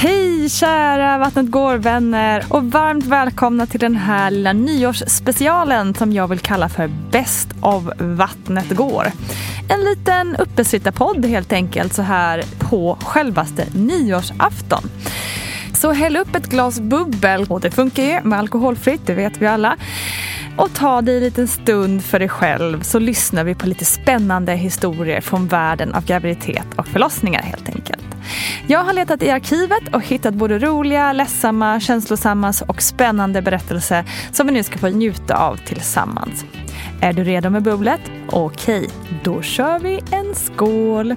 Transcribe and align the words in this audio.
Hej 0.00 0.48
kära 0.48 1.18
Vattnet 1.18 1.50
går-vänner 1.50 2.44
och 2.48 2.64
varmt 2.64 3.04
välkomna 3.04 3.66
till 3.66 3.80
den 3.80 3.96
här 3.96 4.30
lilla 4.30 4.52
nyårsspecialen 4.52 5.94
som 5.94 6.12
jag 6.12 6.28
vill 6.28 6.38
kalla 6.38 6.68
för 6.68 6.90
Bäst 7.10 7.48
av 7.60 7.92
Vattnet 7.98 8.70
går. 8.70 9.12
En 9.68 9.80
liten 9.80 10.36
uppesittarpodd 10.36 11.24
helt 11.24 11.52
enkelt 11.52 11.92
så 11.92 12.02
här 12.02 12.44
på 12.58 12.98
självaste 13.00 13.64
nyårsafton. 13.74 14.82
Så 15.74 15.92
häll 15.92 16.16
upp 16.16 16.34
ett 16.34 16.46
glas 16.46 16.80
bubbel, 16.80 17.46
och 17.48 17.60
det 17.60 17.70
funkar 17.70 18.02
ju 18.02 18.20
med 18.20 18.38
alkoholfritt, 18.38 19.06
det 19.06 19.14
vet 19.14 19.42
vi 19.42 19.46
alla. 19.46 19.76
Och 20.58 20.74
ta 20.74 21.02
dig 21.02 21.16
en 21.16 21.22
liten 21.22 21.48
stund 21.48 22.04
för 22.04 22.18
dig 22.18 22.28
själv 22.28 22.82
så 22.82 22.98
lyssnar 22.98 23.44
vi 23.44 23.54
på 23.54 23.66
lite 23.66 23.84
spännande 23.84 24.54
historier 24.54 25.20
från 25.20 25.46
världen 25.46 25.94
av 25.94 26.04
graviditet 26.04 26.66
och 26.76 26.86
förlossningar 26.86 27.42
helt 27.42 27.68
enkelt. 27.68 28.04
Jag 28.66 28.84
har 28.84 28.92
letat 28.92 29.22
i 29.22 29.30
arkivet 29.30 29.94
och 29.94 30.02
hittat 30.02 30.34
både 30.34 30.58
roliga, 30.58 31.12
ledsamma, 31.12 31.80
känslosamma 31.80 32.52
och 32.68 32.82
spännande 32.82 33.42
berättelser 33.42 34.04
som 34.32 34.46
vi 34.46 34.52
nu 34.52 34.62
ska 34.62 34.78
få 34.78 34.88
njuta 34.88 35.36
av 35.36 35.56
tillsammans. 35.56 36.44
Är 37.00 37.12
du 37.12 37.24
redo 37.24 37.50
med 37.50 37.62
bubblet? 37.62 38.00
Okej, 38.30 38.88
då 39.24 39.42
kör 39.42 39.78
vi 39.78 40.00
en 40.10 40.34
skål! 40.34 41.16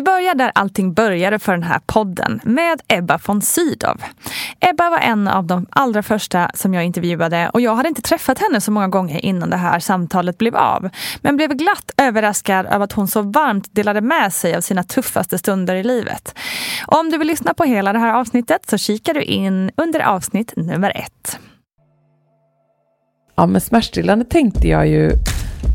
Vi 0.00 0.04
börjar 0.04 0.34
där 0.34 0.52
allting 0.54 0.92
började 0.92 1.38
för 1.38 1.52
den 1.52 1.62
här 1.62 1.80
podden, 1.86 2.40
med 2.44 2.80
Ebba 2.88 3.18
von 3.26 3.42
Sydow. 3.42 4.02
Ebba 4.60 4.90
var 4.90 4.98
en 4.98 5.28
av 5.28 5.46
de 5.46 5.66
allra 5.70 6.02
första 6.02 6.50
som 6.54 6.74
jag 6.74 6.84
intervjuade 6.84 7.50
och 7.52 7.60
jag 7.60 7.74
hade 7.74 7.88
inte 7.88 8.02
träffat 8.02 8.38
henne 8.38 8.60
så 8.60 8.70
många 8.70 8.88
gånger 8.88 9.24
innan 9.24 9.50
det 9.50 9.56
här 9.56 9.80
samtalet 9.80 10.38
blev 10.38 10.56
av. 10.56 10.90
Men 11.22 11.36
blev 11.36 11.54
glatt 11.54 11.90
överraskad 11.96 12.66
över 12.66 12.84
att 12.84 12.92
hon 12.92 13.08
så 13.08 13.22
varmt 13.22 13.74
delade 13.74 14.00
med 14.00 14.32
sig 14.32 14.54
av 14.54 14.60
sina 14.60 14.82
tuffaste 14.82 15.38
stunder 15.38 15.74
i 15.74 15.82
livet. 15.82 16.34
Om 16.86 17.10
du 17.10 17.18
vill 17.18 17.28
lyssna 17.28 17.54
på 17.54 17.64
hela 17.64 17.92
det 17.92 17.98
här 17.98 18.14
avsnittet 18.14 18.70
så 18.70 18.78
kikar 18.78 19.14
du 19.14 19.22
in 19.22 19.70
under 19.76 20.00
avsnitt 20.00 20.52
nummer 20.56 20.92
ett. 20.96 21.38
Ja, 23.34 23.46
men 23.46 23.60
smärtstillande 23.60 24.24
tänkte 24.24 24.68
jag 24.68 24.88
ju 24.88 25.12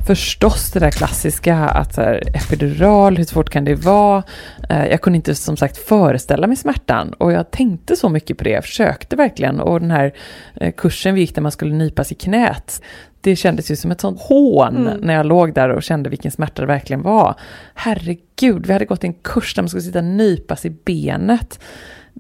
förstås 0.08 0.72
det 0.72 0.80
där 0.80 0.92
klassiska 0.92 1.56
att 1.56 1.98
här, 1.98 2.24
epidural, 2.34 3.18
hur 3.18 3.24
svårt 3.24 3.50
kan 3.50 3.66
det 3.66 3.76
vara? 3.76 4.24
Eh, 4.70 4.88
jag 4.88 5.02
kunde 5.02 5.18
inte 5.18 5.36
som 5.36 5.58
sagt 5.58 5.78
föreställa 5.78 6.48
mig 6.48 6.58
smärtan 6.58 7.14
och 7.14 7.32
jag 7.32 7.52
tänkte 7.52 7.96
så 7.96 8.10
mycket 8.10 8.38
på 8.38 8.44
det, 8.44 8.50
jag 8.50 8.64
försökte 8.64 9.16
verkligen 9.16 9.60
och 9.60 9.80
den 9.80 9.92
här 9.92 10.14
eh, 10.56 10.74
kursen 10.78 11.16
vi 11.16 11.22
gick 11.22 11.36
där 11.36 11.42
man 11.42 11.52
skulle 11.52 11.76
nypas 11.76 12.12
i 12.12 12.16
knät, 12.16 12.82
det 13.22 13.36
kändes 13.36 13.72
ju 13.72 13.76
som 13.76 13.92
ett 13.92 14.02
sånt 14.02 14.22
hån 14.22 14.78
mm. 14.78 14.98
när 15.02 15.14
jag 15.14 15.26
låg 15.26 15.54
där 15.54 15.70
och 15.70 15.84
kände 15.84 16.10
vilken 16.10 16.32
smärta 16.32 16.62
det 16.62 16.68
verkligen 16.68 17.02
var. 17.02 17.36
Herregud, 17.74 18.66
vi 18.66 18.74
hade 18.74 18.86
gått 18.86 19.04
en 19.04 19.14
kurs 19.14 19.56
där 19.56 19.64
man 19.64 19.70
skulle 19.70 19.84
sitta 19.84 20.00
och 20.00 20.06
nypas 20.06 20.66
i 20.66 20.70
benet 20.70 21.60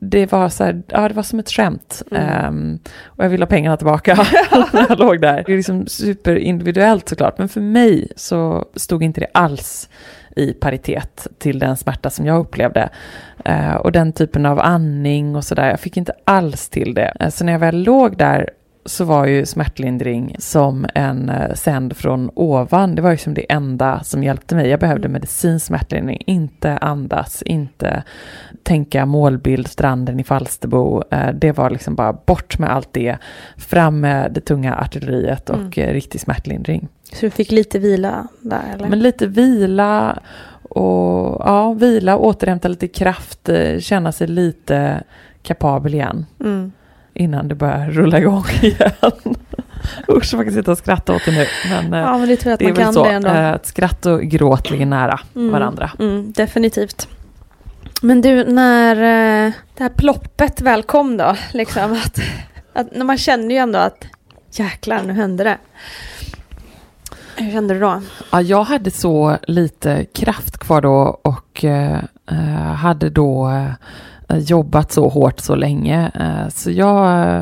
det 0.02 0.32
var 0.32 0.50
så 0.50 0.64
här, 0.64 0.84
ja 0.88 1.08
det 1.08 1.14
var 1.14 1.24
som 1.24 1.40
ett 1.40 1.50
skämt. 1.50 2.02
Mm. 2.12 2.48
Um, 2.48 2.80
och 3.06 3.24
jag 3.24 3.30
ville 3.30 3.46
ha 3.46 3.50
pengarna 3.50 3.78
tillbaka 3.78 4.16
när 4.74 4.86
jag 4.90 5.00
låg 5.00 5.22
där. 5.22 5.44
Det 5.46 5.52
är 5.52 5.58
liksom 5.58 5.88
superindividuellt 5.88 7.10
såklart, 7.10 7.38
men 7.38 7.50
för 7.50 7.62
mig 7.62 8.12
så 8.16 8.66
stod 8.76 9.04
inte 9.04 9.22
det 9.22 9.28
alls 9.34 9.90
i 10.36 10.54
paritet 10.54 11.28
till 11.38 11.60
den 11.60 11.78
smärta 11.78 12.10
som 12.10 12.26
jag 12.26 12.40
upplevde. 12.40 12.90
Uh, 13.50 13.76
och 13.76 13.92
den 13.92 14.14
typen 14.14 14.46
av 14.46 14.60
andning 14.60 15.36
och 15.36 15.44
sådär, 15.44 15.70
jag 15.70 15.80
fick 15.80 15.98
inte 15.98 16.14
alls 16.24 16.70
till 16.70 16.94
det. 16.94 17.14
Uh, 17.24 17.30
så 17.30 17.44
när 17.44 17.52
jag 17.52 17.60
väl 17.60 17.84
låg 17.84 18.18
där 18.18 18.50
så 18.86 19.04
var 19.04 19.26
ju 19.26 19.46
smärtlindring 19.46 20.36
som 20.40 20.86
en 20.96 21.30
eh, 21.30 21.54
sänd 21.54 21.98
från 21.98 22.32
ovan. 22.36 22.96
Det 22.96 23.02
var 23.02 23.12
ju 23.12 23.18
som 23.18 23.34
det 23.34 23.52
enda 23.52 24.04
som 24.04 24.24
hjälpte 24.24 24.56
mig. 24.56 24.70
Jag 24.70 24.80
behövde 24.80 25.08
medicinsk 25.08 25.66
smärtlindring, 25.66 26.24
inte 26.26 26.78
andas, 26.78 27.42
inte 27.42 28.04
tänka 28.64 29.06
målbild, 29.06 29.68
stranden 29.68 30.20
i 30.20 30.24
Falsterbo. 30.24 31.04
Eh, 31.12 31.34
det 31.34 31.52
var 31.52 31.70
liksom 31.70 31.96
bara 31.96 32.14
bort 32.14 32.60
med 32.60 32.70
allt 32.70 32.94
det, 32.94 33.18
fram 33.58 34.00
med 34.00 34.32
det 34.34 34.42
tunga 34.42 34.76
artilleriet 34.76 35.50
och 35.50 35.56
mm. 35.56 35.72
Eh, 35.76 35.94
riktig 35.94 36.22
smärtlindring. 36.22 36.88
Så 37.14 37.26
du 37.26 37.30
fick 37.30 37.52
lite 37.52 37.80
vila 37.80 38.28
där 38.42 38.64
eller? 38.74 38.90
Men 38.90 39.00
lite 39.00 39.28
vila 39.28 40.20
och 40.62 41.42
ja, 41.46 41.74
vila, 41.74 42.18
återhämta 42.18 42.68
lite 42.68 42.88
kraft, 42.88 43.50
känna 43.80 44.12
sig 44.12 44.28
lite 44.28 45.04
kapabel 45.42 45.94
igen. 45.94 46.26
Mm. 46.40 46.72
Innan 47.16 47.48
det 47.48 47.56
börjar 47.56 47.90
rulla 47.90 48.20
igång 48.20 48.46
igen. 48.62 48.92
Usch, 50.10 50.34
jag 50.34 50.44
kan 50.46 50.54
sitta 50.54 50.72
och 50.72 50.78
skratta 50.78 51.16
åt 51.16 51.22
det 51.26 51.32
nu. 51.32 51.46
Men, 51.70 51.94
eh, 51.94 52.00
Ja, 52.00 52.18
men 52.18 52.28
det 52.28 52.36
tror 52.38 52.50
jag 52.50 52.54
att 52.54 52.60
det 52.60 52.66
är 52.66 52.70
man 52.70 52.76
väl 52.76 52.84
kan 52.84 52.94
så, 52.94 53.04
det 53.04 53.10
ändå. 53.12 53.30
eh, 53.30 53.52
att 53.52 53.66
skratt 53.66 54.06
och 54.06 54.22
gråt 54.22 54.70
ligger 54.70 54.86
nära 54.86 55.20
Mm. 55.36 55.52
varandra. 55.52 55.92
Mm, 56.00 56.32
definitivt. 56.32 57.08
Men 58.02 58.22
du, 58.22 58.44
när 58.44 58.96
eh, 58.96 59.52
det 59.78 59.84
här 59.84 59.90
ploppet 59.90 60.62
väl 60.62 60.84
kom 60.84 61.18
då, 61.18 61.36
liksom 61.54 61.94
att, 62.06 62.20
att 62.74 62.96
när 62.96 63.06
man 63.06 63.18
kände 63.18 63.54
ju 63.54 63.60
ändå 63.60 63.80
att 63.80 64.06
jäklar, 64.52 65.02
nu 65.06 65.14
hände 65.14 65.44
det. 65.44 65.58
Hur 67.38 67.52
kände 67.52 67.74
du 67.74 67.80
då? 67.80 68.02
Ja, 68.32 68.42
jag 68.42 68.64
hade 68.64 68.92
så 68.92 69.38
lite 69.48 70.06
kraft 70.14 70.58
kvar 70.58 70.82
då 70.82 71.20
och 71.22 71.66
eh, 71.66 72.00
hade 72.76 73.10
då 73.10 73.50
eh, 73.50 73.72
Eh, 74.36 74.40
jobbat 74.40 74.92
så 74.92 75.10
hårt 75.10 75.40
så 75.40 75.56
länge. 75.56 76.12
Eh, 76.20 76.50
så 76.50 76.72
jag 76.72 77.36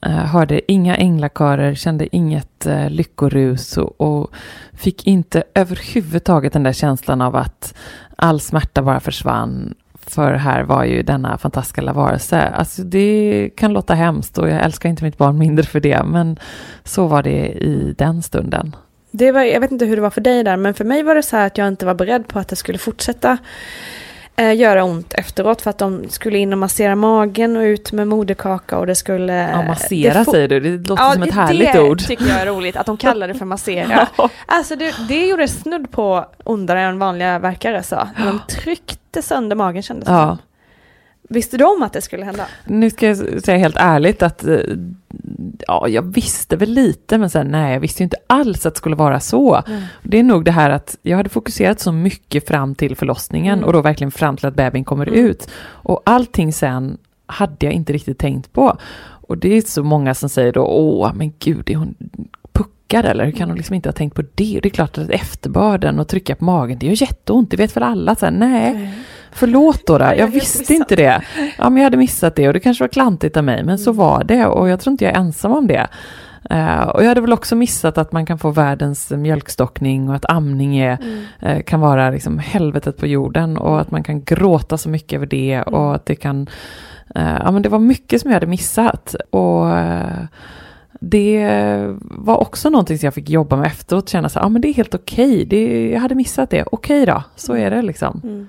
eh, 0.00 0.10
hörde 0.10 0.72
inga 0.72 0.96
änglakörer, 0.96 1.74
kände 1.74 2.16
inget 2.16 2.66
lyckorus 2.88 3.76
och, 3.76 4.00
och 4.00 4.30
fick 4.72 5.06
inte 5.06 5.44
överhuvudtaget 5.54 6.52
den 6.52 6.62
där 6.62 6.72
känslan 6.72 7.20
av 7.20 7.36
att 7.36 7.74
all 8.16 8.40
smärta 8.40 8.82
bara 8.82 9.00
försvann. 9.00 9.74
För 10.08 10.32
här 10.32 10.62
var 10.62 10.84
ju 10.84 11.02
denna 11.02 11.38
fantastiska 11.38 11.80
lilla 11.80 11.92
varelse. 11.92 12.42
Alltså 12.42 12.82
det 12.82 13.50
kan 13.56 13.72
låta 13.72 13.94
hemskt 13.94 14.38
och 14.38 14.48
jag 14.48 14.64
älskar 14.64 14.88
inte 14.88 15.04
mitt 15.04 15.18
barn 15.18 15.38
mindre 15.38 15.64
för 15.64 15.80
det, 15.80 16.02
men 16.04 16.38
så 16.84 17.06
var 17.06 17.22
det 17.22 17.48
i 17.48 17.94
den 17.98 18.22
stunden. 18.22 18.76
Det 19.10 19.32
var, 19.32 19.42
jag 19.42 19.60
vet 19.60 19.70
inte 19.70 19.84
hur 19.84 19.96
det 19.96 20.02
var 20.02 20.10
för 20.10 20.20
dig 20.20 20.44
där, 20.44 20.56
men 20.56 20.74
för 20.74 20.84
mig 20.84 21.02
var 21.02 21.14
det 21.14 21.22
så 21.22 21.36
här 21.36 21.46
att 21.46 21.58
jag 21.58 21.68
inte 21.68 21.86
var 21.86 21.94
beredd 21.94 22.28
på 22.28 22.38
att 22.38 22.48
det 22.48 22.56
skulle 22.56 22.78
fortsätta 22.78 23.38
eh, 24.36 24.54
göra 24.56 24.84
ont 24.84 25.14
efteråt 25.14 25.62
för 25.62 25.70
att 25.70 25.78
de 25.78 26.08
skulle 26.08 26.38
in 26.38 26.52
och 26.52 26.58
massera 26.58 26.96
magen 26.96 27.56
och 27.56 27.60
ut 27.62 27.92
med 27.92 28.08
moderkaka 28.08 28.78
och 28.78 28.86
det 28.86 28.94
skulle... 28.94 29.32
Ja, 29.50 29.62
massera 29.62 30.14
det 30.14 30.20
fo- 30.24 30.30
säger 30.30 30.48
du, 30.48 30.60
det 30.60 30.88
låter 30.88 31.12
som 31.12 31.22
ett 31.22 31.34
härligt 31.34 31.72
det 31.72 31.80
ord. 31.82 31.98
tycker 32.06 32.26
jag 32.28 32.40
är 32.40 32.46
roligt, 32.46 32.76
att 32.76 32.86
de 32.86 32.96
kallar 32.96 33.28
det 33.28 33.34
för 33.34 33.44
massera. 33.44 34.08
Alltså 34.46 34.76
det, 34.76 34.94
det 35.08 35.26
gjorde 35.26 35.48
snudd 35.48 35.90
på 35.90 36.26
ondare 36.44 36.80
än 36.80 36.98
vanliga 36.98 37.38
verkare 37.38 37.82
sa. 37.82 38.08
De 38.24 38.40
tryckte 38.54 39.22
sönder 39.22 39.56
magen 39.56 39.82
kändes 39.82 40.06
det 40.08 40.12
Ja. 40.14 40.26
som. 40.28 40.38
Visste 41.28 41.56
du 41.56 41.64
om 41.64 41.82
att 41.82 41.92
det 41.92 42.02
skulle 42.02 42.24
hända? 42.24 42.46
Nu 42.64 42.90
ska 42.90 43.06
jag 43.06 43.16
säga 43.44 43.58
helt 43.58 43.76
ärligt 43.78 44.22
att 44.22 44.44
eh, 44.44 44.56
ja, 45.66 45.88
jag 45.88 46.02
visste 46.02 46.56
väl 46.56 46.70
lite, 46.70 47.18
men 47.18 47.30
sen, 47.30 47.46
nej, 47.48 47.72
jag 47.72 47.80
visste 47.80 48.02
inte 48.02 48.16
alls 48.26 48.66
att 48.66 48.74
det 48.74 48.78
skulle 48.78 48.96
vara 48.96 49.20
så. 49.20 49.62
Det 50.02 50.18
är 50.18 50.22
nog 50.22 50.44
det 50.44 50.50
här 50.50 50.70
att 50.70 50.96
jag 51.02 51.16
hade 51.16 51.28
fokuserat 51.28 51.80
så 51.80 51.92
mycket 51.92 52.48
fram 52.48 52.74
till 52.74 52.96
förlossningen 52.96 53.52
Mm. 53.58 53.64
och 53.66 53.72
då 53.72 53.80
verkligen 53.82 54.10
fram 54.10 54.36
till 54.36 54.46
att 54.46 54.54
bebisen 54.54 54.84
kommer 54.84 55.08
Mm. 55.08 55.26
ut. 55.26 55.48
Och 55.64 56.02
allting 56.06 56.52
sen 56.52 56.98
hade 57.26 57.66
jag 57.66 57.72
inte 57.72 57.92
riktigt 57.92 58.18
tänkt 58.18 58.52
på. 58.52 58.76
Och 59.28 59.38
det 59.38 59.48
är 59.56 59.60
så 59.62 59.82
många 59.82 60.14
som 60.14 60.28
säger 60.28 60.52
då, 60.52 60.62
åh, 60.64 61.12
men 61.14 61.32
gud, 61.38 61.70
är 61.70 61.74
hon 61.74 61.94
puckad 62.52 63.04
eller? 63.04 63.24
Hur 63.24 63.32
kan 63.32 63.48
hon 63.48 63.56
liksom 63.56 63.74
inte 63.74 63.88
ha 63.88 63.92
tänkt 63.92 64.14
på 64.14 64.22
det? 64.34 64.56
Och 64.56 64.62
det 64.62 64.68
är 64.68 64.70
klart 64.70 64.98
att 64.98 65.10
efterbörden 65.10 66.00
och 66.00 66.08
trycka 66.08 66.34
på 66.36 66.44
magen, 66.44 66.78
det 66.78 66.86
gör 66.86 67.02
jätteont, 67.02 67.50
det 67.50 67.56
vet 67.56 67.76
väl 67.76 67.82
alla. 67.82 68.14
Så 68.14 68.26
här, 68.26 68.32
nej, 68.32 68.92
förlåt 69.36 69.86
då, 69.86 69.98
jag 69.98 70.18
jag 70.18 70.28
visste 70.28 70.74
inte 70.74 70.96
det. 70.96 71.22
Ja, 71.58 71.70
men 71.70 71.76
jag 71.76 71.84
hade 71.84 71.96
missat 71.96 72.36
det. 72.36 72.46
Och 72.46 72.54
det 72.54 72.60
kanske 72.60 72.84
var 72.84 72.88
klantigt 72.88 73.36
av 73.36 73.44
mig, 73.44 73.64
men 73.64 73.78
så 73.78 73.92
var 73.92 74.24
det. 74.24 74.46
Och 74.46 74.68
jag 74.68 74.80
tror 74.80 74.92
inte 74.92 75.04
jag 75.04 75.14
är 75.14 75.18
ensam 75.18 75.52
om 75.52 75.66
det. 75.66 75.86
Eh, 76.50 76.82
och 76.82 77.02
jag 77.02 77.08
hade 77.08 77.20
väl 77.20 77.32
också 77.32 77.56
missat 77.56 77.98
att 77.98 78.12
man 78.12 78.26
kan 78.26 78.38
få 78.38 78.50
världens 78.50 79.10
mjölkstockning 79.10 80.08
och 80.08 80.14
att 80.14 80.30
amning 80.30 80.78
är, 80.78 80.98
eh, 81.40 81.62
kan 81.62 81.80
vara 81.80 82.10
liksom 82.10 82.38
helvetet 82.38 82.96
på 82.96 83.06
jorden. 83.06 83.58
Och 83.58 83.80
att 83.80 83.90
man 83.90 84.02
kan 84.02 84.24
gråta 84.24 84.78
så 84.78 84.88
mycket 84.88 85.16
över 85.16 85.26
det. 85.26 85.62
Och 85.62 85.94
att 85.94 86.06
det 86.06 86.14
kan... 86.16 86.46
eh, 87.14 87.36
ja, 87.44 87.50
men 87.50 87.62
det 87.62 87.68
var 87.68 87.78
mycket 87.78 88.20
som 88.20 88.30
jag 88.30 88.36
hade 88.36 88.46
missat. 88.46 89.14
Och 89.30 89.66
det 91.00 91.48
var 92.00 92.36
också 92.36 92.70
någonting 92.70 92.98
som 92.98 93.06
jag 93.06 93.14
fick 93.14 93.30
jobba 93.30 93.56
med 93.56 93.66
efteråt, 93.66 94.08
känna 94.08 94.28
så 94.28 94.38
ja 94.38 94.48
men 94.48 94.62
det 94.62 94.68
är 94.68 94.74
helt 94.74 94.94
okej, 94.94 95.44
det, 95.44 95.90
jag 95.90 96.00
hade 96.00 96.14
missat 96.14 96.50
det, 96.50 96.64
okej 96.72 97.06
då, 97.06 97.22
så 97.36 97.56
är 97.56 97.70
det 97.70 97.82
liksom. 97.82 98.20
Mm. 98.24 98.48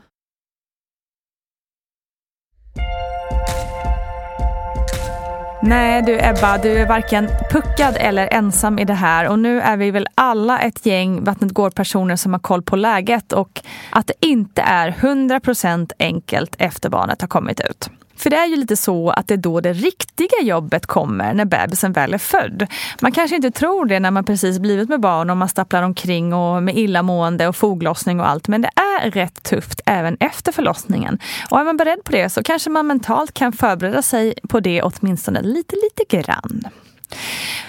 Nej 5.62 6.02
du 6.02 6.20
Ebba, 6.22 6.58
du 6.58 6.78
är 6.78 6.88
varken 6.88 7.30
puckad 7.52 7.98
eller 8.00 8.34
ensam 8.34 8.80
i 8.80 8.86
det 8.86 8.94
här 8.94 9.28
och 9.28 9.40
nu 9.40 9.62
är 9.62 9.78
vi 9.78 9.92
väl 9.92 10.08
alla 10.16 10.60
ett 10.60 10.86
gäng 10.86 11.24
Vattnet 11.24 11.52
går-personer 11.52 12.16
som 12.16 12.34
har 12.34 12.40
koll 12.40 12.62
på 12.62 12.76
läget 12.76 13.34
och 13.34 13.62
att 13.90 14.08
det 14.08 14.14
inte 14.20 14.62
är 14.62 14.92
100% 14.92 15.92
enkelt 16.00 16.56
efter 16.60 16.90
barnet 16.90 17.22
har 17.22 17.28
kommit 17.28 17.60
ut. 17.60 17.90
För 18.18 18.30
det 18.30 18.36
är 18.36 18.46
ju 18.46 18.56
lite 18.56 18.76
så 18.76 19.10
att 19.10 19.28
det 19.28 19.34
är 19.34 19.38
då 19.38 19.62
det 19.62 19.74
riktiga 19.74 20.42
jobbet 20.42 20.86
kommer 20.86 21.34
när 21.34 21.46
bebisen 21.46 21.92
väl 21.92 22.14
är 22.14 22.18
född. 22.18 22.68
Man 23.02 23.12
kanske 23.12 23.36
inte 23.36 23.52
tror 23.52 23.86
det 23.86 24.00
när 24.00 24.12
man 24.12 24.24
precis 24.24 24.60
blivit 24.60 24.90
med 24.90 25.00
barn 25.00 25.30
och 25.30 25.38
man 25.38 25.50
stapplar 25.50 25.84
omkring 25.84 26.34
och 26.34 26.64
med 26.64 26.78
illamående 26.78 27.48
och 27.48 27.56
foglossning 27.56 28.20
och 28.20 28.30
allt. 28.30 28.48
Men 28.48 28.62
det 28.62 28.72
är 28.76 29.12
rätt 29.12 29.44
tufft 29.44 29.82
även 29.86 30.18
efter 30.20 30.52
förlossningen. 30.52 31.20
Och 31.52 31.60
är 31.60 31.64
man 31.64 31.78
beredd 31.78 32.04
på 32.04 32.12
det 32.12 32.30
så 32.30 32.44
kanske 32.44 32.70
man 32.70 32.88
mentalt 32.88 33.34
kan 33.34 33.54
förbereda 33.54 34.02
sig 34.02 34.34
på 34.50 34.60
det 34.60 34.82
åtminstone 34.82 35.42
lite, 35.42 35.76
lite 35.76 36.18
grann. 36.18 36.64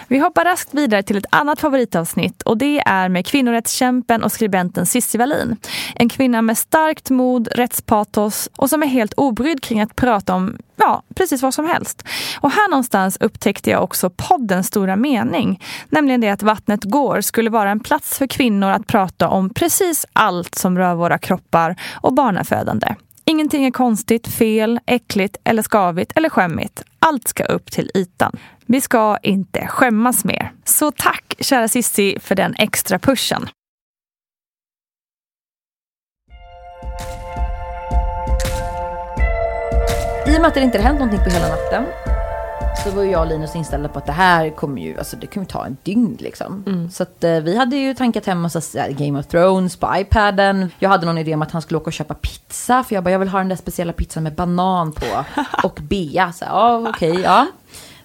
Vi 0.08 0.18
hoppar 0.18 0.44
raskt 0.44 0.74
vidare 0.74 1.02
till 1.02 1.16
ett 1.16 1.26
annat 1.30 1.60
favoritavsnitt 1.60 2.42
och 2.42 2.58
det 2.58 2.82
är 2.86 3.08
med 3.08 3.26
kvinnorättskämpen 3.26 4.22
och 4.22 4.32
skribenten 4.32 4.86
Cissi 4.86 5.18
Wallin. 5.18 5.56
En 5.94 6.08
kvinna 6.08 6.42
med 6.42 6.58
starkt 6.58 7.10
mod, 7.10 7.48
rättspatos 7.48 8.48
och 8.56 8.70
som 8.70 8.82
är 8.82 8.86
helt 8.86 9.14
obrydd 9.16 9.62
kring 9.62 9.80
att 9.80 9.96
prata 9.96 10.34
om 10.34 10.58
ja, 10.76 11.02
precis 11.14 11.42
vad 11.42 11.54
som 11.54 11.66
helst. 11.66 12.04
Och 12.40 12.50
här 12.50 12.70
någonstans 12.70 13.16
upptäckte 13.20 13.70
jag 13.70 13.82
också 13.82 14.10
poddens 14.10 14.66
stora 14.66 14.96
mening. 14.96 15.62
Nämligen 15.88 16.20
det 16.20 16.28
att 16.28 16.42
Vattnet 16.42 16.84
går 16.84 17.20
skulle 17.20 17.50
vara 17.50 17.70
en 17.70 17.80
plats 17.80 18.18
för 18.18 18.26
kvinnor 18.26 18.70
att 18.70 18.86
prata 18.86 19.28
om 19.28 19.50
precis 19.50 20.06
allt 20.12 20.54
som 20.54 20.78
rör 20.78 20.94
våra 20.94 21.18
kroppar 21.18 21.76
och 21.94 22.14
barnafödande. 22.14 22.94
Ingenting 23.24 23.66
är 23.66 23.70
konstigt, 23.70 24.28
fel, 24.28 24.80
äckligt 24.86 25.36
eller 25.44 25.62
skavigt 25.62 26.12
eller 26.14 26.28
skämmigt. 26.28 26.82
Allt 26.98 27.28
ska 27.28 27.44
upp 27.44 27.70
till 27.70 27.90
ytan. 27.94 28.36
Vi 28.70 28.80
ska 28.80 29.16
inte 29.22 29.66
skämmas 29.66 30.24
mer. 30.24 30.52
Så 30.64 30.90
tack 30.90 31.34
kära 31.40 31.68
Sissi 31.68 32.18
för 32.20 32.34
den 32.34 32.54
extra 32.58 32.98
pushen. 32.98 33.48
I 40.26 40.36
och 40.36 40.40
med 40.40 40.44
att 40.44 40.54
det 40.54 40.60
inte 40.60 40.78
hänt 40.78 40.98
någonting 40.98 41.24
på 41.24 41.30
hela 41.30 41.48
natten 41.48 41.84
så 42.84 42.90
var 42.90 43.04
jag 43.04 43.20
och 43.20 43.26
Linus 43.26 43.56
inställda 43.56 43.88
på 43.88 43.98
att 43.98 44.06
det 44.06 44.12
här 44.12 44.50
kommer 44.50 44.82
ju, 44.82 44.98
alltså 44.98 45.16
det 45.16 45.26
kommer 45.26 45.46
ta 45.46 45.66
en 45.66 45.76
dygn 45.82 46.16
liksom. 46.20 46.64
Så 46.92 47.02
att 47.02 47.24
eh, 47.24 47.40
vi 47.40 47.56
hade 47.56 47.76
ju 47.76 47.94
tankat 47.94 48.26
hem 48.26 48.40
massa 48.40 48.60
här 48.80 48.90
Game 48.90 49.18
of 49.18 49.26
Thrones 49.26 49.76
på 49.76 49.94
iPaden. 49.96 50.70
Jag 50.78 50.88
hade 50.88 51.06
någon 51.06 51.18
idé 51.18 51.34
om 51.34 51.42
att 51.42 51.50
han 51.50 51.62
skulle 51.62 51.78
åka 51.78 51.86
och 51.86 51.92
köpa 51.92 52.14
pizza, 52.14 52.84
för 52.84 52.94
jag 52.94 53.04
bara, 53.04 53.10
jag 53.10 53.18
vill 53.18 53.28
ha 53.28 53.38
den 53.38 53.48
där 53.48 53.56
speciella 53.56 53.92
pizzan 53.92 54.22
med 54.22 54.34
banan 54.34 54.92
på 54.92 55.24
och 55.62 55.78
bea. 55.82 56.32
Så 56.32 56.44
ja 56.44 56.88
okej, 56.88 57.20
ja. 57.20 57.46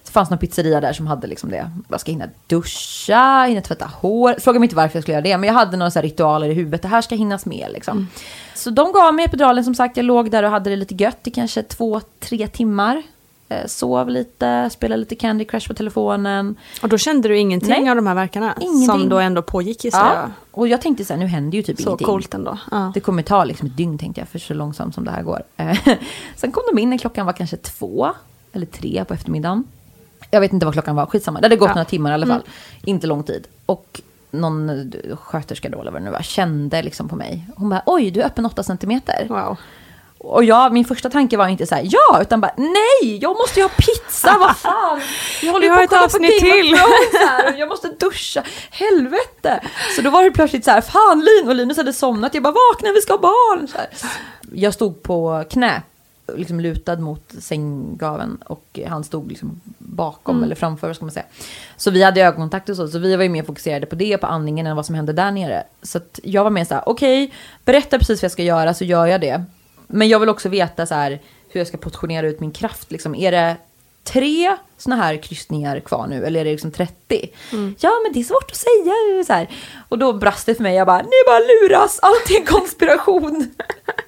Så 0.04 0.12
fanns 0.12 0.30
någon 0.30 0.38
pizzeria 0.38 0.80
där 0.80 0.92
som 0.92 1.06
hade 1.06 1.26
liksom 1.26 1.50
det. 1.50 1.70
Jag 1.88 2.00
ska 2.00 2.12
hinna 2.12 2.28
duscha, 2.46 3.44
hinna 3.48 3.60
tvätta 3.60 3.90
hår. 4.00 4.34
Fråga 4.40 4.58
mig 4.58 4.66
inte 4.66 4.76
varför 4.76 4.96
jag 4.96 5.02
skulle 5.04 5.12
göra 5.14 5.22
det, 5.24 5.38
men 5.38 5.46
jag 5.46 5.54
hade 5.54 5.76
några 5.76 5.90
så 5.90 6.00
ritualer 6.00 6.48
i 6.48 6.54
huvudet. 6.54 6.82
Det 6.82 6.88
här 6.88 7.02
ska 7.02 7.14
hinnas 7.14 7.46
med 7.46 7.68
liksom. 7.72 8.08
Så 8.54 8.70
de 8.70 8.92
gav 8.92 9.14
mig 9.14 9.24
epiduralen 9.24 9.64
som 9.64 9.74
sagt. 9.74 9.96
Jag 9.96 10.04
låg 10.06 10.30
där 10.30 10.42
och 10.42 10.50
hade 10.50 10.70
det 10.70 10.76
lite 10.76 10.94
gött 10.94 11.26
i 11.26 11.30
kanske 11.30 11.62
två, 11.62 12.00
tre 12.20 12.48
timmar. 12.48 13.02
Eh, 13.48 13.66
Sov 13.66 14.08
lite, 14.08 14.70
spelade 14.70 15.00
lite 15.00 15.14
Candy 15.14 15.44
Crush 15.44 15.68
på 15.68 15.74
telefonen. 15.74 16.56
Och 16.82 16.88
då 16.88 16.98
kände 16.98 17.28
du 17.28 17.38
ingenting 17.38 17.68
Nej. 17.82 17.90
av 17.90 17.96
de 17.96 18.06
här 18.06 18.14
verkarna? 18.14 18.54
Ingenting. 18.60 18.86
Som 18.86 19.08
då 19.08 19.18
ändå 19.18 19.42
pågick 19.42 19.84
gissar 19.84 19.98
Ja. 19.98 20.14
jag. 20.14 20.30
Och 20.50 20.68
jag 20.68 20.80
tänkte 20.80 21.04
så 21.04 21.12
här, 21.12 21.20
nu 21.20 21.26
händer 21.26 21.56
ju 21.56 21.62
typ 21.62 21.76
Så 21.80 21.82
ingenting. 21.88 22.06
coolt 22.06 22.34
ändå. 22.34 22.58
Ja. 22.70 22.90
Det 22.94 23.00
kommer 23.00 23.22
ta 23.22 23.44
liksom 23.44 23.66
ett 23.66 23.76
dygn 23.76 23.98
tänkte 23.98 24.20
jag, 24.20 24.28
för 24.28 24.38
så 24.38 24.54
långsamt 24.54 24.94
som 24.94 25.04
det 25.04 25.10
här 25.10 25.22
går. 25.22 25.42
Eh, 25.56 25.78
Sen 26.36 26.52
kom 26.52 26.62
de 26.74 26.80
in 26.82 26.90
när 26.90 26.98
klockan 26.98 27.26
var 27.26 27.32
kanske 27.32 27.56
två 27.56 28.10
eller 28.52 28.66
tre 28.66 29.04
på 29.08 29.14
eftermiddagen. 29.14 29.64
Jag 30.34 30.40
vet 30.40 30.52
inte 30.52 30.66
vad 30.66 30.72
klockan 30.74 30.96
var, 30.96 31.06
skitsamma. 31.06 31.40
Det 31.40 31.44
hade 31.44 31.56
gått 31.56 31.68
Ja. 31.68 31.74
några 31.74 31.84
timmar 31.84 32.10
i 32.10 32.14
alla 32.14 32.26
fall. 32.26 32.42
Inte 32.84 33.06
lång 33.06 33.22
tid. 33.22 33.46
Och 33.66 34.00
någon 34.30 34.68
eh, 34.70 35.16
sköterska 35.16 35.68
då, 35.68 35.80
eller 35.80 35.90
vad 35.90 36.00
det 36.00 36.04
nu 36.04 36.10
var, 36.10 36.22
kände 36.22 36.82
liksom 36.82 37.08
på 37.08 37.16
mig. 37.16 37.46
Hon 37.56 37.70
bara, 37.70 37.82
oj, 37.86 38.10
du 38.10 38.20
är 38.20 38.26
öppen 38.26 38.46
8 38.46 38.62
centimeter. 38.62 39.26
Wow. 39.28 39.56
Och 40.18 40.44
jag, 40.44 40.72
min 40.72 40.84
första 40.84 41.10
tanke 41.10 41.36
var 41.36 41.48
inte 41.48 41.66
så 41.66 41.74
här, 41.74 41.82
ja, 41.90 42.22
utan 42.22 42.40
bara, 42.40 42.52
nej, 42.56 43.18
jag 43.22 43.36
måste 43.36 43.60
ju 43.60 43.64
ha 43.64 43.70
pizza, 43.78 44.36
vad 44.40 44.56
fan. 44.56 45.00
Jag 45.42 45.52
håller 45.52 45.68
har 45.68 45.76
på 45.76 45.82
att 45.82 45.88
kolla 45.90 46.08
på 46.08 46.18
Game 46.18 46.30
till. 46.40 46.76
Här, 47.28 47.58
jag 47.58 47.68
måste 47.68 47.88
duscha, 47.88 48.42
helvete. 48.70 49.60
Så 49.96 50.02
då 50.02 50.10
var 50.10 50.24
det 50.24 50.30
plötsligt 50.30 50.64
så 50.64 50.70
här, 50.70 50.80
fan 50.80 51.20
Lin, 51.24 51.48
och 51.48 51.54
Linus 51.54 51.76
hade 51.76 51.92
somnat, 51.92 52.34
jag 52.34 52.42
bara, 52.42 52.54
vakna, 52.72 52.92
vi 52.92 53.00
ska 53.00 53.12
ha 53.12 53.18
barn. 53.20 53.68
Jag 54.52 54.74
stod 54.74 55.02
på 55.02 55.44
knä, 55.50 55.82
liksom 56.36 56.60
lutad 56.60 56.96
mot 56.96 57.34
sänggaveln 57.38 58.36
och 58.46 58.80
han 58.86 59.04
stod 59.04 59.28
liksom 59.28 59.60
bakom 59.78 60.42
eller 60.42 60.54
framför, 60.54 60.92
ska 60.92 61.04
man 61.04 61.12
säga. 61.12 61.26
Så 61.76 61.90
vi 61.90 62.02
hade 62.02 62.22
ögonkontakt 62.22 62.68
och 62.68 62.76
så, 62.76 62.88
så 62.88 62.98
vi 62.98 63.16
var 63.16 63.22
ju 63.22 63.28
mer 63.28 63.42
fokuserade 63.42 63.86
på 63.86 63.94
det, 63.94 64.18
på 64.18 64.26
andningen 64.26 64.66
än 64.66 64.76
vad 64.76 64.86
som 64.86 64.94
hände 64.94 65.12
där 65.12 65.30
nere. 65.30 65.64
Så 65.82 65.98
att 65.98 66.20
jag 66.22 66.44
var 66.44 66.50
mer 66.50 66.64
så 66.64 66.74
här, 66.74 66.88
okej, 66.88 67.32
berätta 67.64 67.98
precis 67.98 68.22
vad 68.22 68.24
jag 68.24 68.32
ska 68.32 68.42
göra 68.42 68.74
så 68.74 68.84
gör 68.84 69.06
jag 69.06 69.20
det. 69.20 69.44
Men 69.86 70.08
jag 70.08 70.20
vill 70.20 70.28
också 70.28 70.48
veta 70.48 70.86
så 70.86 70.94
här 70.94 71.20
hur 71.48 71.60
jag 71.60 71.66
ska 71.66 71.76
portionera 71.76 72.26
ut 72.26 72.40
min 72.40 72.50
kraft. 72.50 72.90
Liksom. 72.90 73.14
Är 73.14 73.32
det 73.32 73.56
tre 74.04 74.56
såna 74.78 74.96
här 74.96 75.16
kryssningar 75.16 75.80
kvar 75.80 76.06
nu, 76.06 76.24
eller 76.24 76.40
är 76.40 76.44
det 76.44 76.50
liksom 76.50 76.70
30? 76.70 77.28
Ja, 77.80 77.90
men 78.04 78.12
det 78.12 78.20
är 78.20 78.24
svårt 78.24 78.50
att 78.50 78.56
säga. 78.56 79.24
Så 79.26 79.32
här. 79.32 79.50
Och 79.88 79.98
då 79.98 80.12
brast 80.12 80.46
det 80.46 80.54
för 80.54 80.62
mig, 80.62 80.74
jag 80.74 80.86
bara, 80.86 81.02
ni 81.02 81.22
bara 81.26 81.38
luras, 81.38 81.98
allt 82.02 82.30
är 82.30 82.40
en 82.40 82.46
konspiration. 82.46 83.54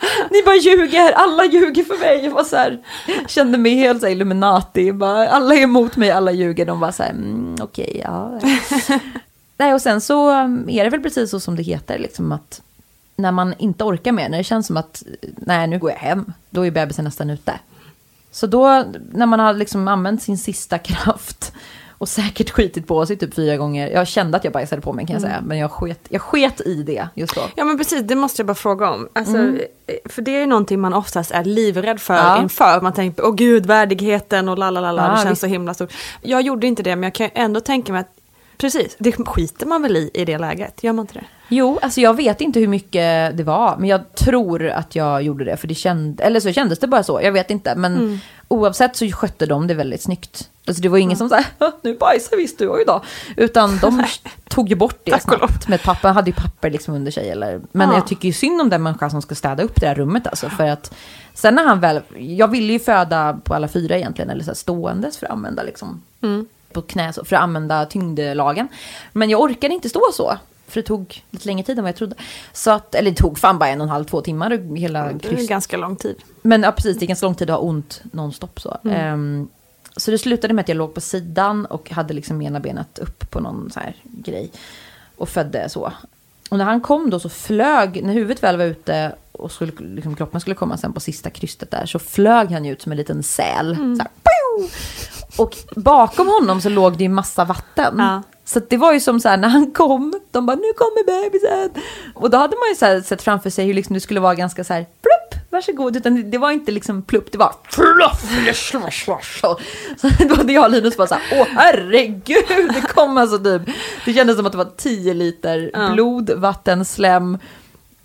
Ni 0.30 0.42
bara 0.42 0.56
ljuger, 0.56 1.12
alla 1.12 1.44
ljuger 1.44 1.84
för 1.84 1.98
mig. 1.98 2.24
Jag 2.24 2.30
var 2.30 2.44
så 2.44 2.56
här, 2.56 2.78
kände 3.26 3.58
mig 3.58 3.74
helt 3.74 4.00
så 4.00 4.06
här 4.06 4.12
Illuminati. 4.12 4.92
Bara, 4.92 5.28
alla 5.28 5.54
är 5.54 5.62
emot 5.62 5.96
mig, 5.96 6.10
alla 6.10 6.32
ljuger. 6.32 6.66
De 6.66 6.80
var 6.80 6.92
så 6.92 7.02
här, 7.02 7.10
mm, 7.10 7.56
okej, 7.60 8.00
ja. 8.04 8.40
Nej, 9.56 9.74
och 9.74 9.82
sen 9.82 10.00
så 10.00 10.42
um, 10.42 10.68
är 10.68 10.84
det 10.84 10.90
väl 10.90 11.02
precis 11.02 11.30
så 11.30 11.40
som 11.40 11.56
det 11.56 11.62
heter, 11.62 11.98
liksom 11.98 12.32
att 12.32 12.62
när 13.16 13.32
man 13.32 13.54
inte 13.58 13.84
orkar 13.84 14.12
mer, 14.12 14.28
när 14.28 14.38
det 14.38 14.44
känns 14.44 14.66
som 14.66 14.76
att 14.76 15.02
nej, 15.36 15.66
nu 15.66 15.78
går 15.78 15.90
jag 15.90 15.98
hem, 15.98 16.32
då 16.50 16.66
är 16.66 16.70
bebisen 16.70 17.04
nästan 17.04 17.30
ute. 17.30 17.58
Så 18.30 18.46
då, 18.46 18.84
när 19.12 19.26
man 19.26 19.40
har 19.40 19.54
liksom 19.54 19.88
använt 19.88 20.22
sin 20.22 20.38
sista 20.38 20.78
kraft 20.88 21.52
och 21.98 22.08
säkert 22.08 22.50
skitit 22.50 22.86
på 22.86 23.06
sig 23.06 23.16
typ 23.16 23.34
fyra 23.34 23.56
gånger. 23.56 23.88
Jag 23.90 24.06
kände 24.08 24.36
att 24.36 24.44
jag 24.44 24.52
bajsade 24.52 24.82
på 24.82 24.92
mig 24.92 25.06
kan 25.06 25.14
jag 25.14 25.22
säga, 25.22 25.40
men 25.44 25.58
jag 25.58 25.70
sket, 25.70 26.00
jag 26.08 26.22
sket 26.22 26.60
i 26.60 26.82
det 26.82 27.08
just 27.14 27.34
då. 27.34 27.40
Ja 27.56 27.64
men 27.64 27.78
precis, 27.78 28.02
det 28.02 28.14
måste 28.14 28.40
jag 28.42 28.46
bara 28.46 28.54
fråga 28.54 28.90
om. 28.90 29.08
Alltså, 29.12 29.36
För 30.04 30.22
det 30.22 30.30
är 30.30 30.40
ju 30.40 30.46
någonting 30.46 30.80
man 30.80 30.94
oftast 30.94 31.30
är 31.30 31.44
livrädd 31.44 32.00
för 32.00 32.14
Ja. 32.14 32.42
inför. 32.42 32.80
Man 32.80 32.92
tänker, 32.92 33.24
åh 33.26 33.34
gud, 33.34 33.66
värdigheten 33.66 34.48
och 34.48 34.58
lalalala, 34.58 35.02
Ja, 35.02 35.10
det 35.10 35.16
känns 35.16 35.30
visst. 35.30 35.40
så 35.40 35.46
himla 35.46 35.74
stort. 35.74 35.92
Jag 36.22 36.42
gjorde 36.42 36.66
inte 36.66 36.82
det, 36.82 36.96
men 36.96 37.02
jag 37.02 37.14
kan 37.14 37.30
ändå 37.34 37.60
tänka 37.60 37.92
mig 37.92 38.00
att, 38.00 38.12
precis, 38.58 38.96
det 38.98 39.12
skiter 39.12 39.66
man 39.66 39.82
väl 39.82 39.96
i 39.96 40.10
i 40.14 40.24
det 40.24 40.38
läget, 40.38 40.84
gör 40.84 40.92
man 40.92 41.02
inte 41.02 41.14
det? 41.14 41.24
Jo, 41.48 41.78
alltså 41.82 42.00
jag 42.00 42.14
vet 42.16 42.40
inte 42.40 42.60
hur 42.60 42.68
mycket 42.68 43.36
det 43.36 43.42
var, 43.44 43.76
men 43.76 43.88
jag 43.88 44.14
tror 44.14 44.68
att 44.68 44.94
jag 44.94 45.22
gjorde 45.22 45.44
det, 45.44 45.56
för 45.56 45.68
det 45.68 45.74
kände, 45.74 46.22
eller 46.24 46.40
så 46.40 46.52
kändes 46.52 46.78
det 46.78 46.86
bara 46.86 47.02
så, 47.02 47.20
jag 47.22 47.32
vet 47.32 47.50
inte, 47.50 47.74
men 47.74 47.96
Mm. 47.96 48.18
oavsett 48.48 48.96
så 48.96 49.06
skötte 49.06 49.46
de 49.46 49.66
det 49.66 49.74
väldigt 49.74 50.02
snyggt. 50.02 50.50
Alltså 50.66 50.82
det 50.82 50.88
var 50.88 50.98
ingen 50.98 51.16
som 51.16 51.28
sa, 51.28 51.42
nu 51.82 51.94
bajsar 51.96 52.36
visst 52.36 52.58
du, 52.58 52.84
då, 52.86 53.02
utan 53.36 53.78
de 53.78 54.04
tog 54.48 54.68
ju 54.68 54.74
bort 54.74 55.00
det 55.04 55.22
snabbt. 55.22 55.68
Med 55.68 55.82
papper, 55.82 56.08
hade 56.12 56.30
ju 56.30 56.34
papper 56.36 56.70
liksom 56.70 56.94
under 56.94 57.10
sig, 57.10 57.30
eller, 57.30 57.60
men 57.72 57.88
Ja. 57.88 57.94
jag 57.94 58.06
tycker 58.06 58.28
ju 58.28 58.32
synd 58.32 58.60
om 58.60 58.70
den 58.70 58.82
människa 58.82 59.10
som 59.10 59.22
ska 59.22 59.34
städa 59.34 59.62
upp 59.62 59.80
det 59.80 59.86
här 59.86 59.94
rummet 59.94 60.26
alltså, 60.26 60.48
för 60.50 60.66
att 60.68 60.94
sen 61.34 61.54
när 61.54 61.64
han 61.64 61.80
väl, 61.80 62.00
jag 62.16 62.48
ville 62.48 62.72
ju 62.72 62.78
föda 62.78 63.38
på 63.44 63.54
alla 63.54 63.68
fyra 63.68 63.96
egentligen, 63.96 64.30
eller 64.30 64.44
så 64.44 64.50
här 64.50 64.54
ståendes 64.56 65.18
för 65.18 65.26
att 65.26 65.32
använda 65.32 65.62
liksom 65.62 66.02
på 66.72 66.82
knä 66.82 67.12
för 67.12 67.36
att 67.36 67.42
använda 67.42 67.86
tyngdlagen. 67.86 68.68
Men 69.12 69.30
jag 69.30 69.40
orkade 69.40 69.74
inte 69.74 69.88
stå 69.88 70.02
så. 70.12 70.38
För 70.66 70.80
det 70.80 70.86
tog 70.86 71.22
lite 71.30 71.46
längre 71.46 71.62
tid 71.66 71.78
än 71.78 71.84
vad 71.84 71.88
jag 71.88 71.96
trodde. 71.96 72.16
Så 72.52 72.70
att, 72.70 72.94
eller 72.94 73.10
det 73.10 73.16
tog 73.16 73.38
fan 73.38 73.58
bara 73.58 73.68
en 73.68 73.80
och 73.80 73.84
en 73.84 73.90
halv, 73.90 74.04
två 74.04 74.20
timmar 74.20 74.76
hela 74.76 75.12
Det 75.12 75.28
är 75.28 75.48
ganska 75.48 75.76
lång 75.76 75.96
tid. 75.96 76.16
Men 76.42 76.62
ja, 76.62 76.72
precis, 76.72 76.98
det 76.98 77.04
är 77.04 77.06
ganska 77.06 77.26
lång 77.26 77.34
tid 77.34 77.50
att 77.50 77.56
ha 77.56 77.62
ont 77.68 78.02
nonstop 78.12 78.60
så. 78.60 78.76
Mm. 78.84 78.96
Ehm, 78.96 79.48
så 79.96 80.10
det 80.10 80.18
slutade 80.18 80.54
med 80.54 80.62
att 80.62 80.68
jag 80.68 80.76
låg 80.76 80.94
på 80.94 81.00
sidan 81.00 81.66
och 81.66 81.90
hade 81.90 82.14
liksom 82.14 82.42
ena 82.42 82.60
benet 82.60 82.98
upp 82.98 83.30
på 83.30 83.40
någon 83.40 83.70
så 83.70 83.80
här 83.80 83.96
grej. 84.02 84.50
Och 85.16 85.28
födde 85.28 85.68
så. 85.68 85.92
Och 86.50 86.58
när 86.58 86.64
han 86.64 86.80
kom 86.80 87.10
då 87.10 87.20
så 87.20 87.28
flög, 87.28 88.04
när 88.04 88.14
huvudet 88.14 88.42
väl 88.42 88.56
var 88.56 88.64
ute 88.64 89.12
och 89.38 89.52
skulle, 89.52 89.72
liksom, 89.80 90.14
kroppen 90.16 90.40
skulle 90.40 90.54
komma 90.56 90.76
sen 90.76 90.92
på 90.92 91.00
sista 91.00 91.30
krystet 91.30 91.70
där, 91.70 91.86
så 91.86 91.98
flög 91.98 92.50
han 92.52 92.64
ju 92.64 92.72
ut 92.72 92.82
som 92.82 92.92
en 92.92 92.98
liten 92.98 93.22
säl. 93.22 93.72
Mm. 93.72 94.00
Här, 94.00 94.08
och 95.36 95.56
bakom 95.76 96.28
honom 96.28 96.60
så 96.60 96.68
låg 96.68 96.96
det 96.98 97.02
ju 97.04 97.08
massa 97.08 97.44
vatten. 97.44 97.94
Ja. 97.98 98.22
Så 98.44 98.60
det 98.68 98.76
var 98.76 98.92
ju 98.92 99.00
som 99.00 99.20
så 99.20 99.28
här 99.28 99.36
när 99.36 99.48
han 99.48 99.70
kom, 99.70 100.20
de 100.30 100.46
bara 100.46 100.56
nu 100.56 100.72
kommer 100.76 101.04
bebisen. 101.30 101.82
Och 102.14 102.30
då 102.30 102.38
hade 102.38 102.56
man 102.56 102.68
ju 102.68 102.74
så 102.74 102.84
här 102.86 103.00
sett 103.00 103.22
framför 103.22 103.50
sig 103.50 103.66
hur 103.66 103.74
liksom 103.74 103.94
det 103.94 104.00
skulle 104.00 104.20
vara 104.20 104.34
ganska 104.34 104.64
så 104.64 104.74
här 104.74 104.82
plupp, 104.82 105.42
varsågod. 105.50 105.96
Utan 105.96 106.14
det- 106.14 106.22
det 106.22 106.38
var 106.38 106.50
inte 106.50 106.72
liksom 106.72 107.02
plupp, 107.02 107.32
det 107.32 107.38
var 107.38 107.54
fluff. 107.70 108.30
Så 110.00 110.08
då 110.28 110.34
hade 110.34 110.52
jag 110.52 110.64
och 110.64 110.70
Linus 110.70 110.96
bara 110.96 111.06
så 111.06 111.14
här, 111.14 111.22
åh 111.40 111.46
herregud, 111.50 112.72
det 112.74 112.80
kom 112.94 113.18
alltså 113.18 113.38
typ. 113.38 113.62
Det 114.04 114.12
kändes 114.14 114.36
som 114.36 114.46
att 114.46 114.52
det 114.52 114.58
var 114.58 114.70
10 114.76 115.14
liter 115.14 115.70
blod, 115.92 116.30
vatten, 116.30 116.84
slem. 116.84 117.38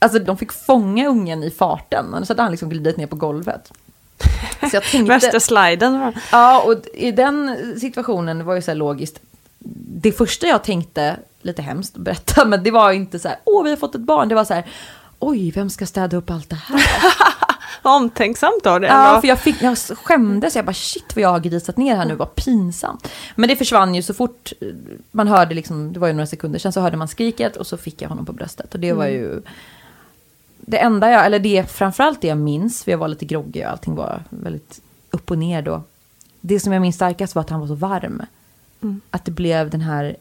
Alltså 0.03 0.19
de 0.19 0.38
fick 0.38 0.51
fånga 0.51 1.07
ungen 1.07 1.43
i 1.43 1.51
farten, 1.51 2.13
annars 2.13 2.29
hade 2.29 2.41
han 2.41 2.51
liksom 2.51 2.69
glidit 2.69 2.98
ner 2.98 3.07
på 3.07 3.15
golvet. 3.15 3.72
Så 4.69 4.75
jag 4.75 4.83
tänkte... 4.83 5.13
Värsta 5.13 5.39
sliden. 5.39 6.13
Ja, 6.31 6.62
och 6.62 6.86
i 6.93 7.12
den 7.12 7.57
situationen 7.79 8.38
det 8.38 8.43
var 8.43 8.55
ju 8.55 8.62
så 8.62 8.72
här 8.72 8.75
logiskt. 8.75 9.19
Det 10.01 10.12
första 10.12 10.48
jag 10.48 10.63
tänkte, 10.63 11.17
lite 11.41 11.62
hemskt 11.62 11.95
att 11.95 12.01
berätta, 12.01 12.45
men 12.45 12.63
det 12.63 12.72
var 12.72 12.91
inte 12.91 13.19
så 13.19 13.27
här, 13.27 13.38
åh 13.43 13.63
vi 13.63 13.69
har 13.69 13.77
fått 13.77 13.95
ett 13.95 14.01
barn. 14.01 14.29
Det 14.29 14.36
var 14.36 14.45
så 14.45 14.53
här, 14.53 14.65
oj 15.19 15.51
vem 15.51 15.69
ska 15.69 15.86
städa 15.86 16.17
upp 16.17 16.29
allt 16.31 16.50
det 16.50 16.55
här? 16.55 16.81
Omtänksamt 17.81 18.65
av 18.65 18.79
det. 18.79 18.88
ja, 18.88 19.22
för 19.22 19.27
jag, 19.27 19.39
fick, 19.39 19.62
jag 19.62 19.77
skämdes, 19.77 20.55
jag 20.55 20.65
bara 20.65 20.74
shit 20.74 21.15
vad 21.15 21.24
jag 21.24 21.29
har 21.29 21.39
grisat 21.39 21.77
ner 21.77 21.95
här 21.95 22.05
nu, 22.05 22.15
vad 22.15 22.36
pinsamt. 22.36 23.07
Men 23.36 23.50
det 23.50 23.55
försvann 23.55 23.95
ju 23.95 24.01
så 24.01 24.13
fort 24.13 24.53
eh, 24.62 24.67
man 25.12 25.27
hörde, 25.27 25.55
liksom, 25.55 25.93
det 25.93 26.00
var 26.00 26.07
ju 26.07 26.13
några 26.13 26.27
sekunder 26.27 26.60
sen 26.60 26.74
så 26.74 26.81
hörde 26.81 26.98
man 26.98 27.07
skriket 27.07 27.55
och 27.57 27.67
så 27.67 27.77
fick 27.77 28.01
jag 28.01 28.10
honom 28.10 28.25
på 28.25 28.33
bröstet. 28.33 28.74
Och 28.74 28.79
det 28.79 28.93
var 28.93 29.05
ju 29.05 29.41
det 30.65 30.77
enda 30.77 31.12
jag, 31.12 31.25
eller 31.25 31.39
det 31.39 31.72
framförallt 31.72 32.22
det 32.22 32.27
jag 32.27 32.38
minns, 32.38 32.84
för 32.84 32.91
jag 32.91 32.98
var 32.98 33.08
lite 33.08 33.25
groggig 33.25 33.65
och 33.65 33.72
allting 33.72 33.96
var 33.96 34.24
väldigt 34.29 34.82
upp 35.12 35.32
och 35.32 35.38
ner 35.38 35.62
då. 35.62 35.82
Det 36.41 36.60
som 36.60 36.74
jag 36.74 36.82
minns 36.82 36.96
starkast 36.96 37.36
var 37.36 37.41
att 37.41 37.50
han 37.50 37.60
var 37.60 37.67
så 37.67 37.75
varm. 37.75 38.22
Att 39.10 39.25
det 39.25 39.32
blev 39.32 39.70
den 39.70 39.82
här 39.82 40.15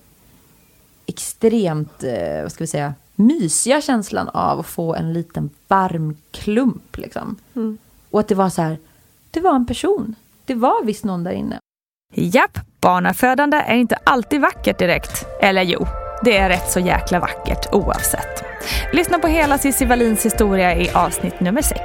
extremt, 1.06 2.04
eh, 2.04 2.42
vad 2.42 2.52
ska 2.52 2.64
vi 2.64 2.68
säga, 2.68 2.94
mysiga 3.14 3.80
känslan 3.80 4.28
av 4.28 4.61
att 4.61 4.66
få 4.66 4.94
en 4.94 5.12
liten 5.12 5.50
varm 5.68 6.16
klump 6.30 6.96
liksom. 6.96 7.37
Och 8.11 8.20
att 8.20 8.28
det 8.28 8.34
var 8.34 8.49
så 8.50 8.62
här, 8.62 8.78
det 9.30 9.40
var 9.40 9.54
en 9.54 9.66
person. 9.66 10.14
Det 10.44 10.54
var 10.54 10.84
visst 10.84 11.04
någon 11.04 11.25
där 11.25 11.32
inne. 11.32 11.58
Japp, 12.14 12.58
barnafödande 12.80 13.56
är 13.56 13.76
inte 13.76 13.96
alltid 13.96 14.40
vackert 14.40 14.78
direkt. 14.78 15.26
Eller 15.40 15.62
jo, 15.62 15.87
det 16.25 16.37
är 16.37 16.49
rätt 16.49 16.70
så 16.72 16.80
jäkla 16.80 17.20
vackert 17.20 17.66
oavsett. 17.72 18.51
Lyssna 18.92 19.19
på 19.19 19.26
hela 19.26 19.59
Cissi 19.59 19.85
Wallins 19.85 20.26
historia 20.26 20.76
i 20.76 20.90
avsnitt 20.90 21.40
nummer 21.40 21.62
6. 21.62 21.81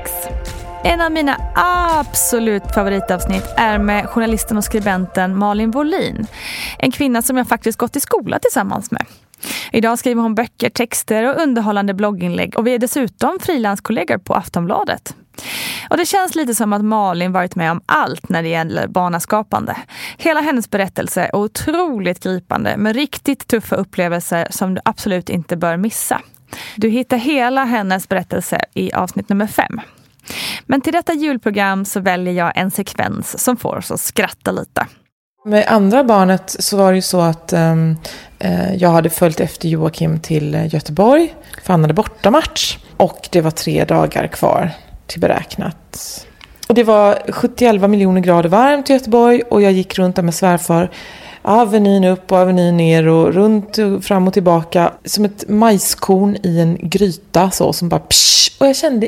En 0.84 1.02
av 1.02 1.12
mina 1.12 1.38
absolut 1.56 2.64
favoritavsnitt 2.74 3.54
är 3.58 3.78
med 3.80 4.10
journalisten 4.10 4.58
och 4.58 4.64
skribenten 4.64 5.38
Malin 5.38 5.72
Wollin. 5.72 6.28
En 6.80 6.92
kvinna 6.92 7.22
som 7.22 7.38
jag 7.38 7.48
faktiskt 7.48 7.78
gått 7.78 7.96
i 7.96 8.00
skola 8.00 8.40
tillsammans 8.40 8.92
med. 8.92 9.06
Idag 9.72 10.00
skriver 10.00 10.22
hon 10.22 10.36
böcker, 10.36 10.70
texter 10.70 11.24
och 11.24 11.42
underhållande 11.42 11.94
blogginlägg 11.94 12.58
och 12.58 12.68
vi 12.68 12.74
är 12.74 12.80
dessutom 12.80 13.40
frilanskollegor 13.42 14.18
på 14.18 14.34
Aftonbladet. 14.34 15.16
Och 15.90 15.98
det 15.98 16.06
känns 16.06 16.36
lite 16.36 16.56
som 16.56 16.74
att 16.74 16.86
Malin 16.86 17.32
varit 17.32 17.56
med 17.56 17.72
om 17.72 17.82
allt 17.86 18.30
när 18.30 18.44
det 18.44 18.50
gäller 18.50 18.88
barnaskapande. 18.88 19.76
Hela 20.18 20.42
hennes 20.42 20.70
berättelse 20.70 21.22
är 21.22 21.36
otroligt 21.36 22.24
gripande 22.24 22.78
med 22.78 22.96
riktigt 22.96 23.48
tuffa 23.48 23.76
upplevelser 23.76 24.48
som 24.50 24.74
du 24.74 24.82
absolut 24.86 25.30
inte 25.30 25.58
bör 25.58 25.78
missa. 25.78 26.22
Du 26.76 26.90
hittar 26.90 27.18
hela 27.18 27.64
hennes 27.64 28.10
berättelse 28.10 28.62
i 28.74 28.94
avsnitt 28.94 29.30
nummer 29.30 29.48
fem. 29.48 29.82
Men 30.66 30.82
till 30.82 30.94
detta 30.94 31.14
julprogram 31.14 31.86
så 31.86 32.00
väljer 32.00 32.34
jag 32.34 32.58
en 32.58 32.72
sekvens 32.72 33.44
som 33.44 33.58
får 33.58 33.78
oss 33.78 33.92
att 33.92 34.00
skratta 34.00 34.52
lite. 34.52 34.88
Med 35.46 35.66
andra 35.68 36.04
barnet 36.04 36.56
så 36.60 36.78
var 36.78 36.92
det 36.92 36.96
ju 36.96 37.02
så 37.02 37.22
att 37.22 37.54
ehm, 37.54 37.96
eh, 38.40 38.76
jag 38.76 38.90
hade 38.90 39.10
följt 39.10 39.40
efter 39.40 39.68
Joakim 39.70 40.20
till 40.20 40.56
eh, 40.56 40.74
Göteborg. 40.74 41.36
För 41.64 41.74
han 41.74 41.82
hade 41.82 41.94
bortamatch. 41.94 42.78
Och 42.98 43.30
det 43.32 43.42
var 43.42 43.52
tre 43.52 43.86
dagar 43.86 44.28
kvar 44.28 44.72
till 45.06 45.22
beräknat. 45.22 46.26
Och 46.68 46.76
det 46.76 46.84
var 46.84 47.32
71 47.32 47.90
miljoner 47.90 48.22
grader 48.22 48.50
varmt 48.50 48.90
i 48.90 48.94
Göteborg. 48.94 49.42
Och 49.42 49.62
jag 49.62 49.72
gick 49.72 49.98
runt 49.98 50.16
där 50.16 50.24
med 50.24 50.34
svärfar. 50.34 50.92
Avenyn 51.48 52.04
upp 52.04 52.32
och 52.32 52.38
avenyn 52.38 52.78
ner 52.78 53.08
och 53.08 53.34
runt 53.34 53.78
och 53.78 54.04
fram 54.04 54.28
och 54.28 54.34
tillbaka. 54.34 54.92
Som 55.06 55.26
ett 55.26 55.50
majskorn 55.50 56.38
i 56.44 56.60
en 56.60 56.78
gryta 56.82 57.52
så 57.52 57.74
som 57.74 57.90
bara 57.90 58.00
psh, 58.00 58.52
Och 58.60 58.68
jag 58.68 58.76
kände 58.76 59.08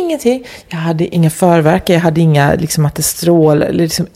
ingenting. 0.00 0.44
Jag 0.68 0.78
hade 0.78 1.14
inga 1.14 1.30
förverkar, 1.30 1.94
jag 1.94 2.00
hade 2.00 2.20
inga 2.20 2.54
liksom 2.54 2.86
att 2.86 2.94
det 2.94 3.02
strålade, 3.02 3.66
eller 3.66 3.82
liksom 3.84 4.06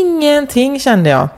ingenting 0.00 0.80
kände 0.80 1.10
jag. 1.10 1.28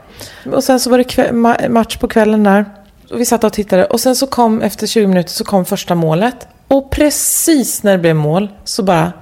Och 0.53 0.65
sen 0.65 0.81
så 0.81 0.91
var 0.91 0.99
det 0.99 1.05
kväll, 1.05 1.35
ma- 1.35 1.69
match 1.69 1.97
på 1.97 2.09
kvällen 2.09 2.43
där. 2.43 2.65
Och 3.11 3.21
vi 3.21 3.25
satt 3.25 3.45
och 3.45 3.53
tittade 3.53 3.85
och 3.85 4.01
sen 4.01 4.17
så 4.17 4.27
kom 4.27 4.63
efter 4.63 4.87
20 4.87 5.07
minuter 5.07 5.31
så 5.31 5.45
kom 5.45 5.65
första 5.65 5.95
målet. 5.95 6.47
Och 6.69 6.91
precis 6.91 7.83
när 7.83 7.93
det 7.93 7.99
blev 7.99 8.17
mål 8.17 8.49
så 8.65 8.83
bara 8.83 9.13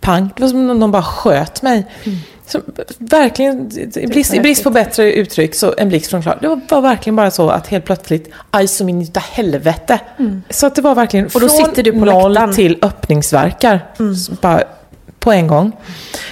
pang. 0.00 0.30
Det 0.36 0.42
var 0.42 0.48
som 0.48 0.70
om 0.70 0.78
någon 0.78 0.90
bara 0.90 1.02
sköt 1.02 1.62
mig. 1.62 1.86
Så, 2.46 2.60
verkligen, 2.98 3.70
i 3.96 4.06
brist, 4.06 4.34
i 4.34 4.40
brist 4.40 4.64
på 4.64 4.70
bättre 4.70 5.12
uttryck, 5.12 5.54
så 5.54 5.74
en 5.78 5.88
blixt 5.88 6.10
från 6.10 6.22
klar. 6.22 6.38
Det 6.40 6.48
var, 6.48 6.60
var 6.68 6.80
verkligen 6.80 7.16
bara 7.16 7.30
så 7.30 7.48
att 7.48 7.66
helt 7.66 7.84
plötsligt, 7.84 8.30
aj 8.50 8.68
som 8.68 8.88
in 8.88 9.02
utav 9.02 9.22
helvete. 9.22 9.98
Så 10.50 10.66
att 10.66 10.74
det 10.74 10.82
var 10.82 10.94
verkligen 10.94 11.26
Och 11.26 11.40
då 11.40 11.48
från 11.48 11.50
sitter 11.50 11.82
du 11.82 11.92
på 11.92 12.04
noll 12.04 12.32
läktaren. 12.32 12.54
till 12.54 12.78
öppningsverkar. 12.82 13.86
Så 14.26 14.32
Bara 14.40 14.62
på 15.18 15.32
en 15.32 15.46
gång. 15.46 15.72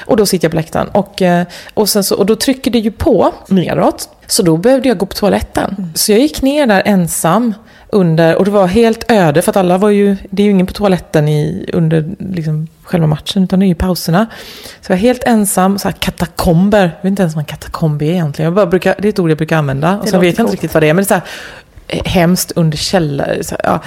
Och 0.06 0.16
då 0.16 0.26
sitter 0.26 0.44
jag 0.44 0.52
på 0.52 0.56
läktaren. 0.56 0.88
Och, 0.88 1.22
eh, 1.22 1.46
och, 1.74 1.88
sen 1.88 2.04
så, 2.04 2.16
och 2.16 2.26
då 2.26 2.36
trycker 2.36 2.70
det 2.70 2.78
ju 2.78 2.90
på 2.90 3.32
neråt. 3.48 4.08
Så 4.26 4.42
då 4.42 4.56
behövde 4.56 4.88
jag 4.88 4.98
gå 4.98 5.06
på 5.06 5.14
toaletten. 5.14 5.92
Så 5.94 6.12
jag 6.12 6.20
gick 6.20 6.42
ner 6.42 6.66
där 6.66 6.82
ensam 6.84 7.54
under, 7.94 8.36
och 8.36 8.44
det 8.44 8.50
var 8.50 8.66
helt 8.66 9.10
öde 9.10 9.42
för 9.42 9.50
att 9.50 9.56
alla 9.56 9.78
var 9.78 9.90
ju, 9.90 10.16
det 10.30 10.42
är 10.42 10.44
ju 10.44 10.50
ingen 10.50 10.66
på 10.66 10.72
toaletten 10.72 11.28
i, 11.28 11.70
under 11.72 12.04
liksom, 12.18 12.68
själva 12.82 13.06
matchen 13.06 13.44
utan 13.44 13.60
det 13.60 13.66
är 13.66 13.68
ju 13.68 13.74
pauserna. 13.74 14.26
Så 14.80 14.92
jag 14.92 14.96
var 14.96 15.00
helt 15.00 15.24
ensam, 15.24 15.78
så 15.78 15.88
här 15.88 15.92
katakomber, 15.92 16.80
jag 16.82 17.02
vet 17.02 17.10
inte 17.10 17.22
ens 17.22 17.34
vad 17.34 17.42
en 17.42 17.46
katakomb 17.46 18.02
är 18.02 18.06
egentligen. 18.06 18.44
Jag 18.46 18.54
bara 18.54 18.66
brukar, 18.66 18.94
det 18.98 19.08
är 19.08 19.10
ett 19.10 19.18
ord 19.18 19.30
jag 19.30 19.36
brukar 19.38 19.56
använda. 19.56 19.98
Och 19.98 20.08
så 20.08 20.16
låter 20.16 20.26
vet 20.26 20.38
jag 20.38 20.44
inte 20.44 20.52
riktigt 20.52 20.74
vad 20.74 20.82
det 20.82 20.88
är, 20.88 20.94
men 20.94 21.04
det 21.04 21.06
är 21.06 21.08
så 21.08 21.14
här 21.14 21.22
eh, 21.88 22.04
hemskt 22.04 22.52
under 22.56 22.76
källare. 22.78 23.44
Så 23.44 23.54
här, 23.54 23.60
ja. 23.64 23.80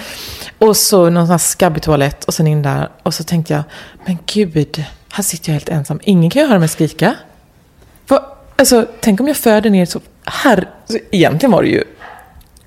Och 0.67 0.77
så 0.77 1.09
någon 1.09 1.25
sån 1.25 1.31
här 1.31 1.37
skabbig 1.37 1.83
toalett 1.83 2.23
och 2.23 2.33
sen 2.33 2.47
in 2.47 2.61
där. 2.61 2.89
Och 3.03 3.13
så 3.13 3.23
tänkte 3.23 3.53
jag, 3.53 3.63
men 4.05 4.17
gud, 4.25 4.83
här 5.11 5.23
sitter 5.23 5.49
jag 5.49 5.53
helt 5.53 5.69
ensam. 5.69 5.99
Ingen 6.03 6.29
kan 6.29 6.41
ju 6.41 6.47
höra 6.47 6.59
mig 6.59 6.67
skrika. 6.67 7.15
Vad- 8.07 8.23
Alltså, 8.59 8.85
tänk 8.99 9.19
om 9.19 9.27
jag 9.27 9.37
föder 9.37 9.69
ner 9.69 9.85
så... 9.85 9.99
Här, 10.25 10.69
så 10.89 10.97
egentligen 11.11 11.51
var 11.51 11.61
det 11.63 11.69
ju... 11.69 11.83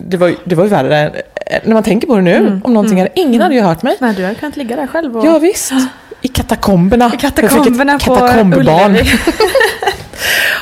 Det 0.04 0.16
var, 0.16 0.34
det 0.44 0.54
var 0.54 0.64
ju 0.64 0.70
värre 0.70 1.12
när 1.64 1.74
man 1.74 1.82
tänker 1.82 2.06
på 2.06 2.16
det 2.16 2.22
nu. 2.22 2.60
om 2.64 2.74
någonting 2.74 2.98
hade, 2.98 3.10
ingen 3.14 3.40
hade 3.42 3.54
ju 3.54 3.60
hört 3.60 3.82
mig. 3.82 3.96
Nej, 4.00 4.14
du 4.14 4.22
hade 4.22 4.34
kunnat 4.34 4.56
ligga 4.56 4.76
där 4.76 4.86
själv 4.86 5.16
och... 5.16 5.26
Ja 5.26 5.38
visst. 5.38 5.72
I 6.22 6.28
katakomberna. 6.28 7.10
I 7.14 7.16
katakomberna 7.16 7.98
på 7.98 8.14
katakombbarn. 8.14 8.96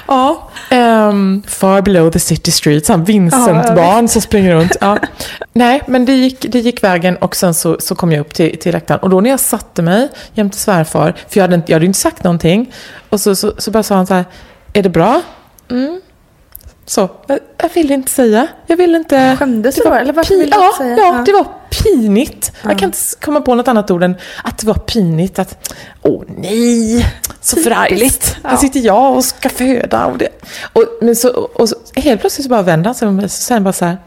Ja. 0.08 0.50
ehm, 0.70 1.42
far 1.46 1.82
below 1.82 2.10
the 2.10 2.18
city 2.18 2.50
streets. 2.50 2.88
Han 2.88 3.00
Ja, 3.00 3.04
Vincent-barn 3.04 4.08
som 4.08 4.22
springer 4.22 4.54
runt. 4.54 4.76
Ja. 4.80 4.98
Nej, 5.52 5.82
men 5.86 6.04
det 6.04 6.12
gick, 6.12 6.52
det 6.52 6.58
gick 6.58 6.84
vägen 6.84 7.16
och 7.16 7.36
sen 7.36 7.54
så, 7.54 7.76
så 7.80 7.94
kom 7.94 8.12
jag 8.12 8.20
upp 8.20 8.34
till, 8.34 8.58
till 8.58 8.72
läktaren. 8.72 9.00
Och 9.00 9.10
då 9.10 9.20
när 9.20 9.30
jag 9.30 9.40
satte 9.40 9.82
mig 9.82 10.08
jämte 10.34 10.56
svärfar, 10.56 11.14
för 11.28 11.40
jag 11.40 11.42
hade, 11.44 11.54
inte, 11.54 11.72
jag 11.72 11.76
hade 11.76 11.86
inte 11.86 11.98
sagt 11.98 12.24
någonting. 12.24 12.72
Och 13.08 13.20
så, 13.20 13.36
så, 13.36 13.52
så 13.58 13.70
bara 13.70 13.82
sa 13.82 13.94
han 13.94 14.06
så 14.06 14.14
här, 14.14 14.24
är 14.72 14.82
det 14.82 14.88
bra? 14.88 15.22
Mm. 15.70 16.00
Så, 16.88 17.08
jag, 17.26 17.68
vill 17.74 17.90
inte 17.90 18.10
säga. 18.10 18.46
Jag 18.66 18.76
vill 18.76 18.94
inte... 18.94 19.36
Skämdes 19.38 19.76
du 19.76 19.82
då? 19.82 19.92
Eller 19.92 20.12
varför 20.12 20.34
ville 20.34 20.56
du 20.56 20.60
ja, 20.62 20.66
inte 20.66 20.76
säga? 20.76 20.96
Ja, 20.96 21.16
Ja. 21.16 21.22
det 21.26 21.32
var 21.32 21.46
pinigt. 21.82 22.52
Jag 22.62 22.78
kan 22.78 22.88
inte 22.88 22.98
komma 23.20 23.40
på 23.40 23.54
något 23.54 23.68
annat 23.68 23.90
ord 23.90 24.02
än 24.02 24.16
att 24.44 24.58
det 24.58 24.66
var 24.66 24.74
pinigt. 24.74 25.38
Att, 25.38 25.74
åh 26.02 26.22
nej, 26.28 27.06
så 27.40 27.56
förargligt. 27.56 28.36
Ja. 28.42 28.48
Här 28.48 28.56
sitter 28.56 28.80
jag 28.80 29.16
och 29.16 29.24
ska 29.24 29.48
föda. 29.48 30.06
Och 30.06 30.18
det. 30.18 30.28
Och, 30.72 30.84
men 31.00 31.16
så, 31.16 31.28
och 31.30 31.68
så, 31.68 31.76
helt 31.96 32.20
plötsligt 32.20 32.44
så 32.44 32.50
bara 32.50 32.62
vände 32.62 32.88
han 32.88 32.94
sig 32.94 33.08
om 33.08 33.18
och 33.18 33.30
han 33.50 33.64
bara 33.64 33.72
så 33.72 33.84
här, 33.84 33.98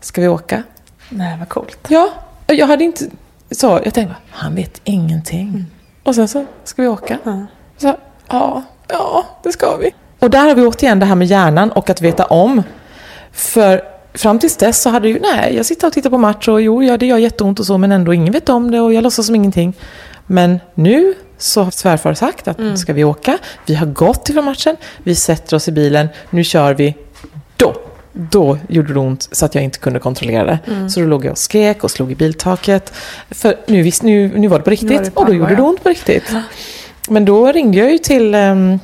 ska 0.00 0.20
vi 0.20 0.28
åka? 0.28 0.62
Nej, 1.08 1.36
vad 1.38 1.48
coolt. 1.48 1.78
Ja, 1.88 2.10
jag 2.46 2.66
hade 2.66 2.84
inte... 2.84 3.04
Så, 3.50 3.80
jag 3.84 3.94
tänkte, 3.94 4.16
han 4.30 4.54
vet 4.54 4.80
ingenting. 4.84 5.66
Och 6.04 6.14
sen 6.14 6.28
så, 6.28 6.46
ska 6.64 6.82
vi 6.82 6.88
åka? 6.88 7.18
Ja. 7.24 7.46
Så, 7.76 7.96
ja, 8.28 8.62
ja, 8.88 9.24
det 9.42 9.52
ska 9.52 9.76
vi. 9.76 9.90
Och 10.18 10.30
där 10.30 10.48
har 10.48 10.54
vi 10.54 10.62
återigen 10.62 10.98
det 10.98 11.06
här 11.06 11.14
med 11.14 11.26
hjärnan 11.26 11.72
och 11.72 11.90
att 11.90 12.02
veta 12.02 12.24
om. 12.24 12.62
För 13.32 13.82
fram 14.14 14.38
tills 14.38 14.56
dess 14.56 14.82
så 14.82 14.90
hade 14.90 15.08
ju, 15.08 15.20
nej, 15.20 15.56
jag 15.56 15.66
sitter 15.66 15.86
och 15.86 15.92
tittar 15.92 16.10
på 16.10 16.18
match 16.18 16.48
och 16.48 16.62
jo, 16.62 16.82
ja, 16.82 16.96
det 16.96 17.06
gör 17.06 17.18
jätteont 17.18 17.60
och 17.60 17.66
så, 17.66 17.78
men 17.78 17.92
ändå 17.92 18.14
ingen 18.14 18.32
vet 18.32 18.48
om 18.48 18.70
det 18.70 18.80
och 18.80 18.94
jag 18.94 19.02
låtsas 19.02 19.26
som 19.26 19.34
ingenting. 19.34 19.74
Men 20.26 20.60
nu 20.74 21.14
så 21.38 21.62
har 21.62 21.70
svärfar 21.70 22.14
sagt 22.14 22.48
att 22.48 22.58
nu 22.58 22.76
ska 22.76 22.92
vi 22.92 23.04
åka, 23.04 23.38
vi 23.66 23.74
har 23.74 23.86
gått 23.86 24.28
ifrån 24.28 24.44
matchen, 24.44 24.76
vi 25.02 25.14
sätter 25.14 25.56
oss 25.56 25.68
i 25.68 25.72
bilen, 25.72 26.08
nu 26.30 26.44
kör 26.44 26.74
vi. 26.74 26.94
Då, 27.56 27.74
då 28.12 28.58
gjorde 28.68 28.92
det 28.92 29.00
ont 29.00 29.28
så 29.32 29.44
att 29.44 29.54
jag 29.54 29.64
inte 29.64 29.78
kunde 29.78 29.98
kontrollera 29.98 30.44
det. 30.44 30.90
Så 30.90 31.00
då 31.00 31.06
låg 31.06 31.24
jag 31.24 31.32
och 31.32 31.38
skrek 31.38 31.84
och 31.84 31.90
slog 31.90 32.12
i 32.12 32.14
biltaket. 32.14 32.92
För 33.30 33.56
nu, 33.66 33.82
visst, 33.82 34.02
nu, 34.02 34.38
nu 34.38 34.48
var 34.48 34.58
det 34.58 34.64
på 34.64 34.70
riktigt 34.70 35.04
det 35.04 35.10
på 35.10 35.20
och 35.20 35.26
då 35.26 35.34
gjorde 35.34 35.56
det 35.56 35.62
ont 35.62 35.82
på 35.82 35.88
riktigt. 35.88 36.32
Men 37.08 37.24
då 37.24 37.52
ringde 37.52 37.78
jag 37.78 37.92
ju 37.92 37.98
till 37.98 38.34
ehm, 38.34 38.78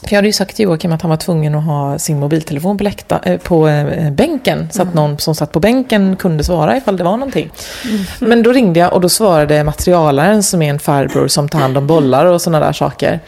för 0.00 0.08
jag 0.12 0.16
hade 0.18 0.28
ju 0.28 0.32
sagt 0.32 0.56
till 0.56 0.62
Joakim 0.64 0.92
att 0.92 1.02
han 1.02 1.08
var 1.10 1.16
tvungen 1.16 1.54
att 1.54 1.64
ha 1.64 1.98
sin 1.98 2.18
mobiltelefon 2.20 2.78
på, 2.78 2.84
läkta, 2.84 3.20
eh, 3.24 3.38
på 3.40 3.68
eh, 3.68 4.10
bänken. 4.10 4.68
Så 4.72 4.82
att 4.82 4.94
någon 4.94 5.18
som 5.18 5.34
satt 5.34 5.52
på 5.52 5.60
bänken 5.60 6.16
kunde 6.16 6.44
svara 6.44 6.76
ifall 6.76 6.96
det 6.96 7.04
var 7.04 7.16
någonting. 7.16 7.50
Men 8.18 8.42
då 8.42 8.52
ringde 8.52 8.80
jag 8.80 8.92
och 8.92 9.00
då 9.00 9.08
svarade 9.08 9.64
materialaren 9.64 10.42
som 10.42 10.62
är 10.62 10.70
en 10.70 10.78
farbror 10.78 11.28
som 11.28 11.48
tar 11.48 11.58
hand 11.58 11.78
om 11.78 11.86
bollar 11.86 12.26
och 12.26 12.42
sådana 12.42 12.66
där 12.66 12.72
saker. 12.72 13.20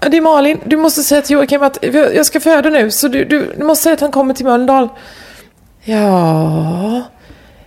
"Ja, 0.00 0.08
Det 0.08 0.16
är 0.16 0.20
Malin, 0.20 0.60
du 0.64 0.76
måste 0.76 1.02
säga 1.02 1.22
till 1.22 1.34
Joakim 1.36 1.62
att 1.62 1.78
jag 2.14 2.26
ska 2.26 2.40
föda 2.40 2.70
nu. 2.70 2.90
Så 2.90 3.08
du, 3.08 3.24
du, 3.24 3.54
du 3.58 3.64
måste 3.64 3.82
säga 3.82 3.94
att 3.94 4.00
han 4.00 4.12
kommer 4.12 4.34
till 4.34 4.46
Mölndal. 4.46 4.88
Ja, 5.84 7.02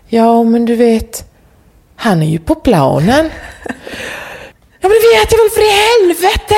ja 0.08 0.43
men 0.43 0.65
du 0.65 0.76
vet, 0.76 1.30
han 1.95 2.21
är 2.24 2.28
ju 2.28 2.39
på 2.39 2.56
planen. 2.56 3.30
Ja 4.80 4.89
men 4.89 4.98
det 5.02 5.17
vet 5.19 5.32
jag 5.32 5.38
väl 5.38 5.50
för 5.56 5.62
i 5.62 5.74
helvete! 5.88 6.56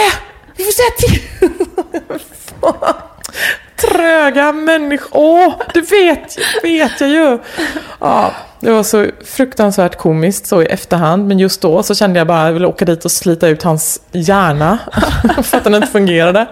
Vi 0.59 0.65
får. 0.65 2.19
Fan. 2.61 2.95
Tröga 3.81 4.51
människor. 4.51 5.09
Åh, 5.13 5.53
det 5.73 5.91
vet, 5.91 6.37
vet 6.63 7.01
jag 7.01 7.09
ju. 7.09 7.39
Ja, 7.99 8.31
det 8.59 8.71
var 8.71 8.83
så 8.83 9.05
fruktansvärt 9.25 9.97
komiskt 9.97 10.47
så 10.47 10.61
i 10.61 10.65
efterhand. 10.65 11.27
Men 11.27 11.39
just 11.39 11.61
då 11.61 11.83
så 11.83 11.95
kände 11.95 12.19
jag 12.19 12.27
bara 12.27 12.41
att 12.41 12.45
jag 12.45 12.53
ville 12.53 12.67
åka 12.67 12.85
dit 12.85 13.05
och 13.05 13.11
slita 13.11 13.47
ut 13.47 13.63
hans 13.63 14.01
hjärna. 14.11 14.77
för 15.43 15.57
att 15.57 15.63
den 15.63 15.75
inte 15.75 15.87
fungerade. 15.87 16.47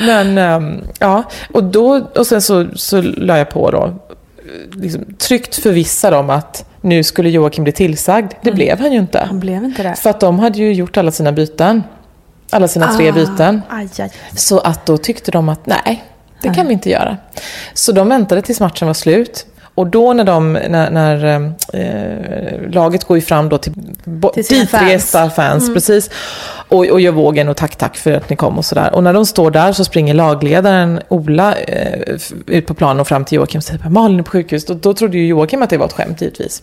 Men 0.00 0.38
ehm, 0.38 0.84
ja, 0.98 1.22
och, 1.52 1.64
då, 1.64 2.08
och 2.14 2.26
sen 2.26 2.42
så, 2.42 2.66
så 2.74 3.00
la 3.00 3.38
jag 3.38 3.50
på 3.50 3.70
då. 3.70 3.94
Liksom, 4.72 5.04
tryggt 5.18 5.56
förvissad 5.56 6.14
om 6.14 6.30
att 6.30 6.64
nu 6.80 7.02
skulle 7.02 7.30
Joakim 7.30 7.64
bli 7.64 7.72
tillsagd. 7.72 8.32
Det 8.42 8.52
blev 8.52 8.80
han 8.80 8.92
ju 8.92 8.98
inte. 8.98 9.18
Han 9.18 9.40
blev 9.40 9.64
inte 9.64 9.82
det. 9.82 9.94
För 9.94 10.10
att 10.10 10.20
de 10.20 10.38
hade 10.38 10.58
ju 10.58 10.72
gjort 10.72 10.96
alla 10.96 11.10
sina 11.10 11.32
byten. 11.32 11.82
Alla 12.52 12.68
sina 12.68 12.96
tre 12.96 13.12
byten. 13.12 13.62
Aj, 13.68 13.88
aj. 13.98 14.10
Så 14.36 14.58
att 14.58 14.86
då 14.86 14.96
tyckte 14.96 15.30
de 15.30 15.48
att 15.48 15.66
nej, 15.66 16.04
det 16.42 16.54
kan 16.54 16.66
vi 16.66 16.72
inte 16.72 16.90
göra. 16.90 17.16
Så 17.74 17.92
de 17.92 18.08
väntade 18.08 18.42
tills 18.42 18.60
matchen 18.60 18.86
var 18.86 18.94
slut. 18.94 19.46
Och 19.74 19.86
då 19.86 20.12
när, 20.12 20.24
de, 20.24 20.52
när, 20.52 20.90
när 20.90 21.24
eh, 21.72 22.70
laget 22.70 23.04
går 23.04 23.16
ju 23.16 23.20
fram 23.20 23.48
då 23.48 23.58
till, 23.58 23.72
bo- 24.04 24.32
Till 24.32 24.44
ditresta 24.44 25.30
fans, 25.30 25.74
precis. 25.74 26.10
Och, 26.68 26.78
och 26.86 27.00
gör 27.00 27.12
vågen 27.12 27.48
och 27.48 27.56
tack 27.56 27.76
tack 27.76 27.96
för 27.96 28.12
att 28.12 28.30
ni 28.30 28.36
kom 28.36 28.58
och 28.58 28.64
sådär. 28.64 28.94
Och 28.94 29.02
när 29.02 29.12
de 29.12 29.26
står 29.26 29.50
där 29.50 29.72
så 29.72 29.84
springer 29.84 30.14
lagledaren 30.14 31.00
Ola 31.08 31.54
eh, 31.54 32.16
ut 32.46 32.66
på 32.66 32.74
planen 32.74 33.00
och 33.00 33.08
fram 33.08 33.24
till 33.24 33.36
Joakim 33.36 33.58
och 33.58 33.64
säger 33.64 33.88
Malin 33.88 34.18
är 34.18 34.22
på 34.22 34.30
sjukhus. 34.30 34.64
Då, 34.64 34.74
då 34.74 34.94
trodde 34.94 35.18
ju 35.18 35.26
Joakim 35.26 35.62
att 35.62 35.70
det 35.70 35.76
var 35.78 35.86
ett 35.86 35.92
skämt 35.92 36.20
givetvis. 36.20 36.62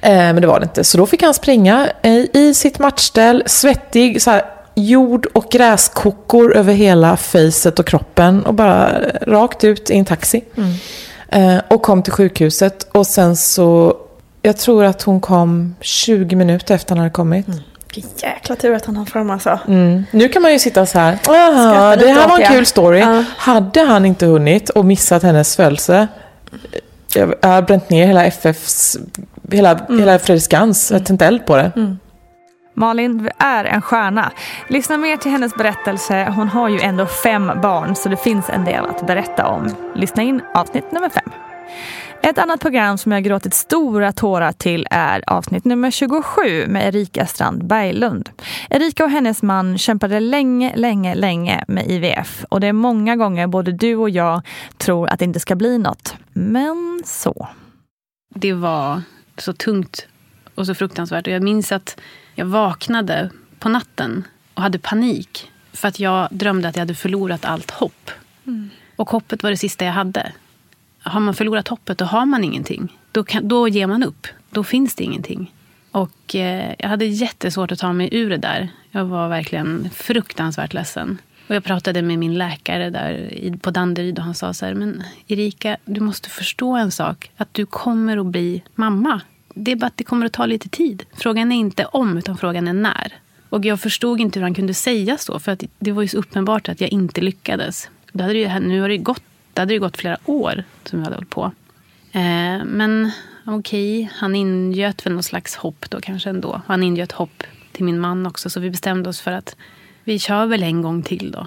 Eh, 0.00 0.10
men 0.12 0.40
det 0.40 0.46
var 0.46 0.60
det 0.60 0.64
inte. 0.64 0.84
Så 0.84 0.98
då 0.98 1.06
fick 1.06 1.22
han 1.22 1.34
springa 1.34 1.88
eh, 2.02 2.12
i 2.32 2.54
sitt 2.54 2.78
matchställ, 2.78 3.42
svettig, 3.46 4.22
så 4.22 4.30
här, 4.30 4.42
jord 4.74 5.26
och 5.26 5.46
gräskockor 5.50 6.56
över 6.56 6.72
hela 6.72 7.16
facet 7.16 7.78
och 7.78 7.86
kroppen 7.86 8.46
och 8.46 8.54
bara 8.54 9.00
rakt 9.26 9.64
ut 9.64 9.90
i 9.90 9.96
en 9.98 10.04
taxi. 10.04 10.44
Eh, 11.28 11.58
och 11.68 11.82
kom 11.82 12.02
till 12.02 12.12
sjukhuset 12.12 12.88
och 12.92 13.06
sen 13.06 13.36
så, 13.36 13.96
jag 14.42 14.56
tror 14.56 14.84
att 14.84 15.02
hon 15.02 15.20
kom 15.20 15.74
20 15.80 16.36
minuter 16.36 16.74
efter 16.74 16.90
han 16.90 16.98
hade 16.98 17.10
kommit. 17.10 17.46
Vilken 17.94 18.12
jäkla 18.22 18.56
tur 18.56 18.74
att 18.74 18.84
han 18.86 18.96
har 18.96 19.04
fram 19.04 19.30
alltså. 19.30 19.58
Mm. 19.68 20.04
Nu 20.10 20.28
kan 20.28 20.42
man 20.42 20.52
ju 20.52 20.58
sitta 20.58 20.86
så 20.86 20.98
här, 20.98 21.18
Skratta 21.22 21.32
Aha, 21.32 21.96
det 21.96 22.08
här 22.08 22.28
var 22.28 22.34
en 22.34 22.40
det." 22.40 22.46
kul 22.46 22.66
story. 22.66 22.98
Ja. 22.98 23.24
Hade 23.36 23.80
han 23.80 24.06
inte 24.06 24.26
hunnit 24.26 24.68
och 24.70 24.84
missat 24.84 25.22
hennes 25.22 25.56
födelse, 25.56 26.08
jag 27.14 27.34
har 27.42 27.62
bränt 27.62 27.90
ner 27.90 28.06
hela 28.06 28.24
FFs, 28.24 28.96
hela, 29.52 29.80
hela 29.88 30.18
Fredriksskans, 30.18 30.90
jag 30.90 31.06
tänt 31.06 31.22
eld 31.22 31.46
på 31.46 31.56
det. 31.56 31.96
Malin, 32.74 33.30
är 33.38 33.64
en 33.64 33.82
stjärna. 33.82 34.32
Lyssna 34.68 34.96
mer 34.96 35.16
till 35.16 35.30
hennes 35.30 35.54
berättelse. 35.54 36.32
Hon 36.36 36.48
har 36.48 36.68
ju 36.68 36.80
ändå 36.80 37.06
fem 37.06 37.52
barn 37.62 37.94
så 37.94 38.08
det 38.08 38.16
finns 38.16 38.50
en 38.50 38.64
del 38.64 38.84
att 38.84 39.06
berätta 39.06 39.46
om. 39.46 39.74
Lyssna 39.94 40.22
in 40.22 40.42
avsnitt 40.54 40.92
nummer 40.92 41.08
fem. 41.08 41.30
Ett 42.22 42.38
annat 42.38 42.60
program 42.60 42.98
som 42.98 43.12
jag 43.12 43.24
gråtit 43.24 43.54
stora 43.54 44.12
tårar 44.12 44.52
till 44.52 44.86
är 44.90 45.24
avsnitt 45.26 45.64
nummer 45.64 45.90
27 45.90 46.66
med 46.66 46.88
Erika 46.88 47.26
Strand 47.26 47.64
Berglund. 47.64 48.30
Erika 48.70 49.04
och 49.04 49.10
hennes 49.10 49.42
man 49.42 49.78
kämpade 49.78 50.20
länge, 50.20 50.76
länge, 50.76 51.14
länge 51.14 51.64
med 51.68 51.90
IVF 51.90 52.44
och 52.48 52.60
det 52.60 52.66
är 52.66 52.72
många 52.72 53.16
gånger 53.16 53.46
både 53.46 53.72
du 53.72 53.96
och 53.96 54.10
jag 54.10 54.42
tror 54.76 55.08
att 55.08 55.18
det 55.18 55.24
inte 55.24 55.40
ska 55.40 55.54
bli 55.56 55.78
något. 55.78 56.14
Men 56.32 57.02
så. 57.04 57.48
det 58.34 58.52
var 58.52 59.02
så 59.38 59.52
tungt 59.52 60.06
och 60.54 60.66
så 60.66 60.74
fruktansvärt. 60.74 61.26
Och 61.26 61.32
jag 61.32 61.42
minns 61.42 61.72
att 61.72 62.00
jag 62.40 62.46
vaknade 62.46 63.30
på 63.58 63.68
natten 63.68 64.24
och 64.54 64.62
hade 64.62 64.78
panik. 64.78 65.50
För 65.72 65.88
att 65.88 66.00
jag 66.00 66.28
drömde 66.30 66.68
att 66.68 66.76
jag 66.76 66.80
hade 66.80 66.94
förlorat 66.94 67.44
allt 67.44 67.70
hopp. 67.70 68.10
Och 68.96 69.10
hoppet 69.10 69.42
var 69.42 69.50
det 69.50 69.56
sista 69.56 69.84
jag 69.84 69.92
hade. 69.92 70.32
Har 71.02 71.20
man 71.20 71.34
förlorat 71.34 71.68
hoppet, 71.68 71.98
då 71.98 72.04
har 72.04 72.26
man 72.26 72.44
ingenting. 72.44 72.96
Då, 73.12 73.24
kan, 73.24 73.48
då 73.48 73.68
ger 73.68 73.86
man 73.86 74.02
upp. 74.02 74.26
Då 74.50 74.64
finns 74.64 74.94
det 74.94 75.04
ingenting. 75.04 75.52
Och 75.90 76.34
eh, 76.34 76.74
jag 76.78 76.88
hade 76.88 77.04
jättesvårt 77.04 77.72
att 77.72 77.78
ta 77.78 77.92
mig 77.92 78.08
ur 78.12 78.30
det 78.30 78.36
där. 78.36 78.68
Jag 78.90 79.04
var 79.04 79.28
verkligen 79.28 79.90
fruktansvärt 79.94 80.72
ledsen. 80.74 81.18
Och 81.48 81.54
jag 81.54 81.64
pratade 81.64 82.02
med 82.02 82.18
min 82.18 82.38
läkare 82.38 82.90
där 82.90 83.56
på 83.60 83.70
Danderyd 83.70 84.18
och 84.18 84.24
han 84.24 84.34
sa 84.34 84.54
så 84.54 84.66
här, 84.66 84.74
men 84.74 85.02
Erika, 85.26 85.76
du 85.84 86.00
måste 86.00 86.30
förstå 86.30 86.76
en 86.76 86.90
sak. 86.90 87.30
Att 87.36 87.54
du 87.54 87.66
kommer 87.66 88.16
att 88.16 88.26
bli 88.26 88.62
mamma. 88.74 89.20
Det 89.54 89.72
är 89.72 89.76
bara 89.76 89.86
att 89.86 89.96
det 89.96 90.04
kommer 90.04 90.26
att 90.26 90.32
ta 90.32 90.46
lite 90.46 90.68
tid. 90.68 91.04
Frågan 91.12 91.52
är 91.52 91.56
inte 91.56 91.84
om, 91.84 92.18
utan 92.18 92.38
frågan 92.38 92.68
är 92.68 92.72
när. 92.72 93.12
Och 93.48 93.64
jag 93.64 93.80
förstod 93.80 94.20
inte 94.20 94.38
hur 94.38 94.44
han 94.44 94.54
kunde 94.54 94.74
säga 94.74 95.18
så, 95.18 95.38
för 95.38 95.52
att 95.52 95.64
det 95.78 95.92
var 95.92 96.02
ju 96.02 96.08
så 96.08 96.18
uppenbart 96.18 96.68
att 96.68 96.80
jag 96.80 96.90
inte 96.90 97.20
lyckades. 97.20 97.90
Då 98.12 98.22
hade 98.22 98.34
det 98.34 98.38
ju, 98.38 98.60
nu 98.60 98.80
har 98.80 98.88
det 98.88 98.98
gått, 98.98 99.22
det 99.52 99.60
hade 99.60 99.74
det 99.74 99.78
gått 99.78 99.96
flera 99.96 100.16
år 100.24 100.64
som 100.84 100.98
jag 100.98 101.04
hade 101.04 101.16
hållit 101.16 101.30
på. 101.30 101.52
Eh, 102.12 102.64
men 102.64 103.10
okej, 103.44 104.10
han 104.14 104.34
ingöt 104.34 105.06
väl 105.06 105.12
någon 105.12 105.22
slags 105.22 105.54
hopp 105.56 105.90
då 105.90 106.00
kanske 106.00 106.30
ändå. 106.30 106.62
Han 106.66 106.82
ingöt 106.82 107.12
hopp 107.12 107.42
till 107.72 107.84
min 107.84 108.00
man 108.00 108.26
också. 108.26 108.50
Så 108.50 108.60
vi 108.60 108.70
bestämde 108.70 109.08
oss 109.08 109.20
för 109.20 109.32
att 109.32 109.56
vi 110.04 110.18
kör 110.18 110.46
väl 110.46 110.62
en 110.62 110.82
gång 110.82 111.02
till 111.02 111.30
då. 111.30 111.46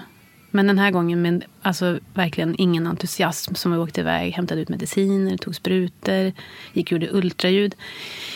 Men 0.54 0.66
den 0.66 0.78
här 0.78 0.90
gången 0.90 1.22
med 1.22 1.44
alltså, 1.62 1.98
verkligen 2.14 2.54
ingen 2.58 2.86
entusiasm. 2.86 3.54
Som 3.54 3.72
vi 3.72 3.78
åkte 3.78 4.00
iväg, 4.00 4.32
hämtade 4.32 4.60
ut 4.60 4.68
mediciner, 4.68 5.36
tog 5.36 5.54
sprutor, 5.54 6.32
gick 6.72 6.86
och 6.86 6.92
gjorde 6.92 7.08
ultraljud. 7.12 7.74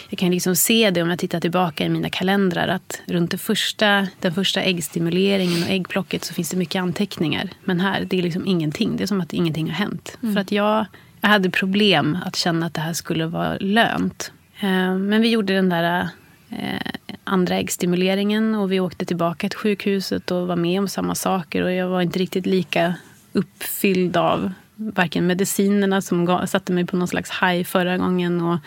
Jag 0.08 0.18
kan 0.18 0.30
liksom 0.30 0.56
se 0.56 0.90
det 0.90 1.02
om 1.02 1.10
jag 1.10 1.18
tittar 1.18 1.40
tillbaka 1.40 1.84
i 1.84 1.88
mina 1.88 2.10
kalendrar. 2.10 2.68
Att 2.68 3.00
runt 3.06 3.30
det 3.30 3.38
första, 3.38 4.08
den 4.20 4.34
första 4.34 4.62
äggstimuleringen 4.62 5.62
och 5.62 5.70
äggplocket 5.70 6.24
så 6.24 6.34
finns 6.34 6.50
det 6.50 6.56
mycket 6.56 6.82
anteckningar. 6.82 7.50
Men 7.64 7.80
här, 7.80 8.04
det 8.04 8.18
är 8.18 8.22
liksom 8.22 8.46
ingenting. 8.46 8.96
Det 8.96 9.02
är 9.02 9.06
som 9.06 9.20
att 9.20 9.32
ingenting 9.32 9.66
har 9.66 9.74
hänt. 9.74 10.18
För 10.20 10.38
att 10.38 10.52
jag, 10.52 10.86
jag 11.20 11.28
hade 11.28 11.50
problem 11.50 12.18
att 12.24 12.36
känna 12.36 12.66
att 12.66 12.74
det 12.74 12.80
här 12.80 12.92
skulle 12.92 13.26
vara 13.26 13.56
lönt. 13.60 14.32
Eh, 14.60 14.94
Men 14.94 15.22
vi 15.22 15.28
gjorde 15.28 15.54
den 15.54 15.68
där 15.68 16.08
eh, 16.50 16.92
andra 17.24 17.54
äggstimuleringen 17.54 18.54
och 18.54 18.72
vi 18.72 18.80
åkte 18.80 19.04
tillbaka 19.04 19.48
till 19.48 19.58
sjukhuset 19.58 20.30
och 20.30 20.46
var 20.46 20.56
med 20.56 20.80
om 20.80 20.88
samma 20.88 21.14
saker. 21.14 21.62
Och 21.62 21.72
jag 21.72 21.88
var 21.88 22.02
inte 22.02 22.18
riktigt 22.18 22.46
lika 22.46 22.94
uppfylld 23.32 24.16
av 24.16 24.52
varken 24.74 25.26
medicinerna 25.26 26.02
som 26.02 26.46
satte 26.46 26.72
mig 26.72 26.86
på 26.86 26.96
någon 26.96 27.08
slags 27.08 27.30
high 27.30 27.64
förra 27.64 27.98
gången 27.98 28.40
och 28.40 28.58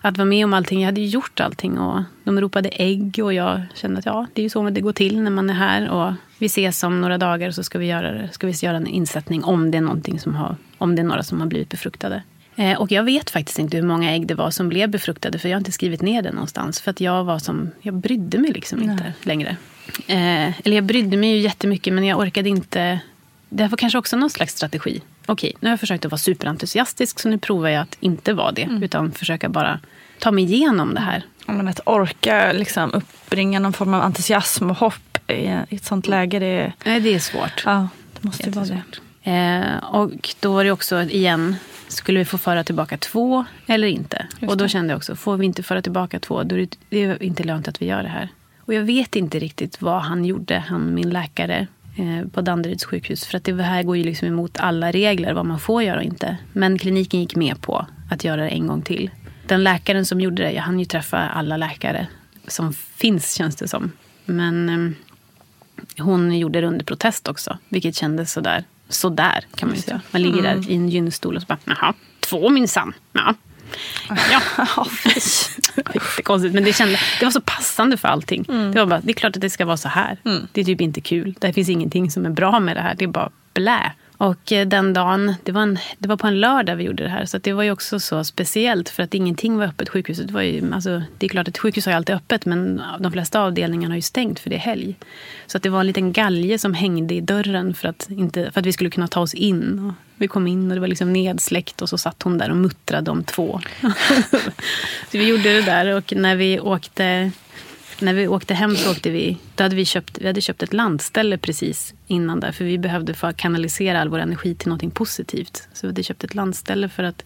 att 0.00 0.18
vara 0.18 0.26
med 0.26 0.44
om 0.44 0.54
allting. 0.54 0.80
Jag 0.80 0.86
hade 0.86 1.00
ju 1.00 1.06
gjort 1.06 1.40
allting 1.40 1.78
och 1.78 2.02
de 2.24 2.40
ropade 2.40 2.68
ägg 2.68 3.20
och 3.22 3.34
jag 3.34 3.62
kände 3.74 3.98
att 3.98 4.06
ja, 4.06 4.26
det 4.32 4.40
är 4.40 4.42
ju 4.42 4.50
så 4.50 4.70
det 4.70 4.80
går 4.80 4.92
till 4.92 5.22
när 5.22 5.30
man 5.30 5.50
är 5.50 5.54
här. 5.54 5.88
Och 5.88 6.12
vi 6.38 6.46
ses 6.46 6.82
om 6.82 7.00
några 7.00 7.18
dagar 7.18 7.48
och 7.48 7.54
så 7.54 7.62
ska 7.62 7.78
vi 7.78 7.86
göra, 7.86 8.28
ska 8.28 8.46
vi 8.46 8.52
göra 8.52 8.76
en 8.76 8.86
insättning 8.86 9.44
om 9.44 9.70
det 9.70 9.78
är 9.78 9.82
någonting 9.82 10.20
som 10.20 10.34
har, 10.34 10.56
om 10.78 10.96
det 10.96 11.02
är 11.02 11.04
några 11.04 11.22
som 11.22 11.40
har 11.40 11.46
blivit 11.46 11.68
befruktade. 11.68 12.22
Eh, 12.58 12.80
Och 12.80 12.92
jag 12.92 13.02
vet 13.04 13.30
faktiskt 13.30 13.58
inte 13.58 13.76
hur 13.76 13.84
många 13.84 14.12
ägg 14.14 14.26
det 14.26 14.34
var 14.34 14.50
som 14.50 14.68
blev 14.68 14.88
befruktade 14.90 15.38
för 15.38 15.48
jag 15.48 15.56
har 15.56 15.60
inte 15.60 15.72
skrivit 15.72 16.02
ner 16.02 16.22
det 16.22 16.32
någonstans. 16.32 16.80
För 16.80 16.90
att 16.90 17.00
jag 17.00 17.24
var 17.24 17.38
som, 17.38 17.70
jag 17.80 17.94
brydde 17.94 18.38
mig 18.38 18.52
liksom 18.52 18.82
inte 18.82 19.12
längre. 19.22 19.56
Eh, 20.06 20.48
eller 20.66 20.72
jag 20.74 20.84
brydde 20.84 21.16
mig 21.16 21.30
ju 21.32 21.38
jättemycket 21.38 21.92
men 21.94 22.04
jag 22.04 22.18
orkade 22.18 22.48
inte. 22.48 23.00
Det 23.48 23.68
var 23.68 23.76
kanske 23.76 23.98
också 23.98 24.16
någon 24.16 24.30
slags 24.30 24.52
strategi. 24.56 25.00
Okej, 25.26 25.52
nu 25.60 25.68
har 25.68 25.72
jag 25.72 25.80
försökt 25.80 26.04
att 26.04 26.10
vara 26.10 26.18
superentusiastisk 26.18 27.20
så 27.20 27.28
nu 27.28 27.38
provar 27.38 27.68
jag 27.68 27.82
att 27.82 27.96
inte 28.00 28.32
vara 28.32 28.52
det. 28.52 28.68
Utan 28.82 29.12
försöka 29.12 29.48
bara 29.48 29.80
ta 30.18 30.30
mig 30.30 30.44
igenom 30.44 30.94
det 30.94 31.00
här. 31.00 31.22
Ja, 31.46 31.52
men 31.52 31.68
att 31.68 31.80
orka 31.86 32.52
liksom 32.52 32.90
uppbringa 32.94 33.58
någon 33.60 33.72
form 33.72 33.94
av 33.94 34.02
entusiasm 34.02 34.70
och 34.70 34.76
hopp 34.76 34.94
i 35.30 35.32
i 35.68 35.76
ett 35.76 35.84
sånt 35.84 36.06
läge, 36.08 36.38
det, 36.38 36.72
Nej, 36.84 37.00
det 37.00 37.14
är 37.14 37.18
svårt. 37.18 37.62
ja, 37.66 37.88
det 38.14 38.26
måste 38.26 38.42
ju 38.42 38.50
vara 38.50 38.64
det. 38.66 38.82
Eh, 39.28 39.76
och 39.76 40.34
då 40.40 40.52
var 40.52 40.64
det 40.64 40.70
också 40.70 41.02
igen, 41.02 41.56
skulle 41.88 42.18
vi 42.18 42.24
få 42.24 42.38
föra 42.38 42.64
tillbaka 42.64 42.98
två 42.98 43.44
eller 43.66 43.88
inte? 43.88 44.26
och 44.46 44.56
då 44.56 44.68
kände 44.68 44.92
jag 44.92 44.96
också, 44.96 45.16
får 45.16 45.36
vi 45.36 45.46
inte 45.46 45.62
föra 45.62 45.82
tillbaka 45.82 46.20
två, 46.20 46.42
då 46.42 46.54
är 46.54 46.60
det, 46.60 46.76
det 46.88 47.04
är 47.04 47.22
inte 47.22 47.44
lönt 47.44 47.68
att 47.68 47.82
vi 47.82 47.86
gör 47.86 48.02
det 48.02 48.08
här. 48.08 48.28
Och 48.58 48.74
jag 48.74 48.82
vet 48.82 49.16
inte 49.16 49.38
riktigt 49.38 49.82
vad 49.82 50.02
han 50.02 50.24
gjorde, 50.24 50.58
han 50.58 50.94
min 50.94 51.10
läkare 51.10 51.66
eh, 51.96 52.28
på 52.28 52.40
Danderyds 52.40 52.84
sjukhus. 52.84 53.24
För 53.24 53.36
att 53.36 53.44
det 53.44 53.62
här 53.62 53.82
går 53.82 53.96
ju 53.96 54.04
liksom 54.04 54.28
emot 54.28 54.58
alla 54.58 54.92
regler, 54.92 55.32
vad 55.32 55.46
man 55.46 55.60
får 55.60 55.82
göra 55.82 55.96
och 55.98 56.04
inte. 56.04 56.36
Men 56.52 56.78
kliniken 56.78 57.20
gick 57.20 57.36
med 57.36 57.60
på 57.60 57.86
att 58.10 58.24
göra 58.24 58.42
det 58.42 58.48
en 58.48 58.66
gång 58.66 58.82
till. 58.82 59.10
Den 59.46 59.64
läkaren 59.64 60.04
som 60.04 60.20
gjorde 60.20 60.42
det, 60.42 60.52
jag 60.52 60.62
hann 60.62 60.78
ju 60.78 60.84
träffa 60.84 61.18
alla 61.18 61.56
läkare 61.56 62.06
som 62.46 62.72
finns 62.72 63.34
känns 63.34 63.56
det 63.56 63.68
som. 63.68 63.92
Men 64.24 64.68
ehm, 64.68 64.94
hon 65.98 66.38
gjorde 66.38 66.60
det 66.60 66.66
under 66.66 66.84
protest 66.84 67.28
också, 67.28 67.58
vilket 67.68 67.94
kändes 67.94 68.32
sådär. 68.32 68.64
Sådär 68.88 69.44
kan 69.54 69.68
man 69.68 69.76
ju 69.76 69.82
säga. 69.82 70.00
Man 70.10 70.22
ligger 70.22 70.42
där 70.42 70.70
i 70.70 70.74
en 70.74 70.88
gynstol 70.88 71.36
och 71.36 71.42
så 71.42 71.46
bara, 71.46 71.58
jaha, 71.64 71.94
två 72.20 72.48
minsann. 72.48 72.92
Ja. 73.12 73.34
Ja, 74.30 74.40
jättekonstigt. 75.94 76.54
Men 76.54 76.64
det, 76.64 76.72
kände, 76.72 76.98
det 77.20 77.26
var 77.26 77.32
så 77.32 77.40
passande 77.40 77.96
för 77.96 78.08
allting. 78.08 78.42
Det 78.72 78.78
var 78.78 78.86
bara, 78.86 79.00
det 79.00 79.10
är 79.12 79.14
klart 79.14 79.36
att 79.36 79.40
det 79.42 79.50
ska 79.50 79.64
vara 79.64 79.76
så 79.76 79.88
här. 79.88 80.18
Det 80.52 80.60
är 80.60 80.64
typ 80.64 80.80
inte 80.80 81.00
kul. 81.00 81.34
Det 81.38 81.52
finns 81.52 81.68
ingenting 81.68 82.10
som 82.10 82.26
är 82.26 82.30
bra 82.30 82.60
med 82.60 82.76
det 82.76 82.80
här. 82.80 82.94
Det 82.94 83.04
är 83.04 83.08
bara 83.08 83.30
blä. 83.54 83.92
Och 84.18 84.52
eh, 84.52 84.66
den 84.66 84.92
dagen, 84.92 85.34
det 85.42 85.52
var, 85.52 85.62
en, 85.62 85.78
det 85.98 86.08
var 86.08 86.16
på 86.16 86.26
en 86.26 86.40
lördag 86.40 86.76
vi 86.76 86.84
gjorde 86.84 87.02
det 87.02 87.08
här. 87.08 87.24
Så 87.24 87.36
att 87.36 87.42
det 87.42 87.52
var 87.52 87.62
ju 87.62 87.70
också 87.70 88.00
så 88.00 88.24
speciellt 88.24 88.88
för 88.88 89.02
att 89.02 89.14
ingenting 89.14 89.58
var 89.58 89.64
öppet. 89.64 89.88
Sjukhuset 89.88 90.30
var 90.30 90.42
ju, 90.42 90.74
alltså, 90.74 91.02
det 91.18 91.26
är 91.26 91.28
klart 91.28 91.48
att 91.48 91.54
ett 91.54 91.58
sjukhus 91.58 91.86
har 91.86 91.92
ju 91.92 91.96
alltid 91.96 92.14
öppet 92.14 92.46
men 92.46 92.82
de 93.00 93.12
flesta 93.12 93.40
avdelningarna 93.40 93.92
har 93.92 93.96
ju 93.96 94.02
stängt 94.02 94.40
för 94.40 94.50
det 94.50 94.56
är 94.56 94.60
helg. 94.60 94.96
Så 95.46 95.56
att 95.56 95.62
det 95.62 95.68
var 95.68 95.80
en 95.80 95.86
liten 95.86 96.12
galge 96.12 96.58
som 96.58 96.74
hängde 96.74 97.14
i 97.14 97.20
dörren 97.20 97.74
för 97.74 97.88
att, 97.88 98.10
inte, 98.10 98.50
för 98.52 98.60
att 98.60 98.66
vi 98.66 98.72
skulle 98.72 98.90
kunna 98.90 99.08
ta 99.08 99.20
oss 99.20 99.34
in. 99.34 99.86
Och 99.86 99.94
vi 100.16 100.28
kom 100.28 100.46
in 100.46 100.68
och 100.70 100.74
det 100.74 100.80
var 100.80 100.88
liksom 100.88 101.12
nedsläckt 101.12 101.82
och 101.82 101.88
så 101.88 101.98
satt 101.98 102.22
hon 102.22 102.38
där 102.38 102.50
och 102.50 102.56
muttrade 102.56 103.10
om 103.10 103.24
två. 103.24 103.60
så 105.10 105.18
vi 105.18 105.28
gjorde 105.28 105.52
det 105.52 105.62
där 105.62 105.96
och 105.96 106.12
när 106.16 106.36
vi 106.36 106.60
åkte 106.60 107.30
när 108.00 108.14
vi 108.14 108.28
åkte 108.28 108.54
hem 108.54 108.76
så 108.76 108.90
åkte 108.90 109.10
vi, 109.10 109.38
då 109.54 109.64
hade 109.64 109.76
vi, 109.76 109.84
köpt, 109.84 110.18
vi 110.20 110.26
hade 110.26 110.40
köpt 110.40 110.62
ett 110.62 110.72
landställe 110.72 111.38
precis 111.38 111.94
innan 112.06 112.40
där. 112.40 112.52
För 112.52 112.64
vi 112.64 112.78
behövde 112.78 113.14
få 113.14 113.32
kanalisera 113.32 114.00
all 114.00 114.08
vår 114.08 114.18
energi 114.18 114.54
till 114.54 114.68
något 114.68 114.94
positivt. 114.94 115.68
Så 115.72 115.86
vi 115.86 115.88
hade 115.88 116.02
köpt 116.02 116.24
ett 116.24 116.34
landställe 116.34 116.88
för 116.88 117.02
att, 117.02 117.24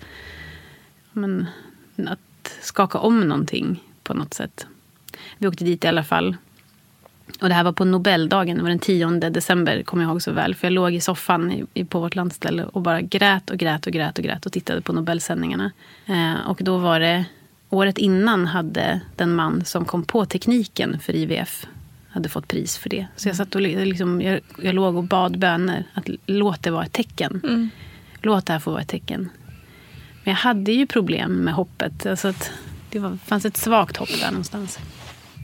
men, 1.12 1.46
att 2.06 2.58
skaka 2.60 2.98
om 2.98 3.20
någonting 3.20 3.82
på 4.02 4.14
något 4.14 4.34
sätt. 4.34 4.66
Vi 5.38 5.46
åkte 5.46 5.64
dit 5.64 5.84
i 5.84 5.88
alla 5.88 6.04
fall. 6.04 6.36
Och 7.40 7.48
det 7.48 7.54
här 7.54 7.64
var 7.64 7.72
på 7.72 7.84
Nobeldagen, 7.84 8.56
det 8.56 8.62
var 8.62 8.70
den 8.70 8.78
10 8.78 9.10
december, 9.10 9.82
kommer 9.82 10.04
jag 10.04 10.10
ihåg 10.10 10.22
så 10.22 10.32
väl. 10.32 10.54
För 10.54 10.66
jag 10.66 10.72
låg 10.72 10.94
i 10.94 11.00
soffan 11.00 11.66
på 11.88 12.00
vårt 12.00 12.14
landställe 12.14 12.64
och 12.64 12.82
bara 12.82 13.00
grät 13.00 13.50
och 13.50 13.56
grät 13.56 13.86
och 13.86 13.92
grät 13.92 14.18
och 14.18 14.24
grät 14.24 14.46
och 14.46 14.52
tittade 14.52 14.80
på 14.80 14.92
Nobelsändningarna. 14.92 15.72
Eh, 16.06 16.48
och 16.48 16.60
då 16.62 16.78
var 16.78 17.00
det 17.00 17.24
Året 17.72 17.98
innan 17.98 18.46
hade 18.46 19.00
den 19.16 19.34
man 19.34 19.64
som 19.64 19.84
kom 19.84 20.04
på 20.04 20.26
tekniken 20.26 20.98
för 20.98 21.16
IVF 21.16 21.66
hade 22.08 22.28
fått 22.28 22.48
pris 22.48 22.78
för 22.78 22.90
det. 22.90 23.06
Så 23.16 23.28
jag 23.28 23.36
satt 23.36 23.54
och 23.54 23.60
liksom, 23.60 24.20
jag, 24.20 24.40
jag 24.62 24.74
låg 24.74 24.96
och 24.96 25.04
bad 25.04 25.38
böner 25.38 25.84
att 25.94 26.08
låt 26.26 26.62
det 26.62 26.70
vara 26.70 26.84
ett 26.84 26.92
tecken. 26.92 27.70
Låt 28.22 28.46
det 28.46 28.52
här 28.52 28.60
få 28.60 28.70
vara 28.70 28.80
ett 28.80 28.88
tecken. 28.88 29.28
Men 30.24 30.32
jag 30.32 30.34
hade 30.34 30.72
ju 30.72 30.86
problem 30.86 31.32
med 31.32 31.54
hoppet. 31.54 32.06
Alltså 32.06 32.28
att 32.28 32.50
det 32.90 32.98
var, 32.98 33.18
fanns 33.26 33.44
ett 33.44 33.56
svagt 33.56 33.96
hopp 33.96 34.20
där 34.20 34.30
någonstans. 34.30 34.78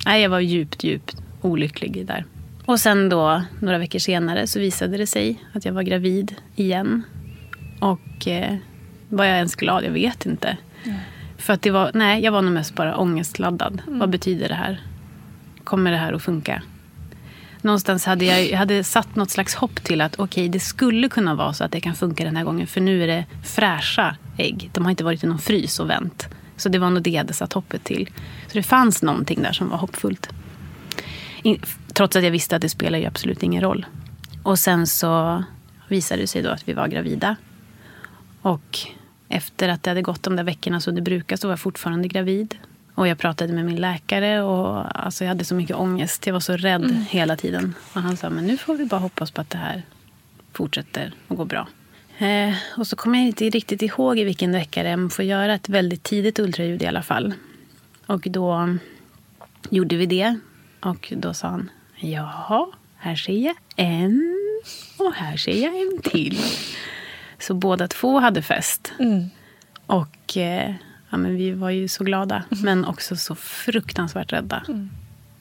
Nej, 0.06 0.22
jag 0.22 0.30
var 0.30 0.40
djupt, 0.40 0.84
djupt 0.84 1.16
olycklig 1.40 2.06
där. 2.06 2.24
Och 2.64 2.80
sen 2.80 3.08
då, 3.08 3.42
några 3.60 3.78
veckor 3.78 3.98
senare, 3.98 4.46
så 4.46 4.60
visade 4.60 4.96
det 4.96 5.06
sig 5.06 5.44
att 5.52 5.64
jag 5.64 5.72
var 5.72 5.82
gravid 5.82 6.34
igen. 6.56 7.02
Och 7.80 8.28
eh, 8.28 8.56
var 9.08 9.24
jag 9.24 9.36
ens 9.36 9.54
glad? 9.54 9.84
Jag 9.84 9.90
vet 9.90 10.26
inte. 10.26 10.56
För 11.38 11.52
att 11.52 11.62
det 11.62 11.70
var, 11.70 11.90
nej, 11.94 12.22
jag 12.22 12.32
var 12.32 12.42
nog 12.42 12.52
mest 12.52 12.74
bara 12.74 12.96
ångestladdad. 12.96 13.82
Vad 13.86 14.10
betyder 14.10 14.48
det 14.48 14.54
här? 14.54 14.80
Kommer 15.64 15.90
det 15.90 15.96
här 15.96 16.12
att 16.12 16.22
funka? 16.22 16.62
Någonstans 17.62 18.06
hade 18.06 18.24
jag, 18.24 18.50
jag 18.50 18.58
hade 18.58 18.84
satt 18.84 19.16
något 19.16 19.30
slags 19.30 19.54
hopp 19.54 19.84
till 19.84 20.00
att 20.00 20.18
okej, 20.18 20.48
det 20.48 20.60
skulle 20.60 21.08
kunna 21.08 21.34
vara 21.34 21.52
så 21.52 21.64
att 21.64 21.72
det 21.72 21.80
kan 21.80 21.94
funka 21.94 22.24
den 22.24 22.36
här 22.36 22.44
gången. 22.44 22.66
För 22.66 22.80
nu 22.80 23.02
är 23.02 23.06
det 23.06 23.24
fräscha 23.44 24.16
ägg. 24.36 24.70
De 24.72 24.84
har 24.84 24.90
inte 24.90 25.04
varit 25.04 25.24
i 25.24 25.26
någon 25.26 25.38
frys 25.38 25.80
och 25.80 25.90
vänt. 25.90 26.28
Så 26.56 26.68
det 26.68 26.78
var 26.78 26.90
nog 26.90 27.02
det 27.02 27.10
jag 27.10 27.18
hade 27.18 27.32
satt 27.32 27.52
hoppet 27.52 27.84
till. 27.84 28.10
Så 28.46 28.52
det 28.52 28.62
fanns 28.62 29.02
någonting 29.02 29.42
där 29.42 29.52
som 29.52 29.68
var 29.68 29.78
hoppfullt. 29.78 30.28
In, 31.42 31.62
trots 31.92 32.16
att 32.16 32.24
jag 32.24 32.30
visste 32.30 32.56
att 32.56 32.62
det 32.62 32.68
spelar 32.68 32.98
ju 32.98 33.06
absolut 33.06 33.42
ingen 33.42 33.62
roll. 33.62 33.86
Och 34.42 34.58
sen 34.58 34.86
så 34.86 35.44
visade 35.88 36.20
det 36.20 36.26
sig 36.26 36.42
då 36.42 36.50
att 36.50 36.68
vi 36.68 36.72
var 36.72 36.88
gravida. 36.88 37.36
Och 38.42 38.78
efter 39.28 39.68
att 39.68 39.82
det 39.82 39.90
hade 39.90 40.02
gått 40.02 40.22
de 40.22 40.36
där 40.36 40.44
veckorna 40.44 40.80
så 40.80 40.90
det 40.90 41.02
brukar 41.02 41.36
så 41.36 41.46
var 41.46 41.52
jag 41.52 41.60
fortfarande 41.60 42.08
gravid. 42.08 42.56
Och 42.94 43.08
jag 43.08 43.18
pratade 43.18 43.52
med 43.52 43.64
min 43.64 43.76
läkare 43.76 44.42
och 44.42 44.98
alltså 45.04 45.24
jag 45.24 45.28
hade 45.28 45.44
så 45.44 45.54
mycket 45.54 45.76
ångest. 45.76 46.26
Jag 46.26 46.32
var 46.32 46.40
så 46.40 46.56
rädd 46.56 47.04
hela 47.10 47.36
tiden. 47.36 47.74
Och 47.92 48.02
han 48.02 48.16
sa, 48.16 48.30
men 48.30 48.46
nu 48.46 48.56
får 48.56 48.76
vi 48.76 48.84
bara 48.84 49.00
hoppas 49.00 49.30
på 49.30 49.40
att 49.40 49.50
det 49.50 49.58
här 49.58 49.82
fortsätter 50.52 51.12
att 51.28 51.36
gå 51.36 51.44
bra. 51.44 51.68
Eh, 52.18 52.54
och 52.76 52.86
så 52.86 52.96
kommer 52.96 53.18
jag 53.18 53.26
inte 53.26 53.50
riktigt 53.50 53.82
ihåg 53.82 54.18
i 54.18 54.24
vilken 54.24 54.52
vecka 54.52 54.82
det 54.82 54.88
är. 54.88 54.96
Man 54.96 55.10
får 55.10 55.24
göra 55.24 55.54
ett 55.54 55.68
väldigt 55.68 56.02
tidigt 56.02 56.38
ultraljud 56.38 56.82
i 56.82 56.86
alla 56.86 57.02
fall. 57.02 57.34
Och 58.06 58.20
då 58.20 58.76
gjorde 59.70 59.96
vi 59.96 60.06
det. 60.06 60.38
Och 60.80 61.12
då 61.16 61.34
sa 61.34 61.48
han, 61.48 61.70
jaha, 61.96 62.66
här 62.96 63.16
ser 63.16 63.32
jag 63.32 63.56
en 63.76 64.36
och 64.96 65.12
här 65.14 65.36
ser 65.36 65.64
jag 65.64 65.80
en 65.80 65.98
till. 66.02 66.38
Så 67.38 67.54
båda 67.54 67.88
två 67.88 68.18
hade 68.20 68.42
fest. 68.42 68.92
Och 69.86 70.36
eh, 70.36 70.74
ja, 71.10 71.16
men 71.16 71.36
vi 71.36 71.50
var 71.52 71.70
ju 71.70 71.88
så 71.88 72.04
glada, 72.04 72.42
men 72.48 72.84
också 72.84 73.16
så 73.16 73.34
fruktansvärt 73.34 74.32
rädda. 74.32 74.62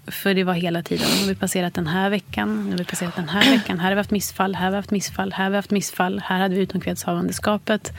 För 0.08 0.34
det 0.34 0.44
var 0.44 0.54
hela 0.54 0.84
tiden, 0.84 1.08
nu 1.16 1.22
har 1.22 1.28
vi 1.28 1.36
passerat 1.36 1.74
den 1.74 1.88
här 1.88 2.10
veckan, 2.10 2.64
nu 2.66 2.72
har 2.72 2.78
vi 2.78 2.86
passerat 2.86 3.16
den 3.16 3.30
här 3.30 3.52
veckan, 3.58 3.80
här 3.80 3.88
har 3.88 3.96
vi 3.96 4.00
haft 4.00 4.12
missfall, 4.12 4.56
här 4.56 4.64
har 4.64 4.72
vi 4.72 4.76
haft 4.76 4.92
missfall, 4.92 5.34
här 5.34 5.44
har 5.44 5.52
vi 5.52 5.56
haft 5.56 5.72
missfall, 5.72 6.20
här 6.20 6.40
hade 6.40 6.56
vi 6.56 6.62
utomkvedshavandeskapet. 6.62 7.94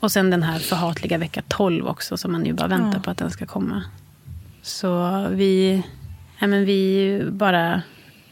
Och 0.00 0.12
sen 0.12 0.30
den 0.30 0.42
här 0.42 0.58
förhatliga 0.58 1.18
vecka 1.18 1.42
12 1.48 1.86
också, 1.86 2.16
som 2.16 2.32
man 2.32 2.46
ju 2.46 2.52
bara 2.52 2.68
väntar 2.68 3.00
på 3.00 3.10
att 3.10 3.18
den 3.18 3.30
ska 3.30 3.46
komma. 3.46 3.84
Så 4.62 5.26
vi, 5.30 5.82
ja, 6.38 6.46
men 6.46 6.64
vi 6.64 7.22
bara 7.30 7.82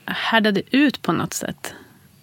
härdade 0.04 0.62
ut 0.70 1.02
på 1.02 1.12
något 1.12 1.34
sätt. 1.34 1.74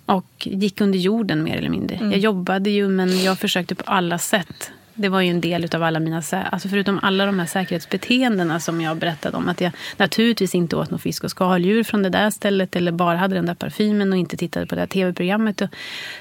Och 0.06 0.28
gick 0.44 0.82
under 0.82 1.00
jorden 1.00 1.44
mer 1.44 1.58
eller 1.58 1.70
mindre. 1.70 2.00
Jag 2.02 2.18
jobbade 2.18 2.70
ju 2.70 2.88
men 2.88 3.24
jag 3.24 3.40
försökte 3.40 3.76
på 3.76 3.84
alla 3.86 4.18
sätt 4.18 4.72
Det 4.98 5.10
var 5.10 5.22
ju 5.22 5.30
en 5.30 5.42
del 5.42 5.76
av 5.76 5.84
alla 5.84 6.00
mina, 6.00 6.24
alltså 6.32 6.70
förutom 6.70 7.00
alla 7.02 7.26
de 7.26 7.40
här 7.40 7.46
säkerhetsbeteendena 7.46 8.60
som 8.60 8.82
jag 8.82 8.98
berättade 8.98 9.38
om. 9.38 9.50
Att 9.50 9.62
jag 9.62 9.72
naturligtvis 9.98 10.56
inte 10.56 10.76
åt 10.76 10.92
någon 10.92 11.00
fisk 11.00 11.24
och 11.24 11.32
skaldjur 11.32 11.84
från 11.84 12.04
det 12.04 12.10
där 12.10 12.30
stället. 12.30 12.76
Eller 12.76 12.92
bara 12.92 13.18
hade 13.18 13.36
den 13.36 13.46
där 13.46 13.54
parfymen 13.54 14.12
och 14.12 14.18
inte 14.18 14.38
tittade 14.38 14.66
på 14.66 14.76
det 14.76 14.82
här 14.82 14.88
tv-programmet. 14.88 15.62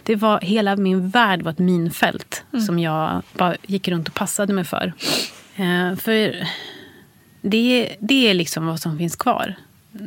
Det 0.02 0.16
var, 0.16 0.40
hela 0.40 0.76
min 0.76 1.08
värld 1.08 1.42
var 1.42 1.52
ett 1.52 1.58
minfält 1.58 2.44
som 2.66 2.78
jag 2.78 3.22
bara 3.32 3.56
gick 3.66 3.88
runt 3.88 4.08
och 4.08 4.14
passade 4.14 4.52
mig 4.52 4.64
för. 4.64 4.92
Eh, 5.56 5.96
för 5.96 6.46
det, 7.40 7.96
det 8.00 8.30
är 8.30 8.34
liksom 8.34 8.66
vad 8.66 8.80
som 8.80 8.98
finns 8.98 9.16
kvar. 9.16 9.54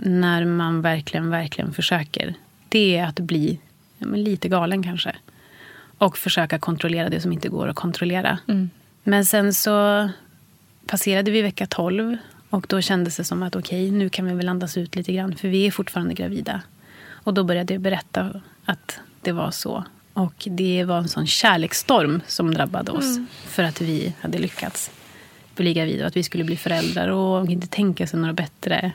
När 0.04 0.46
man 0.46 0.82
verkligen, 0.82 1.30
verkligen 1.30 1.74
försöker. 1.74 2.34
Det 2.70 2.98
är 2.98 3.06
att 3.06 3.20
bli 3.20 3.60
ja, 3.98 4.08
men 4.08 4.24
lite 4.24 4.50
galen 4.50 4.84
kanske. 4.84 5.16
Och 5.98 6.18
försöka 6.18 6.60
kontrollera 6.60 7.10
det 7.10 7.22
som 7.22 7.32
inte 7.32 7.50
går 7.50 7.68
att 7.68 7.76
kontrollera. 7.76 8.40
Men 9.04 9.26
sen 9.26 9.54
så 9.54 10.10
passerade 10.86 11.32
vi 11.32 11.42
vecka 11.42 11.68
12. 11.68 12.18
Och 12.50 12.66
då 12.70 12.82
kändes 12.82 13.18
det 13.18 13.24
som 13.24 13.44
att 13.44 13.56
okej, 13.56 13.92
nu 13.92 14.10
kan 14.10 14.26
vi 14.26 14.34
väl 14.34 14.50
andas 14.50 14.78
ut 14.78 14.96
lite 14.96 15.14
grann. 15.14 15.36
För 15.36 15.48
vi 15.48 15.68
är 15.68 15.72
fortfarande 15.72 16.14
gravida. 16.14 16.62
Och 17.10 17.34
då 17.34 17.44
började 17.44 17.74
jag 17.74 17.82
berätta 17.82 18.42
att 18.66 19.00
det 19.22 19.32
var 19.32 19.52
så. 19.52 19.84
Och 20.14 20.48
det 20.52 20.84
var 20.84 20.98
en 20.98 21.08
sån 21.08 21.28
kärleksstorm 21.28 22.22
som 22.28 22.54
drabbade 22.54 22.92
oss. 22.92 23.20
För 23.46 23.64
att 23.64 23.82
vi 23.82 24.14
hade 24.22 24.38
lyckats 24.38 24.92
bli 25.56 25.74
gravida 25.74 26.04
och 26.04 26.08
att 26.08 26.18
vi 26.18 26.24
skulle 26.24 26.44
bli 26.44 26.58
föräldrar 26.58 27.08
och 27.08 27.50
inte 27.50 27.68
tänka 27.68 28.08
sig 28.08 28.20
något 28.20 28.36
bättre. 28.36 28.92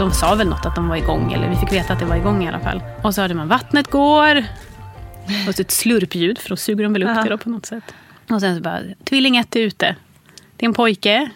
De 0.00 0.12
sa 0.12 0.34
väl 0.34 0.48
något 0.48 0.66
att 0.66 0.74
de 0.74 0.88
var 0.88 0.96
igång, 0.96 1.32
eller 1.32 1.48
vi 1.48 1.56
fick 1.56 1.72
veta 1.72 1.92
att 1.92 1.98
det 1.98 2.04
var 2.04 2.16
igång 2.16 2.44
i 2.44 2.48
alla 2.48 2.60
fall. 2.60 2.82
Och 3.02 3.14
så 3.14 3.20
hörde 3.20 3.34
man 3.34 3.48
vattnet 3.48 3.90
går. 3.90 4.44
Och 5.48 5.54
så 5.54 5.62
ett 5.62 5.70
slurpljud, 5.70 6.38
för 6.38 6.48
då 6.48 6.56
suger 6.56 6.84
de 6.84 6.92
väl 6.92 7.02
upp 7.02 7.22
det 7.22 7.28
då 7.28 7.38
på 7.38 7.50
något 7.50 7.66
sätt. 7.66 7.94
Och 8.30 8.40
sen 8.40 8.56
så 8.56 8.62
bara, 8.62 8.80
tvilling 9.04 9.36
ett 9.36 9.56
är 9.56 9.60
ute. 9.60 9.96
Det 10.56 10.64
är 10.64 10.68
en 10.68 10.74
pojke. 10.74 11.30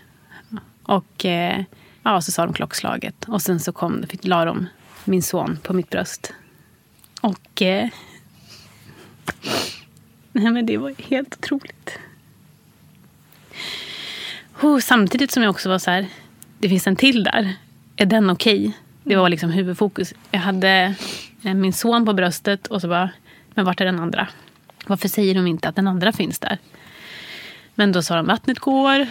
Och 0.82 1.24
eh, 1.24 1.64
ja, 2.02 2.20
så 2.20 2.32
sa 2.32 2.46
de 2.46 2.54
klockslaget. 2.54 3.24
Och 3.28 3.42
sen 3.42 3.60
så 3.60 3.72
kom, 3.72 4.04
fick, 4.08 4.24
la 4.24 4.44
de 4.44 4.66
min 5.04 5.22
son 5.22 5.58
på 5.62 5.72
mitt 5.72 5.90
bröst. 5.90 6.32
Och... 7.20 7.62
Eh, 7.62 7.88
nej, 10.32 10.50
men 10.50 10.66
det 10.66 10.76
var 10.76 10.94
helt 10.98 11.36
otroligt. 11.38 11.98
Oh, 14.60 14.78
samtidigt 14.78 15.30
som 15.30 15.42
jag 15.42 15.50
också 15.50 15.68
var 15.68 15.78
så 15.78 15.90
här, 15.90 16.06
det 16.58 16.68
finns 16.68 16.86
en 16.86 16.96
till 16.96 17.24
där. 17.24 17.54
Är 17.96 18.06
den 18.06 18.30
okej? 18.30 18.72
Det 19.02 19.16
var 19.16 19.28
liksom 19.28 19.50
huvudfokus. 19.50 20.14
Jag 20.30 20.40
hade 20.40 20.94
eh, 21.44 21.54
min 21.54 21.72
son 21.72 22.06
på 22.06 22.12
bröstet 22.12 22.66
och 22.66 22.80
så 22.80 22.88
bara, 22.88 23.10
men 23.54 23.64
vart 23.64 23.80
är 23.80 23.84
den 23.84 24.00
andra? 24.00 24.28
Varför 24.86 25.08
säger 25.08 25.34
de 25.34 25.46
inte 25.46 25.68
att 25.68 25.76
den 25.76 25.86
andra 25.86 26.12
finns 26.12 26.38
där? 26.38 26.58
Men 27.74 27.92
då 27.92 28.02
sa 28.02 28.16
de, 28.16 28.26
vattnet 28.26 28.58
går. 28.58 29.06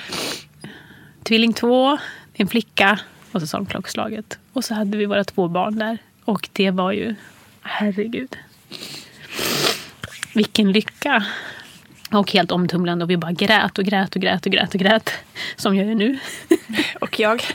Tvilling 1.24 1.54
två, 1.54 1.98
en 2.34 2.48
flicka. 2.48 3.00
Och 3.32 3.42
så 3.42 3.48
sa 3.48 3.58
de 3.58 3.66
klockslaget. 3.66 4.38
Och 4.54 4.64
så 4.64 4.74
hade 4.74 4.98
vi 4.98 5.06
våra 5.06 5.24
två 5.24 5.48
barn 5.48 5.80
där. 5.80 5.98
Och 6.26 6.50
det 6.54 6.72
var 6.72 6.92
ju, 6.92 7.16
herregud. 7.62 8.36
Vilken 10.34 10.72
lycka. 10.72 11.26
Och 12.20 12.32
helt 12.32 12.52
omtumlande. 12.52 13.06
Och 13.06 13.10
vi 13.10 13.18
bara 13.18 13.32
grät 13.32 13.78
och 13.78 13.86
grät 13.86 14.16
och 14.16 14.22
grät 14.22 14.46
och 14.46 14.52
grät 14.52 14.74
och 14.74 14.80
grät. 14.80 15.12
Som 15.56 15.76
jag 15.76 15.88
gör 15.88 15.96
nu. 15.96 16.20
Och 17.02 17.20
jag. 17.20 17.44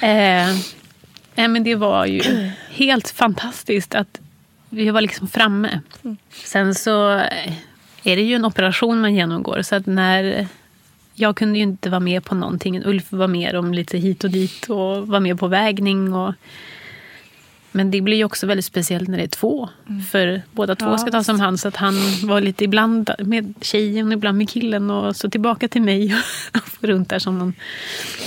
Eh, 0.00 0.56
nej, 1.34 1.48
men 1.48 1.64
det 1.64 1.74
var 1.74 2.06
ju 2.06 2.50
helt 2.70 3.10
fantastiskt 3.10 3.94
att 3.94 4.20
vi 4.68 4.90
var 4.90 5.00
liksom 5.00 5.28
framme. 5.28 5.80
Sen 6.44 6.74
så 6.74 7.14
eh, 7.18 7.52
är 8.04 8.16
det 8.16 8.22
ju 8.22 8.34
en 8.34 8.44
operation 8.44 9.00
man 9.00 9.14
genomgår. 9.14 9.62
Så 9.62 9.74
att 9.76 9.86
när 9.86 10.48
jag 11.14 11.36
kunde 11.36 11.58
ju 11.58 11.62
inte 11.62 11.90
vara 11.90 12.00
med 12.00 12.24
på 12.24 12.34
någonting. 12.34 12.84
Ulf 12.84 13.12
var 13.12 13.28
med 13.28 13.56
om 13.56 13.74
lite 13.74 13.98
hit 13.98 14.24
och 14.24 14.30
dit 14.30 14.70
och 14.70 15.08
var 15.08 15.20
med 15.20 15.38
på 15.38 15.46
vägning. 15.46 16.14
Och, 16.14 16.34
men 17.74 17.90
det 17.90 18.00
blir 18.00 18.16
ju 18.16 18.24
också 18.24 18.46
väldigt 18.46 18.64
speciellt 18.64 19.08
när 19.08 19.18
det 19.18 19.24
är 19.24 19.28
två. 19.28 19.68
För 20.10 20.42
båda 20.52 20.74
två 20.74 20.86
Ja, 20.86 20.98
ska 20.98 21.10
tas 21.10 21.28
om 21.28 21.40
hand. 21.40 21.60
Så 21.60 21.68
att 21.68 21.76
han 21.76 21.94
var 22.22 22.40
lite 22.40 22.64
ibland 22.64 23.10
med 23.18 23.54
tjejen 23.60 24.06
och 24.06 24.12
ibland 24.12 24.38
med 24.38 24.48
killen. 24.48 24.90
Och 24.90 25.16
så 25.16 25.30
tillbaka 25.30 25.68
till 25.68 25.82
mig 25.82 26.14
och 26.52 26.60
runt 26.88 27.08
där 27.08 27.18
som 27.18 27.38
någon 27.38 27.54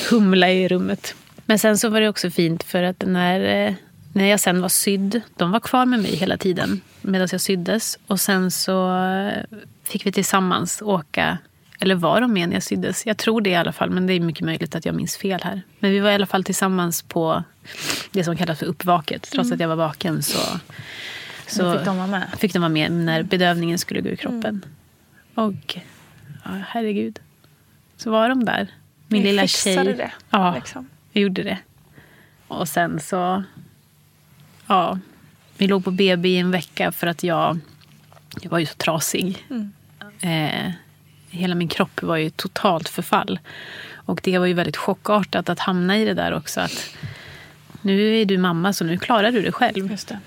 humla 0.09 0.51
i 0.51 0.67
rummet. 0.67 1.15
Men 1.45 1.59
sen 1.59 1.77
så 1.77 1.89
var 1.89 2.01
det 2.01 2.09
också 2.09 2.29
fint 2.29 2.63
för 2.63 2.83
att 2.83 3.03
när, 3.05 3.67
eh, 3.67 3.73
när 4.13 4.25
jag 4.25 4.39
sen 4.39 4.61
var 4.61 4.69
sydd, 4.69 5.21
de 5.37 5.51
var 5.51 5.59
kvar 5.59 5.85
med 5.85 6.01
mig 6.01 6.15
hela 6.15 6.37
tiden 6.37 6.81
medan 7.01 7.27
jag 7.31 7.41
syddes. 7.41 7.99
Och 8.07 8.19
sen 8.19 8.51
så 8.51 8.97
eh, 9.03 9.43
fick 9.83 10.05
vi 10.05 10.11
tillsammans 10.11 10.81
åka, 10.81 11.37
eller 11.79 11.95
var 11.95 12.21
de 12.21 12.33
med 12.33 12.49
när 12.49 12.55
jag 12.55 12.63
syddes? 12.63 13.05
Jag 13.05 13.17
tror 13.17 13.41
det 13.41 13.49
i 13.49 13.55
alla 13.55 13.71
fall, 13.71 13.89
men 13.89 14.07
det 14.07 14.13
är 14.13 14.19
mycket 14.19 14.45
möjligt 14.45 14.75
att 14.75 14.85
jag 14.85 14.95
minns 14.95 15.17
fel 15.17 15.41
här. 15.43 15.61
Men 15.79 15.91
vi 15.91 15.99
var 15.99 16.11
i 16.11 16.13
alla 16.15 16.25
fall 16.25 16.43
tillsammans 16.43 17.01
på 17.01 17.43
det 18.11 18.23
som 18.23 18.37
kallas 18.37 18.59
för 18.59 18.65
uppvaket. 18.65 19.23
Trots 19.31 19.51
att 19.51 19.59
jag 19.59 19.67
var 19.67 19.75
vaken 19.75 20.23
så, 20.23 20.59
så 21.47 21.73
fick 21.77 21.85
de 21.85 21.97
vara 21.97 22.07
med. 22.07 22.27
fick 22.37 22.53
de 22.53 22.59
vara 22.59 22.69
med 22.69 22.91
när 22.91 23.23
bedövningen 23.23 23.79
skulle 23.79 24.01
gå 24.01 24.09
ur 24.09 24.15
kroppen. 24.15 24.65
Och 25.33 25.77
ja, 26.43 26.51
herregud, 26.67 27.19
så 27.97 28.11
var 28.11 28.29
de 28.29 28.45
där. 28.45 28.67
Min 29.07 29.21
Ni 29.23 29.27
lilla 29.29 29.41
fixade 29.41 29.75
tjej. 29.85 29.93
det, 29.93 30.11
Ja, 30.29 30.55
liksom. 30.55 30.87
vi 31.11 31.19
gjorde 31.21 31.43
det. 31.43 31.57
Och 32.47 32.67
sen 32.67 32.99
så... 32.99 33.43
Ja, 34.67 34.99
vi 35.57 35.67
låg 35.67 35.83
på 35.83 35.91
BB 35.91 36.29
i 36.29 36.37
en 36.37 36.51
vecka 36.51 36.91
för 36.91 37.07
att 37.07 37.23
jag, 37.23 37.59
jag 38.41 38.49
var 38.51 38.59
ju 38.59 38.65
så 38.65 38.73
trasig. 38.73 39.45
Eh, 40.19 40.71
hela 41.37 41.55
min 41.55 41.67
kropp 41.67 42.01
var 42.01 42.17
ju 42.17 42.29
totalt 42.29 42.89
förfall. 42.89 43.39
Och 43.93 44.21
det 44.23 44.37
var 44.37 44.45
ju 44.45 44.53
väldigt 44.53 44.77
chockartat 44.77 45.49
att 45.49 45.59
hamna 45.59 45.97
i 45.97 46.05
det 46.05 46.13
där 46.13 46.33
också. 46.33 46.61
Att 46.61 46.95
nu 47.81 48.21
är 48.21 48.25
du 48.25 48.37
mamma 48.37 48.73
så 48.73 48.83
nu 48.83 48.97
klarar 48.97 49.31
du 49.31 49.41
det 49.41 49.51
själv. 49.51 49.87
Det. 49.87 50.19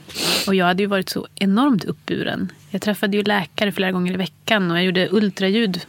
Och 0.47 0.55
jag 0.55 0.67
hade 0.67 0.83
ju 0.83 0.87
varit 0.87 1.09
så 1.09 1.27
enormt 1.35 1.85
uppburen. 1.85 2.53
Jag 2.71 2.83
träffade 2.83 3.17
ju 3.17 3.23
läkare 3.23 3.73
flera 3.73 3.93
gånger 3.93 4.13
i 4.13 4.17
veckan 4.17 4.71
och 4.71 4.77
jag 4.77 4.85
gjorde 4.85 5.09
ultraljud 5.11 5.87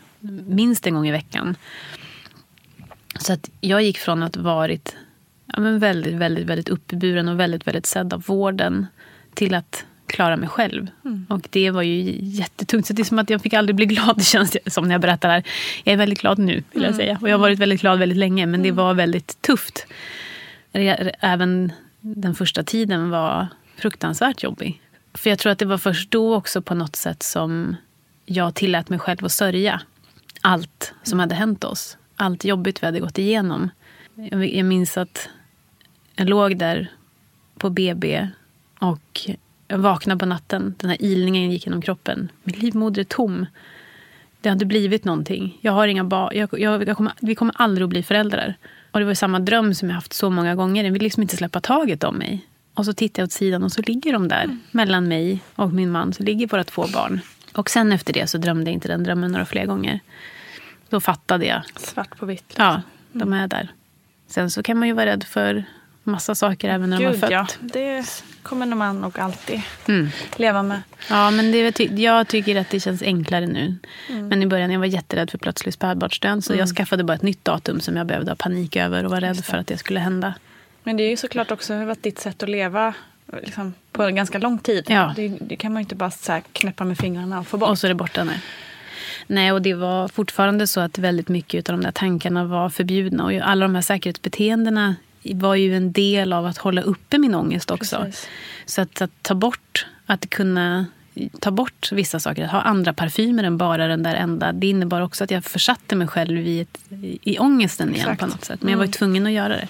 minst 0.48 0.88
en 0.88 0.94
gång 0.94 1.08
i 1.08 1.12
veckan. 1.12 1.56
Så 3.20 3.34
att 3.34 3.50
jag 3.62 3.84
gick 3.84 3.98
från 3.98 4.24
att 4.24 4.38
varit 4.38 4.96
ja, 5.46 5.60
men 5.60 5.80
väldigt, 5.80 6.14
väldigt, 6.14 6.46
väldigt 6.46 6.70
uppburen 6.70 7.28
och 7.28 7.40
väldigt, 7.40 7.68
väldigt 7.68 7.86
sedd 7.86 8.14
av 8.14 8.24
vården 8.26 8.88
till 9.34 9.54
att 9.54 9.86
klara 10.12 10.38
mig 10.38 10.50
själv. 10.50 10.88
Och 11.28 11.48
det 11.50 11.72
var 11.72 11.82
ju 11.82 12.20
jättetungt. 12.22 12.88
Så 12.88 12.94
det 12.94 13.02
är 13.02 13.04
som 13.04 13.20
att 13.20 13.30
jag 13.30 13.42
fick 13.42 13.54
aldrig 13.54 13.76
bli 13.76 13.86
glad, 13.86 14.14
det 14.18 14.24
känns 14.24 14.58
som 14.68 14.88
när 14.88 14.92
jag 14.92 15.02
berättar 15.02 15.30
det 15.30 15.34
här. 15.34 15.44
Jag 15.84 15.94
är 15.94 15.98
väldigt 15.98 16.22
glad 16.22 16.40
nu, 16.40 16.64
vill 16.72 16.84
jag 16.84 16.96
säga. 16.96 17.18
Och 17.22 17.30
jag 17.30 17.34
har 17.34 17.40
varit 17.42 17.60
väldigt 17.60 17.82
glad 17.82 18.00
väldigt 18.00 18.18
länge, 18.18 18.46
men 18.46 18.64
det 18.64 18.72
var 18.72 18.94
väldigt 18.94 19.42
tufft. 19.42 19.88
Även 21.20 21.72
den 22.02 22.36
första 22.36 22.64
tiden 22.64 23.10
var 23.10 23.48
fruktansvärt 23.76 24.44
jobbig. 24.44 24.82
För 25.14 25.30
jag 25.30 25.40
tror 25.40 25.52
att 25.52 25.60
det 25.60 25.66
var 25.66 25.78
först 25.78 26.12
då 26.12 26.36
också 26.36 26.62
på 26.62 26.76
något 26.76 26.96
sätt 26.96 27.24
som 27.24 27.76
jag 28.26 28.56
tillät 28.56 28.90
mig 28.90 29.00
själv 29.00 29.26
att 29.26 29.32
sörja 29.32 29.82
allt 30.42 30.94
som 31.04 31.20
hade 31.20 31.36
hänt 31.36 31.64
oss. 31.64 31.98
Allt 32.16 32.46
jobbigt 32.46 32.84
vi 32.84 32.86
hade 32.86 33.00
gått 33.00 33.18
igenom. 33.18 33.70
Jag 34.32 34.66
minns 34.66 34.98
att 34.98 35.30
jag 36.16 36.30
låg 36.30 36.58
där 36.58 36.88
på 37.58 37.70
BB 37.70 38.28
och 38.80 39.30
jag 39.72 39.78
vaknade 39.78 40.20
på 40.20 40.26
natten. 40.26 40.76
Den 40.78 40.90
här 40.90 40.98
ilningen 41.00 41.52
gick 41.52 41.66
genom 41.66 41.82
kroppen. 41.82 42.32
Min 42.44 42.60
livmoder 42.60 43.02
är 43.02 43.04
tom. 43.04 43.46
Det 44.42 44.50
hade 44.50 44.66
blivit 44.66 45.06
någonting. 45.06 45.58
Jag 45.62 45.72
har 45.72 45.88
inga 45.88 46.04
barn. 46.04 46.32
Jag, 46.38 46.60
jag, 46.60 46.88
jag 46.88 46.98
kommer, 46.98 47.14
vi 47.20 47.36
kommer 47.36 47.54
aldrig 47.58 47.84
att 47.86 47.90
bli 47.90 48.04
föräldrar. 48.04 48.56
Och 48.92 49.00
det 49.00 49.06
var 49.06 49.14
samma 49.14 49.40
dröm 49.40 49.74
som 49.74 49.90
jag 49.90 49.96
haft 49.96 50.14
så 50.14 50.30
många 50.30 50.56
gånger. 50.56 50.84
Den 50.84 50.94
vill 50.94 51.02
liksom 51.02 51.24
inte 51.24 51.38
släppa 51.38 51.62
taget 51.62 52.04
om 52.04 52.16
mig. 52.16 52.48
Och 52.74 52.86
så 52.86 52.94
tittar 52.94 53.22
jag 53.22 53.28
åt 53.28 53.32
sidan 53.32 53.64
och 53.64 53.72
så 53.72 53.82
ligger 53.82 54.14
de 54.14 54.28
där. 54.28 54.58
Mellan 54.72 55.08
mig 55.08 55.40
och 55.56 55.74
min 55.74 55.92
man 55.92 56.14
så 56.14 56.24
ligger 56.24 56.48
våra 56.48 56.64
två 56.64 56.86
barn. 56.94 57.20
Och 57.54 57.70
sen 57.70 57.92
efter 57.92 58.14
det 58.14 58.28
så 58.28 58.38
drömde 58.38 58.72
jag 58.72 58.74
inte 58.74 58.88
den 58.88 59.04
drömmen 59.04 59.32
några 59.32 59.46
fler 59.46 59.66
gånger. 59.66 60.00
Då 60.90 61.00
fattade 61.00 61.46
jag. 61.46 61.62
Svart 61.76 62.18
på 62.18 62.26
vitt. 62.26 62.44
liksom. 62.48 62.66
Ja, 62.66 62.82
de 63.12 63.34
är 63.34 63.48
där. 63.48 63.72
Sen 64.28 64.52
så 64.52 64.64
kan 64.64 64.78
man 64.78 64.88
ju 64.88 64.94
vara 64.94 65.06
rädd 65.06 65.24
för 65.24 65.64
massa 66.04 66.36
saker 66.36 66.70
även 66.70 66.90
när 66.90 66.98
de 67.00 67.06
har 67.06 67.12
Gud 67.12 67.20
fött. 67.22 67.32
ja, 67.32 67.48
det 67.62 68.24
kommer 68.44 68.66
man 68.66 69.02
nog 69.02 69.20
alltid 69.20 69.62
Mm. 69.88 70.10
leva 70.36 70.64
med. 70.64 70.82
Ja, 71.10 71.32
men 71.32 71.52
det, 71.52 71.80
jag 71.80 72.28
tycker 72.28 72.56
att 72.56 72.70
det 72.70 72.80
känns 72.80 73.02
enklare 73.02 73.48
nu. 73.48 73.76
Mm. 74.10 74.28
Men 74.28 74.44
i 74.44 74.46
början 74.48 74.72
jag 74.72 74.80
var 74.80 74.86
jätterädd 74.86 75.32
för 75.32 75.38
plötslig 75.38 75.74
spädbarnsdöd. 75.74 76.44
Så 76.44 76.56
jag 76.56 76.68
skaffade 76.68 77.04
bara 77.04 77.14
ett 77.14 77.22
nytt 77.22 77.46
datum 77.46 77.80
som 77.80 77.96
jag 77.98 78.08
behövde 78.08 78.32
ha 78.32 78.36
panik 78.36 78.76
över 78.76 79.06
och 79.06 79.12
var 79.12 79.22
rädd 79.22 79.46
för 79.46 79.58
att 79.58 79.68
det 79.68 79.78
skulle 79.78 80.00
hända. 80.00 80.34
Men 80.84 80.98
det 80.98 81.04
är 81.04 81.10
ju 81.10 81.18
såklart 81.18 81.52
också 81.52 81.86
varit 81.86 82.04
ditt 82.04 82.20
sätt 82.20 82.44
att 82.44 82.50
leva 82.50 82.94
liksom, 83.44 83.74
på 83.92 84.04
en 84.04 84.16
ganska 84.16 84.38
lång 84.38 84.60
tid. 84.60 84.86
Ja. 84.90 85.14
Det, 85.16 85.28
det 85.42 85.56
kan 85.56 85.74
man 85.74 85.80
ju 85.82 85.84
inte 85.84 85.96
bara 85.96 86.12
så 86.12 86.40
knäppa 86.54 86.84
med 86.84 86.98
fingrarna 86.98 87.40
och 87.40 87.48
få 87.48 87.58
bort. 87.58 87.70
Och 87.70 87.80
så 87.80 87.88
är 87.88 87.90
det 87.90 87.96
borta 87.96 88.24
nu. 88.24 88.34
Nej, 89.28 89.52
och 89.52 89.62
det 89.62 89.74
var 89.74 90.08
fortfarande 90.08 90.68
så 90.68 90.80
att 90.80 90.98
väldigt 90.98 91.30
mycket 91.30 91.70
av 91.70 91.78
de 91.78 91.84
där 91.84 91.92
tankarna 91.92 92.44
var 92.46 92.70
förbjudna. 92.70 93.24
Och 93.24 93.32
alla 93.34 93.66
de 93.66 93.76
här 93.76 93.82
säkerhetsbeteendena 93.82 94.96
var 95.24 95.56
ju 95.56 95.76
en 95.76 95.92
del 95.92 96.34
av 96.34 96.46
att 96.46 96.58
hålla 96.58 96.82
uppe 96.82 97.18
min 97.18 97.36
ångest 97.36 97.72
också. 97.72 97.98
Precis. 97.98 98.28
Så 98.66 98.82
att, 98.82 99.02
att 99.02 99.12
ta 99.22 99.36
bort, 99.36 99.86
att 100.06 100.30
kunna 100.30 100.86
ta 101.40 101.52
bort 101.52 101.92
vissa 101.92 102.20
saker, 102.20 102.44
att 102.44 102.52
ha 102.52 102.62
andra 102.62 102.94
parfymer 102.94 103.44
än 103.44 103.58
bara 103.58 103.88
den 103.88 104.04
där 104.04 104.16
enda. 104.16 104.52
Det 104.52 104.68
innebar 104.68 105.02
också 105.02 105.24
att 105.24 105.32
jag 105.32 105.46
försatte 105.46 105.96
mig 105.96 106.08
själv 106.08 106.48
i, 106.48 106.62
ett, 106.62 106.80
i 107.24 107.40
ångesten 107.40 107.90
igen 107.90 108.02
Exakt. 108.02 108.20
på 108.20 108.26
något 108.26 108.46
sätt. 108.46 108.62
Men 108.62 108.72
jag 108.72 108.78
var 108.78 108.86
ju 108.86 108.92
tvungen 108.92 109.26
att 109.26 109.32
göra 109.32 109.56
det. 109.56 109.68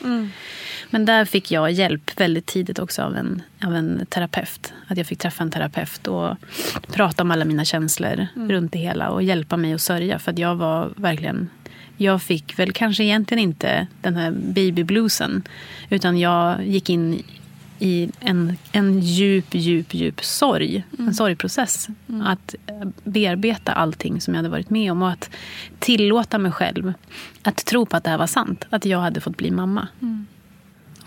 Men 0.89 1.05
där 1.05 1.25
fick 1.25 1.51
jag 1.51 1.71
hjälp 1.71 2.19
väldigt 2.19 2.45
tidigt 2.45 2.79
också 2.79 3.01
av 3.01 3.15
en, 3.15 3.41
av 3.63 3.75
en 3.75 4.05
terapeut. 4.09 4.73
Att 4.87 4.97
jag 4.97 5.07
fick 5.07 5.19
träffa 5.19 5.43
en 5.43 5.51
terapeut 5.51 6.07
och 6.07 6.35
prata 6.87 7.23
om 7.23 7.31
alla 7.31 7.45
mina 7.45 7.65
känslor 7.65 8.27
runt 8.35 8.71
det 8.71 8.79
hela 8.79 9.09
och 9.09 9.23
hjälpa 9.23 9.57
mig 9.57 9.73
att 9.73 9.81
sörja. 9.81 10.19
För 10.19 10.31
att 10.31 10.39
jag 10.39 10.55
var 10.55 10.93
verkligen... 10.95 11.49
Jag 12.01 12.21
fick 12.21 12.59
väl 12.59 12.71
kanske 12.71 13.03
egentligen 13.03 13.43
inte 13.43 13.87
den 14.01 14.15
här 14.15 14.31
babybluesen. 14.31 15.43
Utan 15.89 16.17
jag 16.17 16.67
gick 16.67 16.89
in 16.89 17.23
i 17.79 18.09
en, 18.19 18.57
en 18.71 18.99
djup, 18.99 19.45
djup, 19.51 19.93
djup 19.93 20.23
sorg. 20.23 20.83
En 20.99 21.13
sorgprocess. 21.13 21.87
Att 22.23 22.55
eh, 22.67 22.87
bearbeta 23.03 23.73
allting 23.73 24.21
som 24.21 24.33
jag 24.33 24.39
hade 24.39 24.49
varit 24.49 24.69
med 24.69 24.91
om. 24.91 25.01
Och 25.01 25.09
att 25.09 25.29
tillåta 25.79 26.37
mig 26.37 26.51
själv 26.51 26.93
att 27.43 27.65
tro 27.65 27.85
på 27.85 27.97
att 27.97 28.03
det 28.03 28.09
här 28.09 28.17
var 28.17 28.27
sant. 28.27 28.65
Att 28.69 28.85
jag 28.85 28.99
hade 28.99 29.21
fått 29.21 29.37
bli 29.37 29.51
mamma. 29.51 29.87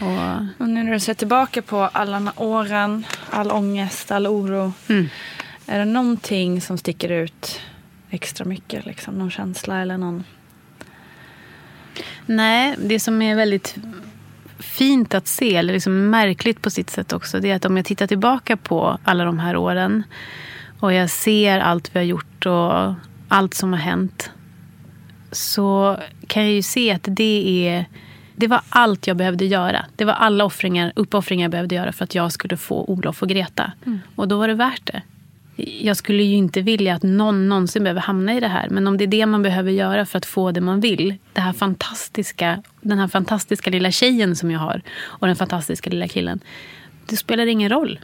Och, 0.01 0.63
Och 0.63 0.69
nu 0.69 0.83
när 0.83 0.93
du 0.93 1.01
ser 1.01 1.15
tillbaka 1.15 1.63
på 1.63 1.81
alla 1.81 2.33
åren, 2.37 3.05
all 3.31 3.51
ångest, 3.51 4.11
all 4.11 4.27
oro. 4.27 4.73
Mm. 4.89 5.09
Är 5.67 5.79
det 5.79 5.85
någonting 5.85 6.61
som 6.61 6.79
sticker 6.79 7.09
ut 7.09 7.61
extra 8.11 8.45
mycket? 8.45 8.87
Liksom? 8.87 9.15
Någon 9.15 9.31
känsla 9.31 9.83
eller 9.83 9.99
någon... 9.99 10.25
Nej, 12.27 12.75
det 12.79 13.01
som 13.01 13.23
är 13.23 13.37
väldigt 13.37 13.77
fint 14.59 15.15
att 15.15 15.29
se, 15.29 15.57
eller 15.57 15.73
liksom 15.73 16.11
märkligt 16.11 16.63
på 16.63 16.71
sitt 16.71 16.91
sätt 16.91 17.13
också, 17.13 17.41
det 17.41 17.51
är 17.51 17.57
att 17.57 17.65
om 17.65 17.77
jag 17.77 17.87
tittar 17.87 18.07
tillbaka 18.07 18.57
på 18.57 18.99
alla 19.05 19.25
de 19.25 19.39
här 19.39 19.57
åren 19.57 20.03
och 20.81 20.93
jag 20.93 21.11
ser 21.11 21.59
allt 21.59 21.91
vi 21.97 21.99
har 21.99 22.05
gjort 22.05 22.47
och 22.47 22.95
allt 23.29 23.55
som 23.55 23.73
har 23.73 23.81
hänt 23.81 24.31
så 25.33 25.99
kan 26.27 26.43
jag 26.43 26.53
ju 26.53 26.63
se 26.63 26.91
att 26.91 27.09
det 27.11 27.69
är 27.69 27.87
det 28.37 28.47
var 28.47 28.61
allt 28.69 29.07
jag 29.07 29.17
behövde 29.17 29.45
göra. 29.45 29.87
Det 29.97 30.05
var 30.05 30.13
alla 30.13 30.45
offringar, 30.45 30.93
uppoffringar 30.97 31.45
jag 31.45 31.51
behövde 31.51 31.75
göra 31.75 31.93
för 31.93 32.05
att 32.05 32.15
jag 32.15 32.33
skulle 32.33 32.57
få 32.57 32.85
Olof 32.85 33.23
och 33.23 33.29
Greta. 33.29 33.73
Och 34.17 34.29
då 34.29 34.39
var 34.39 34.49
det 34.49 34.55
värt 34.55 34.87
det. 34.87 35.03
Jag 35.57 35.97
skulle 35.97 36.23
ju 36.23 36.37
inte 36.37 36.61
vilja 36.61 36.95
att 36.95 37.03
någon 37.03 37.49
någonsin 37.49 37.83
behöver 37.83 38.01
hamna 38.01 38.35
i 38.35 38.41
det 38.41 38.49
här. 38.49 38.69
Men 38.69 38.87
om 38.87 38.97
det 38.97 39.05
är 39.05 39.09
det 39.09 39.27
man 39.27 39.43
behöver 39.43 39.71
göra 39.71 40.07
för 40.07 40.19
att 40.19 40.27
få 40.27 40.53
det 40.53 40.61
man 40.61 40.81
vill. 40.81 41.15
Det 41.33 41.41
här 41.41 41.53
fantastiska, 41.53 42.63
den 42.81 42.99
här 42.99 43.09
fantastiska 43.09 43.71
lilla 43.71 43.91
tjejen 43.91 44.37
som 44.37 44.51
jag 44.51 44.61
har. 44.61 44.83
Och 45.03 45.27
den 45.27 45.37
fantastiska 45.37 45.91
lilla 45.91 46.09
killen. 46.09 46.41
Det 47.07 47.17
spelar 47.17 47.47
ingen 47.47 47.71
roll. 47.71 48.01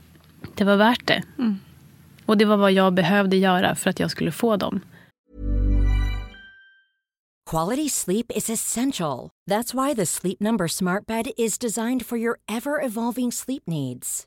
Det 0.54 0.64
var 0.64 0.76
värt 0.76 1.06
det. 1.06 1.22
Och 2.26 2.36
det 2.36 2.44
var 2.44 2.56
vad 2.56 2.72
jag 2.72 2.94
behövde 2.94 3.36
göra 3.36 3.74
för 3.74 3.90
att 3.90 4.00
jag 4.00 4.10
skulle 4.10 4.32
få 4.32 4.56
dem. 4.56 4.80
Quality 7.50 7.88
sleep 7.88 8.26
is 8.36 8.50
essential. 8.50 9.28
That's 9.50 9.74
why 9.74 9.94
the 9.94 10.06
Sleep 10.06 10.40
Number 10.40 10.68
Smart 10.68 11.06
Bed 11.06 11.30
is 11.36 11.58
designed 11.58 12.06
for 12.06 12.18
your 12.18 12.38
ever 12.48 12.86
evolving 12.86 13.32
sleep 13.32 13.62
needs. 13.66 14.26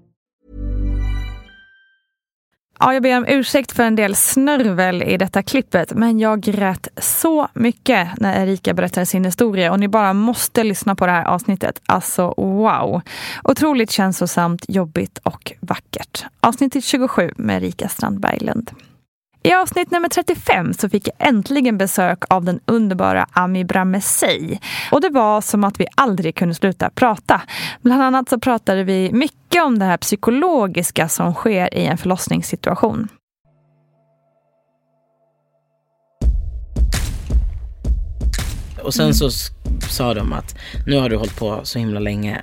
Ja, 2.83 2.93
jag 2.93 3.03
ber 3.03 3.17
om 3.17 3.25
ursäkt 3.27 3.71
för 3.71 3.83
en 3.83 3.95
del 3.95 4.15
snörvel 4.15 5.03
i 5.03 5.17
detta 5.17 5.43
klippet, 5.43 5.93
men 5.93 6.19
jag 6.19 6.41
grät 6.41 6.87
så 6.97 7.47
mycket 7.53 8.09
när 8.17 8.43
Erika 8.43 8.73
berättade 8.73 9.05
sin 9.05 9.25
historia 9.25 9.71
och 9.71 9.79
ni 9.79 9.87
bara 9.87 10.13
måste 10.13 10.63
lyssna 10.63 10.95
på 10.95 11.05
det 11.05 11.11
här 11.11 11.25
avsnittet. 11.25 11.81
Alltså 11.85 12.33
wow! 12.37 13.01
Otroligt 13.43 13.91
känslosamt, 13.91 14.65
jobbigt 14.67 15.17
och 15.23 15.51
vackert. 15.59 16.25
Avsnittet 16.39 16.83
27 16.83 17.31
med 17.35 17.63
Erika 17.63 17.89
Strandberglund. 17.89 18.71
I 19.43 19.53
avsnitt 19.53 19.91
nummer 19.91 20.09
35 20.09 20.73
så 20.73 20.89
fick 20.89 21.07
jag 21.07 21.27
äntligen 21.27 21.77
besök 21.77 22.23
av 22.29 22.43
den 22.45 22.59
underbara 22.65 23.25
Ami 23.31 23.63
Bramesey. 23.65 24.57
Och 24.91 25.01
det 25.01 25.09
var 25.09 25.41
som 25.41 25.63
att 25.63 25.79
vi 25.79 25.85
aldrig 25.95 26.35
kunde 26.35 26.55
sluta 26.55 26.89
prata. 26.89 27.41
Bland 27.81 28.01
annat 28.03 28.29
så 28.29 28.39
pratade 28.39 28.83
vi 28.83 29.09
mycket 29.13 29.63
om 29.63 29.79
det 29.79 29.85
här 29.85 29.97
psykologiska 29.97 31.09
som 31.09 31.33
sker 31.33 31.73
i 31.73 31.85
en 31.85 31.97
förlossningssituation. 31.97 33.07
Och 38.83 38.93
sen 38.93 39.13
så 39.13 39.27
s- 39.27 39.47
sa 39.89 40.13
de 40.13 40.33
att 40.33 40.55
nu 40.87 40.97
har 40.99 41.09
du 41.09 41.15
hållit 41.17 41.35
på 41.39 41.59
så 41.63 41.79
himla 41.79 41.99
länge. 41.99 42.41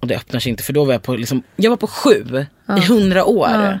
Och 0.00 0.06
det 0.06 0.16
öppnar 0.16 0.40
sig 0.40 0.50
inte. 0.50 0.62
För 0.62 0.72
då 0.72 0.84
var 0.84 0.92
jag 0.92 1.02
på, 1.02 1.14
liksom, 1.16 1.42
jag 1.56 1.70
var 1.70 1.76
på 1.76 1.86
sju 1.86 2.46
i 2.78 2.80
hundra 2.80 3.24
år. 3.24 3.48
Ja. 3.50 3.78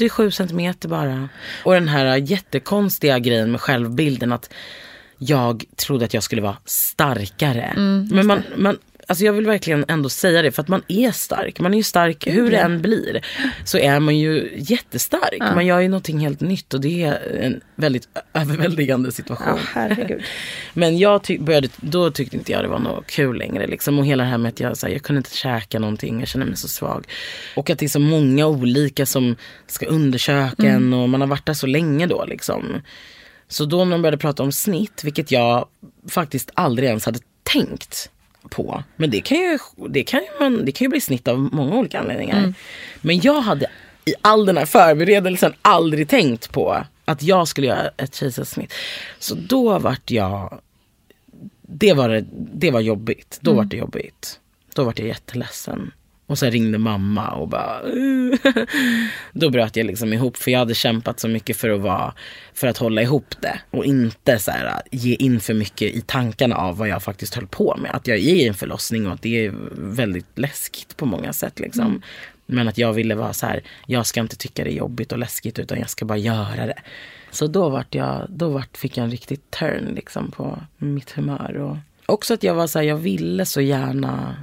Det 0.00 0.04
är 0.06 0.08
sju 0.08 0.30
centimeter 0.30 0.88
bara. 0.88 1.28
Och 1.64 1.74
den 1.74 1.88
här 1.88 2.16
jättekonstiga 2.16 3.18
grejen 3.18 3.50
med 3.50 3.60
självbilden 3.60 4.32
att 4.32 4.50
jag 5.18 5.64
trodde 5.76 6.04
att 6.04 6.14
jag 6.14 6.22
skulle 6.22 6.42
vara 6.42 6.56
starkare. 6.64 7.62
Mm, 7.62 8.08
Men 8.12 8.26
man, 8.26 8.42
man, 8.56 8.78
alltså 9.10 9.24
jag 9.24 9.32
vill 9.32 9.46
verkligen 9.46 9.84
ändå 9.88 10.08
säga 10.08 10.42
det 10.42 10.52
för 10.52 10.62
att 10.62 10.68
man 10.68 10.82
är 10.88 11.10
stark. 11.12 11.60
Man 11.60 11.72
är 11.72 11.76
ju 11.76 11.82
stark 11.82 12.26
hur 12.26 12.50
det 12.50 12.56
än 12.56 12.82
blir. 12.82 13.20
Så 13.64 13.78
är 13.78 14.00
man 14.00 14.18
ju 14.18 14.50
jättestark. 14.56 15.36
Ja. 15.38 15.54
Man 15.54 15.66
gör 15.66 15.80
ju 15.80 15.88
någonting 15.88 16.18
helt 16.18 16.40
nytt 16.40 16.74
och 16.74 16.80
det 16.80 17.02
är 17.02 17.38
en 17.40 17.60
väldigt 17.76 18.08
överväldigande 18.34 19.12
situation. 19.12 19.58
Ja. 19.74 19.88
Men 20.74 20.98
jag 20.98 21.22
ty- 21.22 21.38
började, 21.38 21.68
då 21.76 22.10
tyckte 22.10 22.36
inte 22.36 22.52
jag 22.52 22.64
det 22.64 22.68
var 22.68 22.78
något 22.78 23.06
kul 23.06 23.36
längre. 23.38 23.66
Liksom. 23.66 23.98
Och 23.98 24.06
hela 24.06 24.22
det 24.24 24.30
här 24.30 24.38
med 24.38 24.48
att 24.48 24.60
jag, 24.60 24.76
så 24.76 24.86
här, 24.86 24.92
jag 24.92 25.02
kunde 25.02 25.18
inte 25.18 25.36
käka 25.36 25.78
någonting, 25.78 26.18
jag 26.20 26.28
kände 26.28 26.46
mig 26.46 26.56
så 26.56 26.68
svag. 26.68 27.06
Och 27.56 27.70
att 27.70 27.78
det 27.78 27.86
är 27.86 27.88
så 27.88 28.00
många 28.00 28.46
olika 28.46 29.06
som 29.06 29.36
ska 29.66 29.86
undersöka 29.86 30.62
Mm. 30.62 30.76
en 30.76 30.92
och 30.92 31.08
man 31.08 31.20
har 31.20 31.28
varit 31.28 31.46
där 31.46 31.54
så 31.54 31.66
länge 31.66 32.06
då. 32.06 32.24
Liksom. 32.24 32.82
Så 33.48 33.64
då 33.64 33.84
när 33.84 33.90
de 33.90 34.02
började 34.02 34.18
prata 34.18 34.42
om 34.42 34.52
snitt, 34.52 35.04
vilket 35.04 35.30
jag 35.30 35.66
faktiskt 36.08 36.50
aldrig 36.54 36.88
ens 36.88 37.06
hade 37.06 37.18
tänkt 37.42 38.10
på. 38.48 38.82
Men 38.96 39.10
det 39.10 39.20
kan 39.20 39.38
ju, 39.38 39.58
det 39.88 40.02
kan 40.02 40.20
ju, 40.20 40.26
man, 40.40 40.64
det 40.64 40.72
kan 40.72 40.84
ju 40.84 40.88
bli 40.88 41.00
snitt 41.00 41.28
av 41.28 41.38
många 41.38 41.76
olika 41.76 41.98
anledningar. 42.00 42.38
Mm. 42.38 42.54
Men 43.00 43.20
jag 43.20 43.40
hade 43.40 43.70
i 44.04 44.14
all 44.20 44.46
den 44.46 44.56
här 44.56 44.66
förberedelsen 44.66 45.52
aldrig 45.62 46.08
tänkt 46.08 46.52
på 46.52 46.84
att 47.04 47.22
jag 47.22 47.48
skulle 47.48 47.66
göra 47.66 47.90
ett 47.96 48.14
kejsarsnitt. 48.14 48.72
Så 49.18 49.34
då 49.34 49.78
vart 49.78 50.10
jag, 50.10 50.60
det 51.62 51.92
var, 51.92 52.08
det, 52.08 52.24
det 52.54 52.70
var 52.70 52.80
jobbigt. 52.80 53.38
Då 53.40 53.50
Mm. 53.50 53.56
var 53.56 53.70
det 53.70 53.76
jobbigt. 53.76 54.40
Då 54.74 54.84
var 54.84 54.94
jag 54.96 55.06
jätteledsen. 55.08 55.90
Och 56.30 56.38
sen 56.38 56.50
ringde 56.50 56.78
mamma 56.78 57.30
och 57.30 57.48
bara... 57.48 57.80
Då 59.32 59.50
bröt 59.50 59.76
jag 59.76 59.86
liksom 59.86 60.12
ihop 60.12 60.36
för 60.36 60.50
jag 60.50 60.58
hade 60.58 60.74
kämpat 60.74 61.20
så 61.20 61.28
mycket 61.28 61.56
för 61.56 61.70
att 61.70 61.80
vara 61.80 62.14
för 62.54 62.66
att 62.66 62.78
hålla 62.78 63.02
ihop 63.02 63.34
det 63.40 63.60
och 63.70 63.84
inte 63.84 64.38
så 64.38 64.50
här, 64.50 64.82
ge 64.90 65.14
in 65.14 65.40
för 65.40 65.54
mycket 65.54 65.94
i 65.94 66.00
tankarna 66.00 66.56
av 66.56 66.76
vad 66.76 66.88
jag 66.88 67.02
faktiskt 67.02 67.34
höll 67.34 67.46
på 67.46 67.76
med. 67.82 67.94
Att 67.94 68.06
jag 68.06 68.16
är 68.16 68.20
i 68.20 68.46
en 68.46 68.54
förlossning 68.54 69.06
och 69.06 69.12
att 69.12 69.22
det 69.22 69.46
är 69.46 69.52
väldigt 69.72 70.38
läskigt 70.38 70.96
på 70.96 71.06
många 71.06 71.32
sätt. 71.32 71.60
Liksom. 71.60 71.86
Mm. 71.86 72.02
Men 72.46 72.68
att 72.68 72.78
jag 72.78 72.92
ville 72.92 73.14
vara 73.14 73.32
så 73.32 73.46
här, 73.46 73.62
jag 73.86 74.06
ska 74.06 74.20
inte 74.20 74.36
tycka 74.36 74.64
det 74.64 74.70
är 74.70 74.76
jobbigt 74.76 75.12
och 75.12 75.18
läskigt 75.18 75.58
utan 75.58 75.78
jag 75.78 75.90
ska 75.90 76.04
bara 76.04 76.18
göra 76.18 76.66
det. 76.66 76.78
Så 77.30 77.46
då, 77.46 77.68
vart 77.68 77.94
jag, 77.94 78.26
då 78.28 78.48
vart, 78.48 78.76
fick 78.76 78.96
jag 78.96 79.04
en 79.04 79.10
riktig 79.10 79.50
turn 79.50 79.92
liksom, 79.94 80.30
på 80.30 80.58
mitt 80.78 81.10
humör. 81.10 81.56
Och 81.56 81.76
också 82.06 82.34
att 82.34 82.42
jag 82.42 82.54
var 82.54 82.66
så 82.66 82.78
här, 82.78 82.86
jag 82.86 82.96
ville 82.96 83.46
så 83.46 83.60
gärna 83.60 84.36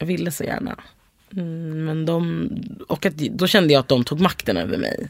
jag 0.00 0.06
ville 0.06 0.30
så 0.30 0.44
gärna. 0.44 0.76
Mm, 1.36 1.84
men 1.84 2.06
de, 2.06 2.48
och 2.88 3.06
att, 3.06 3.16
då 3.16 3.46
kände 3.46 3.72
jag 3.72 3.80
att 3.80 3.88
de 3.88 4.04
tog 4.04 4.20
makten 4.20 4.56
över 4.56 4.78
mig. 4.78 5.08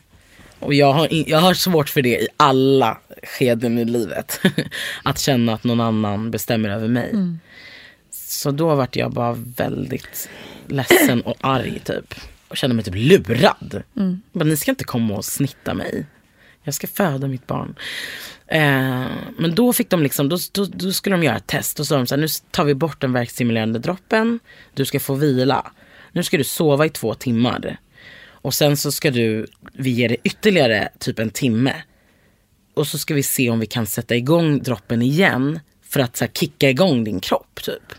Och 0.59 0.75
jag 0.75 0.93
har, 0.93 1.09
jag 1.11 1.39
har 1.39 1.55
svårt 1.55 1.89
för 1.89 2.03
det 2.03 2.21
i 2.21 2.29
alla 2.37 2.99
skeden 3.23 3.79
i 3.79 3.85
livet. 3.85 4.41
att 5.03 5.19
känna 5.19 5.55
att 5.55 5.65
någon 5.65 5.81
annan 5.81 6.31
bestämmer 6.31 6.69
över 6.69 6.89
mig. 6.89 7.11
Mm. 7.11 7.41
Så 8.11 8.51
då 8.51 8.75
vart 8.75 8.97
jag 8.97 9.13
bara 9.13 9.33
väldigt 9.57 10.29
ledsen 10.67 11.21
och 11.21 11.37
arg 11.41 11.81
typ. 11.85 12.15
Och 12.49 12.57
kände 12.57 12.77
mig 12.77 12.85
typ 12.85 12.95
lurad. 12.97 13.83
Mm. 13.97 14.21
Men 14.33 14.49
ni 14.49 14.57
ska 14.57 14.71
inte 14.71 14.85
komma 14.85 15.15
och 15.15 15.25
snitta 15.25 15.75
mig. 15.75 16.07
Jag 16.65 16.75
ska 16.75 16.87
föda 16.87 17.29
mitt 17.29 17.47
barn. 17.47 17.75
Eh, 18.47 19.07
men 19.39 19.55
då 19.55 19.73
fick 19.73 19.91
de 19.91 20.03
liksom, 20.03 20.29
då, 20.29 20.39
då, 20.53 20.65
då 20.65 20.93
skulle 20.93 21.17
de 21.17 21.23
göra 21.23 21.37
ett 21.37 21.47
test 21.47 21.81
och 21.81 21.87
så 21.87 21.89
sa 21.89 21.97
de 21.97 22.07
så 22.07 22.15
här, 22.15 22.21
nu 22.21 22.29
tar 22.51 22.65
vi 22.65 22.75
bort 22.75 23.01
den 23.01 23.13
värkstimulerande 23.13 23.79
droppen. 23.79 24.41
Du 24.75 24.85
ska 24.85 25.01
få 25.01 25.15
vila. 25.15 25.73
Nu 26.13 26.23
ska 26.23 26.37
du 26.37 26.45
sova 26.45 26.87
i 26.87 26.89
två 26.89 27.15
timmar. 27.15 27.77
Och 28.43 28.55
sen 28.55 28.77
så 28.77 28.93
ska 28.93 29.11
du, 29.11 29.47
vi 29.73 29.91
ger 29.91 30.09
dig 30.09 30.19
ytterligare 30.25 30.89
typ 30.99 31.19
en 31.19 31.31
timme. 31.31 31.83
Och 32.75 32.87
så 32.87 32.99
ska 32.99 33.15
vi 33.15 33.23
se 33.23 33.51
om 33.51 33.61
vi 33.61 33.67
kan 33.67 33.87
sätta 33.87 34.17
igång 34.17 34.63
droppen 34.63 35.03
igen. 35.03 35.61
För 35.83 36.01
att 36.01 36.17
så 36.17 36.25
här, 36.25 36.33
kicka 36.33 36.71
igång 36.71 37.05
din 37.05 37.21
kropp 37.21 37.61
typ. 37.63 37.93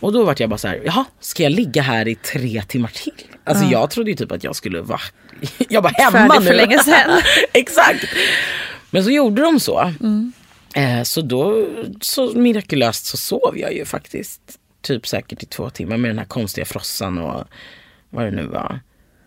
Och 0.00 0.12
då 0.12 0.24
vart 0.24 0.40
jag 0.40 0.50
bara 0.50 0.58
så 0.58 0.68
här, 0.68 0.82
jaha, 0.84 1.04
ska 1.20 1.42
jag 1.42 1.52
ligga 1.52 1.82
här 1.82 2.08
i 2.08 2.14
tre 2.14 2.62
timmar 2.62 2.90
till? 2.94 3.26
Alltså 3.50 3.64
Ja. 3.64 3.70
jag 3.70 3.90
trodde 3.90 4.10
ju 4.10 4.16
typ 4.16 4.32
att 4.32 4.44
jag 4.44 4.56
skulle 4.56 4.80
vara, 4.80 5.00
jag 5.68 5.82
var 5.82 5.90
hemma 5.90 6.10
Färdig 6.10 6.40
nu. 6.40 6.46
för 6.46 6.54
länge 6.54 6.78
sedan. 6.78 7.20
Exakt. 7.52 8.04
Men 8.90 9.04
så 9.04 9.10
gjorde 9.10 9.42
de 9.42 9.60
så. 9.60 9.92
Eh, 10.74 11.02
så 11.02 11.20
då, 11.20 11.66
så 12.00 12.32
mirakulöst 12.34 13.06
så 13.06 13.16
sov 13.16 13.58
jag 13.58 13.74
ju 13.74 13.84
faktiskt. 13.84 14.40
Typ 14.82 15.06
säkert 15.06 15.42
i 15.42 15.46
två 15.46 15.70
timmar 15.70 15.96
med 15.96 16.10
den 16.10 16.18
här 16.18 16.26
konstiga 16.26 16.64
frossan 16.64 17.18
och 17.18 17.44
vad 18.10 18.24
det 18.24 18.30
nu 18.30 18.46
var. 18.46 18.80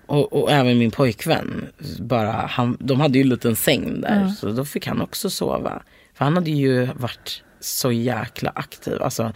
Och, 0.06 0.34
och 0.34 0.52
även 0.52 0.78
min 0.78 0.92
pojkvän, 0.92 1.68
bara, 2.00 2.32
han, 2.32 2.78
de 2.80 3.00
hade 3.02 3.18
ju 3.18 3.22
en 3.22 3.30
liten 3.30 3.56
säng 3.56 4.02
där. 4.02 4.22
Ja. 4.22 4.34
Så 4.40 4.52
då 4.52 4.66
fick 4.66 4.88
han 4.88 5.02
också 5.02 5.30
sova. 5.30 5.82
För 6.14 6.26
han 6.26 6.34
hade 6.36 6.52
ju 6.52 6.86
varit 6.96 7.44
så 7.60 7.92
jäkla 7.92 8.52
aktiv. 8.56 9.02
Alltså, 9.02 9.34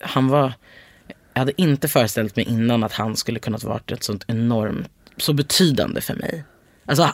han 0.00 0.28
var, 0.28 0.52
jag 1.34 1.40
hade 1.40 1.62
inte 1.62 1.88
föreställt 1.88 2.36
mig 2.36 2.44
innan 2.48 2.84
att 2.84 2.92
han 2.92 3.16
skulle 3.16 3.38
kunnat 3.38 3.64
vara 3.64 3.80
ett 3.86 4.04
sånt 4.04 4.24
enormt, 4.28 4.88
så 5.16 5.32
betydande 5.32 6.00
för 6.00 6.14
mig. 6.14 6.44
Alltså 6.86 7.10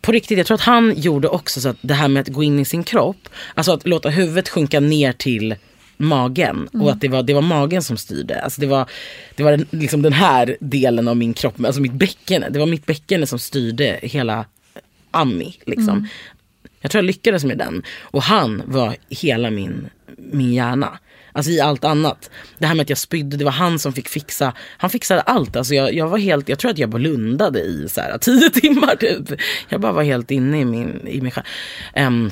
på 0.00 0.12
riktigt, 0.12 0.38
jag 0.38 0.46
tror 0.46 0.54
att 0.54 0.60
han 0.60 0.94
gjorde 0.96 1.28
också 1.28 1.60
så 1.60 1.68
att 1.68 1.76
det 1.80 1.94
här 1.94 2.08
med 2.08 2.20
att 2.20 2.28
gå 2.28 2.42
in 2.42 2.58
i 2.58 2.64
sin 2.64 2.84
kropp, 2.84 3.28
alltså 3.54 3.72
att 3.72 3.86
låta 3.86 4.08
huvudet 4.08 4.48
sjunka 4.48 4.80
ner 4.80 5.12
till 5.12 5.54
magen 5.96 6.68
Mm. 6.72 6.86
och 6.86 6.92
att 6.92 7.00
det 7.00 7.08
var, 7.08 7.22
det 7.22 7.34
var 7.34 7.42
magen 7.42 7.82
som 7.82 7.96
styrde. 7.96 8.42
Alltså 8.42 8.60
det 8.60 8.66
var, 8.66 8.88
det 9.36 9.42
var 9.42 9.50
den, 9.50 9.66
liksom 9.70 10.02
den 10.02 10.12
här 10.12 10.56
delen 10.60 11.08
av 11.08 11.16
min 11.16 11.34
kropp, 11.34 11.64
alltså 11.64 11.80
mitt 11.80 11.92
bäcken. 11.92 12.44
Det 12.50 12.58
var 12.58 12.66
mitt 12.66 12.86
bäcken 12.86 13.26
som 13.26 13.38
styrde 13.38 13.98
hela 14.02 14.44
Ami. 15.10 15.56
Liksom. 15.66 15.88
Mm. 15.88 16.06
Jag 16.80 16.90
tror 16.90 16.98
jag 17.02 17.06
lyckades 17.06 17.44
med 17.44 17.58
den. 17.58 17.82
Och 18.00 18.22
han 18.22 18.62
var 18.66 18.96
hela 19.08 19.50
min, 19.50 19.86
min 20.16 20.52
hjärna. 20.52 20.98
Alltså 21.32 21.52
i 21.52 21.60
allt 21.60 21.84
annat. 21.84 22.30
Det 22.58 22.66
här 22.66 22.74
med 22.74 22.82
att 22.82 22.88
jag 22.88 22.98
spydde, 22.98 23.36
det 23.36 23.44
var 23.44 23.52
han 23.52 23.78
som 23.78 23.92
fick 23.92 24.08
fixa. 24.08 24.52
Han 24.78 24.90
fixade 24.90 25.20
allt. 25.20 25.56
Alltså 25.56 25.74
jag, 25.74 25.94
jag 25.94 26.08
var 26.08 26.18
helt, 26.18 26.48
jag 26.48 26.58
tror 26.58 26.70
att 26.70 26.78
jag 26.78 26.88
blundade 26.88 27.60
i 27.60 27.88
så 27.88 28.00
här, 28.00 28.18
tio 28.20 28.50
timmar 28.50 28.96
typ. 28.96 29.40
Jag 29.68 29.80
bara 29.80 29.92
var 29.92 30.02
helt 30.02 30.30
inne 30.30 30.60
i 30.60 30.64
min, 30.64 31.06
i 31.06 31.20
mig 31.20 31.30
själv. 31.30 31.46
Ehm, 31.94 32.30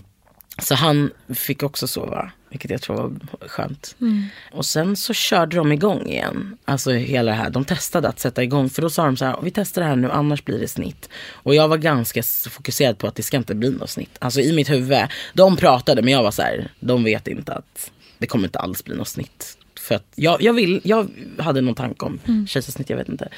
så 0.59 0.75
han 0.75 1.11
fick 1.35 1.63
också 1.63 1.87
sova, 1.87 2.31
vilket 2.51 2.71
jag 2.71 2.83
tror 2.83 2.97
var 2.97 3.49
skönt. 3.49 3.97
Mm. 4.01 4.25
Och 4.53 4.67
sen 4.67 4.97
så 4.97 5.15
körde 5.15 5.57
de 5.57 5.73
igång 5.73 6.07
igen. 6.07 6.59
Alltså 6.65 6.91
hela 6.91 7.31
det 7.31 7.37
här. 7.37 7.51
De 7.51 7.65
testade 7.65 8.09
att 8.09 8.21
sätta 8.21 8.43
igång. 8.43 8.71
För 8.71 8.83
då 8.83 8.91
sa 8.91 9.05
de 9.05 9.17
så 9.17 9.25
här, 9.25 9.37
vi 9.43 9.51
testar 9.51 9.83
det 9.83 9.89
här 9.89 9.97
nu 9.97 10.11
annars 10.11 10.45
blir 10.45 10.59
det 10.59 10.69
snitt. 10.69 11.09
Och 11.33 11.55
jag 11.55 11.69
var 11.69 11.77
ganska 11.77 12.23
fokuserad 12.51 12.99
på 12.99 13.07
att 13.07 13.15
det 13.15 13.23
ska 13.23 13.37
inte 13.37 13.55
bli 13.55 13.71
något 13.71 13.91
snitt. 13.91 14.17
Alltså 14.19 14.41
i 14.41 14.53
mitt 14.53 14.71
huvud. 14.71 14.99
De 15.35 15.57
pratade 15.57 16.03
men 16.03 16.13
jag 16.13 16.23
var 16.23 16.31
så 16.31 16.43
här, 16.43 16.71
de 16.81 17.05
vet 17.05 17.29
inte 17.29 17.53
att 17.53 17.91
det 18.21 18.27
kommer 18.27 18.45
inte 18.49 18.59
alls 18.59 18.85
bli 18.85 18.97
något 18.97 19.09
snitt. 19.09 19.59
För 19.81 19.95
att 19.95 20.07
jag, 20.15 20.43
jag, 20.43 20.53
vill, 20.53 20.81
jag 20.85 21.09
hade 21.39 21.61
någon 21.61 21.75
tanke 21.75 22.05
om 22.07 22.19
Mm. 22.29 22.47
kejsarsnitt, 22.47 22.91
jag 22.91 22.97
vet 22.97 23.09
inte. 23.09 23.29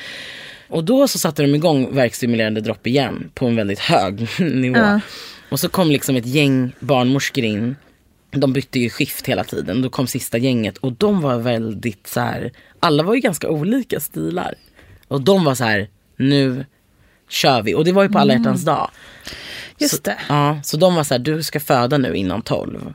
Och 0.69 0.85
då 0.85 1.09
så 1.09 1.19
satte 1.19 1.43
de 1.43 1.55
igång 1.55 1.95
verkstimulerande 1.95 2.61
dropp 2.61 2.87
igen 2.87 3.31
på 3.35 3.47
en 3.47 3.57
väldigt 3.57 3.79
hög 3.79 4.29
nivå. 4.39 4.79
Ja. 4.79 5.01
Och 5.51 5.61
så 5.61 5.69
kom 5.69 5.91
liksom 5.91 6.17
ett 6.17 6.27
gäng 6.27 6.73
barnmorskor 6.81 7.45
in. 7.45 7.77
De 8.31 8.53
bytte 8.53 8.79
ju 8.79 8.91
skift 8.91 9.27
hela 9.29 9.45
tiden. 9.45 9.83
Då 9.83 9.91
kom 9.91 10.07
sista 10.07 10.39
gänget 10.39 10.79
och 10.79 10.93
de 10.93 11.21
var 11.21 11.39
väldigt 11.39 12.07
så 12.07 12.21
här. 12.21 12.53
Alla 12.81 13.03
var 13.03 13.15
ju 13.15 13.21
ganska 13.21 13.49
olika 13.49 14.01
stilar. 14.01 14.55
Och 15.09 15.21
de 15.21 15.45
var 15.45 15.55
så 15.55 15.65
här, 15.65 15.89
nu 16.17 16.65
kör 17.29 17.63
vi. 17.63 17.75
Och 17.75 17.85
det 17.85 17.93
var 17.93 18.03
ju 18.03 18.09
på 18.09 18.19
alla 18.19 18.33
Mm. 18.33 18.43
hjärtans 18.45 18.65
dag. 18.65 18.91
Just 19.79 19.95
så, 19.97 20.01
det. 20.03 20.19
Ja, 20.29 20.61
så 20.65 20.77
de 20.77 20.95
var 20.95 21.05
så 21.05 21.15
här, 21.15 21.19
du 21.19 21.43
ska 21.43 21.61
föda 21.61 21.99
nu 21.99 22.15
innan 22.15 22.43
tolv. 22.43 22.95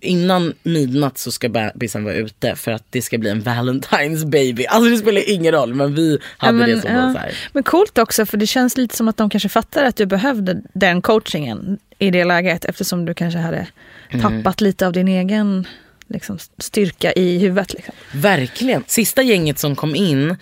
Innan 0.00 0.54
midnatt 0.62 1.18
så 1.18 1.32
ska 1.32 1.48
bebisen 1.48 2.04
vara 2.04 2.14
ute 2.14 2.56
för 2.56 2.72
att 2.72 2.84
det 2.90 3.02
ska 3.02 3.18
bli 3.18 3.30
en 3.30 3.42
Valentine's 3.42 4.26
baby. 4.30 4.66
Alltså 4.66 4.90
det 4.90 4.96
spelar 4.96 5.30
ingen 5.30 5.52
roll 5.52 5.74
men 5.74 5.94
vi 5.94 6.18
hade 6.38 6.52
Ja, 6.58 6.66
men, 6.66 6.70
det 6.70 6.80
som 6.80 6.90
ja. 6.94 7.12
så 7.12 7.18
här. 7.18 7.32
Men 7.52 7.62
coolt 7.62 7.98
också 7.98 8.26
för 8.26 8.36
det 8.36 8.46
känns 8.46 8.76
lite 8.76 8.96
som 8.96 9.08
att 9.08 9.16
de 9.16 9.30
kanske 9.30 9.48
fattar 9.48 9.84
att 9.84 9.96
du 9.96 10.06
behövde 10.06 10.62
den 10.74 11.02
coachingen 11.02 11.78
i 11.98 12.10
det 12.10 12.24
läget 12.24 12.64
eftersom 12.64 13.04
du 13.04 13.14
kanske 13.14 13.38
hade 13.38 13.66
Mm. 14.10 14.22
tappat 14.42 14.60
lite 14.60 14.86
av 14.86 14.92
din 14.92 15.08
egen 15.08 15.66
liksom, 16.08 16.38
styrka 16.58 17.12
i 17.12 17.38
huvudet. 17.38 17.74
Liksom. 17.74 17.94
Verkligen. 18.12 18.84
Sista 18.86 19.22
gänget 19.22 19.58
som 19.58 19.76
kom 19.76 19.94
in 19.96 20.36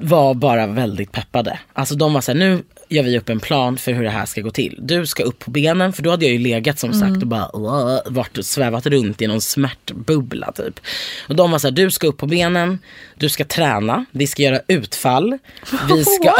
var 0.00 0.34
bara 0.34 0.66
väldigt 0.66 1.12
peppade. 1.12 1.58
Alltså 1.72 1.94
de 1.94 2.14
var 2.14 2.20
så 2.20 2.32
här, 2.32 2.38
nu 2.38 2.62
gör 2.94 3.02
vi 3.02 3.18
upp 3.18 3.28
en 3.28 3.40
plan 3.40 3.76
för 3.76 3.92
hur 3.92 4.04
det 4.04 4.10
här 4.10 4.26
ska 4.26 4.40
gå 4.40 4.50
till. 4.50 4.78
Du 4.82 5.06
ska 5.06 5.22
upp 5.22 5.38
på 5.38 5.50
benen, 5.50 5.92
för 5.92 6.02
då 6.02 6.10
hade 6.10 6.24
jag 6.24 6.32
ju 6.32 6.38
legat 6.38 6.78
som 6.78 6.92
sagt 6.92 7.04
Mm. 7.04 7.20
och 7.22 7.26
bara 7.28 7.50
"Åh", 7.56 7.98
varit 8.06 8.38
och 8.38 8.44
svävat 8.46 8.86
runt 8.86 9.22
i 9.22 9.26
någon 9.26 9.40
smärtbubbla 9.40 10.52
typ. 10.52 10.80
Och 11.28 11.36
de 11.36 11.50
var 11.50 11.58
så 11.58 11.66
här, 11.66 11.72
du 11.72 11.90
ska 11.90 12.06
upp 12.06 12.16
på 12.16 12.26
benen, 12.26 12.78
du 13.14 13.28
ska 13.28 13.44
träna, 13.44 14.04
vi 14.10 14.26
ska 14.26 14.42
göra 14.42 14.60
utfall. 14.68 15.38
Vi 15.88 16.04
ska, 16.04 16.30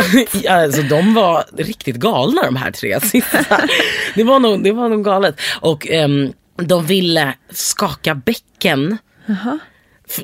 alltså 0.50 0.82
de 0.82 1.14
var 1.14 1.44
riktigt 1.58 1.96
galna 1.96 2.42
de 2.44 2.56
här 2.56 2.70
tre 2.70 3.00
sista. 3.00 3.38
Det 4.14 4.22
var 4.24 4.38
nog, 4.40 4.64
det 4.64 4.72
var 4.72 4.88
nog 4.88 5.04
galet. 5.04 5.40
Och 5.60 5.90
ehm, 5.90 6.32
de 6.56 6.86
ville 6.86 7.34
skaka 7.50 8.14
bäcken 8.14 8.98
Jaha. 9.26 9.58
F- 9.62 9.73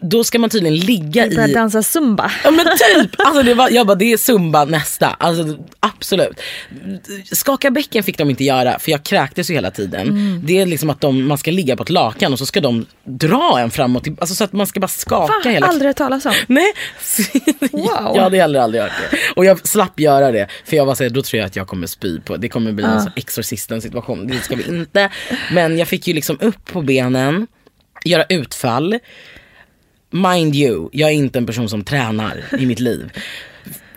Då 0.03 0.25
ska 0.25 0.39
man 0.39 0.51
tydligen 0.51 0.77
ligga 0.77 1.27
i... 1.27 1.53
dansa 1.53 1.83
zumba. 1.83 2.33
Ja 2.45 2.51
men 2.51 2.67
typ! 2.67 3.11
Alltså 3.19 3.43
det 3.43 3.55
var, 3.55 3.71
jag 3.71 3.87
bara 3.87 3.95
det 3.95 4.13
är 4.13 4.17
zumba 4.17 4.65
nästa. 4.65 5.07
Alltså 5.09 5.59
absolut. 5.81 6.41
Skaka 7.33 7.71
bäcken 7.71 8.03
fick 8.03 8.19
de 8.19 8.31
inte 8.31 8.45
göra 8.45 8.79
för 8.79 8.91
jag 8.91 9.03
kräktes 9.03 9.51
ju 9.51 9.55
hela 9.55 9.71
tiden. 9.71 10.09
Mm. 10.09 10.41
Det 10.45 10.61
är 10.61 10.67
liksom 10.67 10.91
att 10.91 11.01
de, 11.01 11.27
man 11.27 11.39
ska 11.39 11.51
ligga 11.51 11.77
på 11.77 11.83
ett 11.83 11.91
lakan 11.91 12.33
och 12.33 12.39
så 12.39 12.47
ska 12.47 12.61
de 12.61 12.87
dra 13.05 13.59
en 13.61 13.71
framåt. 13.71 14.07
Alltså 14.09 14.35
så 14.35 14.45
att 14.45 14.53
man 14.53 14.67
ska 14.67 14.81
bara 14.81 14.89
skaka 14.89 15.33
Fan, 15.43 15.53
hela 15.53 15.67
aldrig 15.67 15.89
hört 15.89 15.97
talas 15.97 16.27
om. 16.27 16.33
Nej. 16.47 16.73
Wow. 17.73 18.13
Jag 18.15 18.23
hade 18.23 18.37
heller 18.37 18.61
aldrig 18.61 18.83
hört 18.83 18.93
det. 19.11 19.17
Och 19.37 19.45
jag 19.45 19.67
slapp 19.69 20.01
göra 20.01 20.33
det. 20.33 20.47
För 20.65 20.77
jag 20.77 20.87
var 20.87 20.95
såhär, 20.95 21.11
då 21.11 21.23
tror 21.23 21.39
jag 21.39 21.47
att 21.47 21.57
jag 21.57 21.67
kommer 21.69 21.87
spy 21.87 22.21
på. 22.21 22.37
Det 22.37 22.49
kommer 22.49 22.73
bli 22.73 22.85
en 22.85 22.91
Ja. 22.91 23.01
sån 23.01 23.13
exorcisten 23.17 23.83
situation. 23.83 24.27
Det 24.27 24.39
ska 24.41 24.57
vi 24.57 24.69
inte. 24.69 25.11
Men 25.53 25.79
jag 25.79 25.89
fick 25.89 26.07
ju 26.09 26.15
liksom 26.15 26.39
upp 26.41 26.73
på 26.73 26.83
benen, 26.83 27.47
göra 28.05 28.25
utfall. 28.29 28.99
Mind 30.11 30.57
you, 30.57 30.89
jag 30.93 31.11
är 31.11 31.15
inte 31.15 31.39
en 31.39 31.47
person 31.47 31.69
som 31.69 31.85
tränar 31.85 32.45
i 32.59 32.67
mitt 32.67 32.81
liv. 32.81 33.11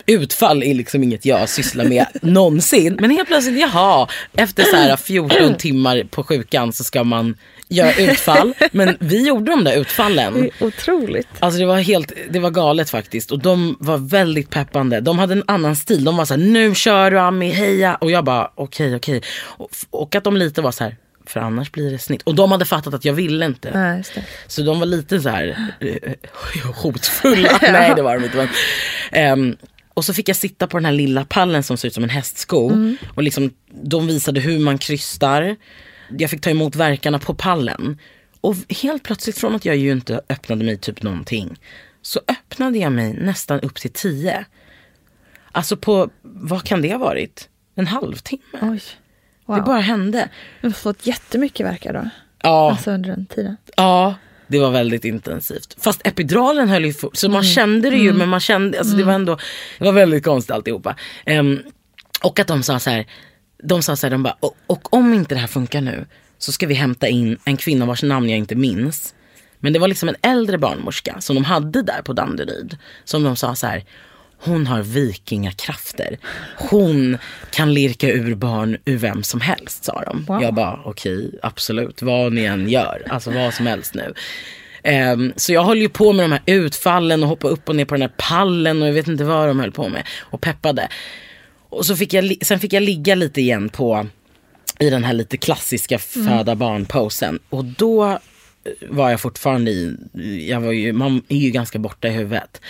Utfall 0.06 0.64
är 0.64 0.74
liksom 0.74 1.04
inget 1.04 1.26
jag 1.26 1.50
sysslar 1.50 1.86
med 1.86 2.06
någonsin. 2.22 2.98
Men 3.00 3.12
helt 3.12 3.28
plötsligt, 3.28 3.60
jaha, 3.60 4.08
efter 4.34 4.64
så 4.64 4.76
här 4.76 4.96
14 4.96 5.56
timmar 5.58 6.04
på 6.04 6.24
sjukan 6.24 6.74
så 6.74 6.84
ska 6.84 7.04
man 7.04 7.38
göra 7.68 7.94
utfall. 7.94 8.54
Men 8.72 8.98
vi 9.00 9.28
gjorde 9.28 9.52
de 9.52 9.64
där 9.64 9.78
utfallen. 9.78 10.50
Otroligt. 10.60 11.28
Alltså 11.40 11.60
det 11.60 11.66
var 11.66 11.78
helt, 11.78 12.12
det 12.30 12.40
var 12.40 12.50
galet 12.52 12.90
faktiskt. 12.90 13.32
Och 13.32 13.40
de 13.40 13.78
var 13.80 13.98
väldigt 13.98 14.50
peppande. 14.50 15.00
De 15.00 15.20
hade 15.20 15.34
en 15.34 15.44
annan 15.48 15.76
stil. 15.76 16.04
De 16.04 16.18
var 16.18 16.26
så 16.26 16.34
här, 16.34 16.42
nu 16.42 16.76
kör 16.76 17.12
du 17.12 17.20
Ami, 17.20 17.50
heja. 17.50 17.96
Och 17.96 18.12
jag 18.12 18.24
bara, 18.24 18.52
okej, 18.56 18.96
okej. 18.96 19.22
Och, 19.42 19.70
och 19.90 20.16
att 20.16 20.24
de 20.24 20.38
lite 20.38 20.62
var 20.62 20.72
så 20.72 20.84
här, 20.84 20.96
för 21.26 21.40
annars 21.40 21.72
blir 21.72 21.92
det 21.92 22.00
snitt. 22.00 22.22
Och 22.22 22.36
de 22.36 22.52
hade 22.52 22.66
fattat 22.66 22.94
att 22.94 23.06
jag 23.06 23.14
ville 23.14 23.46
inte. 23.46 23.72
Det. 23.72 24.24
Så 24.48 24.62
de 24.62 24.80
var 24.80 24.86
lite 24.86 25.22
så 25.22 25.30
här 25.30 25.74
eh, 25.80 26.14
hotfulla. 26.76 27.60
Nej 27.62 27.94
det 27.96 28.02
var 28.02 28.20
de 28.20 28.26
inte. 28.26 28.38
Men, 28.38 28.50
ehm, 29.12 29.56
och 29.94 30.06
så 30.06 30.14
fick 30.14 30.30
jag 30.30 30.36
sitta 30.36 30.68
på 30.68 30.78
den 30.78 30.86
här 30.86 30.92
lilla 30.92 31.26
pallen 31.26 31.64
som 31.64 31.78
ser 31.78 31.88
ut 31.88 31.94
som 31.94 32.04
en 32.04 32.10
hästsko. 32.10 32.70
Mm. 32.70 32.98
Och 33.16 33.24
liksom, 33.24 33.52
de 33.84 34.08
visade 34.08 34.40
hur 34.40 34.60
man 34.60 34.78
krystar. 34.78 35.56
Jag 36.10 36.30
fick 36.30 36.42
ta 36.42 36.50
emot 36.50 36.76
verkarna 36.76 37.20
på 37.20 37.34
pallen. 37.34 38.00
Och 38.42 38.56
helt 38.70 39.04
plötsligt 39.04 39.38
från 39.38 39.56
att 39.56 39.66
jag 39.66 39.76
ju 39.76 39.92
inte 39.92 40.22
öppnade 40.30 40.66
mig 40.66 40.78
typ 40.78 41.04
någonting. 41.04 41.60
Så 42.02 42.22
öppnade 42.28 42.78
jag 42.78 42.92
mig 42.92 43.14
nästan 43.14 43.60
upp 43.60 43.76
till 43.76 43.94
tio. 43.94 44.46
Alltså 45.52 45.78
på, 45.78 46.10
vad 46.22 46.64
kan 46.64 46.82
det 46.82 46.92
ha 46.92 46.98
varit? 46.98 47.50
En 47.76 47.88
halvtimme. 47.88 48.60
Oj. 48.62 48.82
Det 49.56 49.62
bara 49.62 49.80
hände. 49.80 50.30
Du 50.62 50.68
har 50.68 50.74
fått 50.74 51.06
jättemycket 51.08 51.66
verkar 51.66 51.94
då. 51.94 52.10
Ja. 52.44 52.72
Alltså 52.72 52.92
under 52.92 53.10
den 53.10 53.26
tiden. 53.26 53.58
Ja, 53.78 54.16
det 54.48 54.60
var 54.60 54.72
väldigt 54.72 55.06
intensivt. 55.06 55.76
Fast 55.80 56.08
epiduralen 56.08 56.70
höll 56.70 56.86
ju 56.86 56.94
for- 56.94 57.10
så 57.14 57.30
man 57.30 57.44
kände 57.44 57.90
det 57.90 57.96
ju 57.96 58.04
Mm. 58.08 58.18
men 58.18 58.30
man 58.30 58.40
kände, 58.40 58.80
alltså 58.80 58.96
det 58.98 59.04
var 59.04 59.14
ändå, 59.14 59.38
det 59.80 59.86
var 59.86 59.92
väldigt 59.92 60.24
konstigt 60.24 60.52
alltihopa. 60.52 60.96
Um, 61.26 61.60
och 62.24 62.40
att 62.40 62.48
de 62.48 62.64
sa 62.64 62.80
så 62.80 62.90
här, 62.90 63.06
de 63.64 63.84
sa 63.84 63.96
så 63.96 64.06
här, 64.08 64.12
de 64.12 64.24
bara, 64.24 64.36
och, 64.40 64.56
och 64.68 64.94
om 64.94 65.14
inte 65.14 65.36
det 65.36 65.40
här 65.42 65.48
funkar 65.48 65.82
nu 65.82 66.06
så 66.38 66.52
ska 66.52 66.68
vi 66.68 66.74
hämta 66.74 67.08
in 67.08 67.38
en 67.46 67.58
kvinna 67.58 67.86
vars 67.86 68.04
namn 68.04 68.30
jag 68.30 68.38
inte 68.38 68.56
minns. 68.56 69.14
Men 69.60 69.74
det 69.74 69.80
var 69.80 69.88
liksom 69.88 70.10
en 70.10 70.16
äldre 70.22 70.58
barnmorska 70.58 71.22
som 71.22 71.36
de 71.36 71.44
hade 71.46 71.82
där 71.82 72.02
på 72.02 72.14
Danderyd. 72.14 72.78
Som 73.04 73.24
de 73.24 73.36
sa 73.36 73.56
så 73.56 73.68
här, 73.68 73.84
hon 74.46 74.68
har 74.68 74.82
vikingakrafter. 74.82 76.18
Hon 76.58 77.18
kan 77.52 77.74
lirka 77.74 78.10
ur 78.10 78.36
barn 78.36 78.78
ur 78.86 78.98
vem 78.98 79.24
som 79.24 79.42
helst 79.42 79.84
sa 79.84 80.04
de. 80.06 80.26
Wow. 80.26 80.42
Jag 80.44 80.54
bara 80.54 80.80
okej, 80.86 81.40
absolut, 81.42 82.02
vad 82.02 82.34
ni 82.34 82.44
än 82.44 82.70
gör, 82.70 83.04
alltså 83.10 83.32
vad 83.32 83.54
som 83.54 83.66
helst 83.66 83.94
nu. 83.94 84.14
Ehm, 84.84 85.34
så 85.36 85.54
jag 85.54 85.64
höll 85.64 85.78
ju 85.82 85.90
på 85.90 86.14
med 86.14 86.24
de 86.24 86.32
här 86.32 86.42
utfallen 86.46 87.24
och 87.24 87.30
hoppade 87.30 87.54
upp 87.54 87.70
och 87.70 87.76
ner 87.76 87.86
på 87.86 87.96
den 87.96 88.02
här 88.02 88.12
pallen 88.18 88.82
och 88.82 88.88
jag 88.88 88.94
vet 88.94 89.08
inte 89.08 89.24
vad 89.24 89.48
de 89.48 89.60
höll 89.60 89.72
på 89.72 89.90
med. 89.90 90.04
Och 90.20 90.42
peppade. 90.42 90.88
Och 91.70 91.86
så 91.86 91.96
fick 91.96 92.14
jag, 92.14 92.38
sen 92.42 92.60
fick 92.60 92.74
jag 92.74 92.84
ligga 92.84 93.16
lite 93.16 93.42
igen 93.42 93.70
på 93.70 94.08
i 94.80 94.90
den 94.90 95.04
här 95.04 95.14
lite 95.14 95.38
klassiska 95.38 96.00
Mm. 96.16 96.28
föda 96.28 96.56
barn-posen. 96.56 97.40
Och 97.50 97.66
då 97.66 98.06
eh, 98.06 98.18
var 98.90 99.10
jag 99.10 99.20
fortfarande 99.22 99.72
i, 99.72 99.98
jag 100.50 100.62
var 100.62 100.72
ju, 100.72 100.94
man 100.94 101.22
är 101.28 101.38
ju 101.38 101.50
ganska 101.50 101.80
borta 101.80 102.08
i 102.08 102.12
huvudet. 102.12 102.62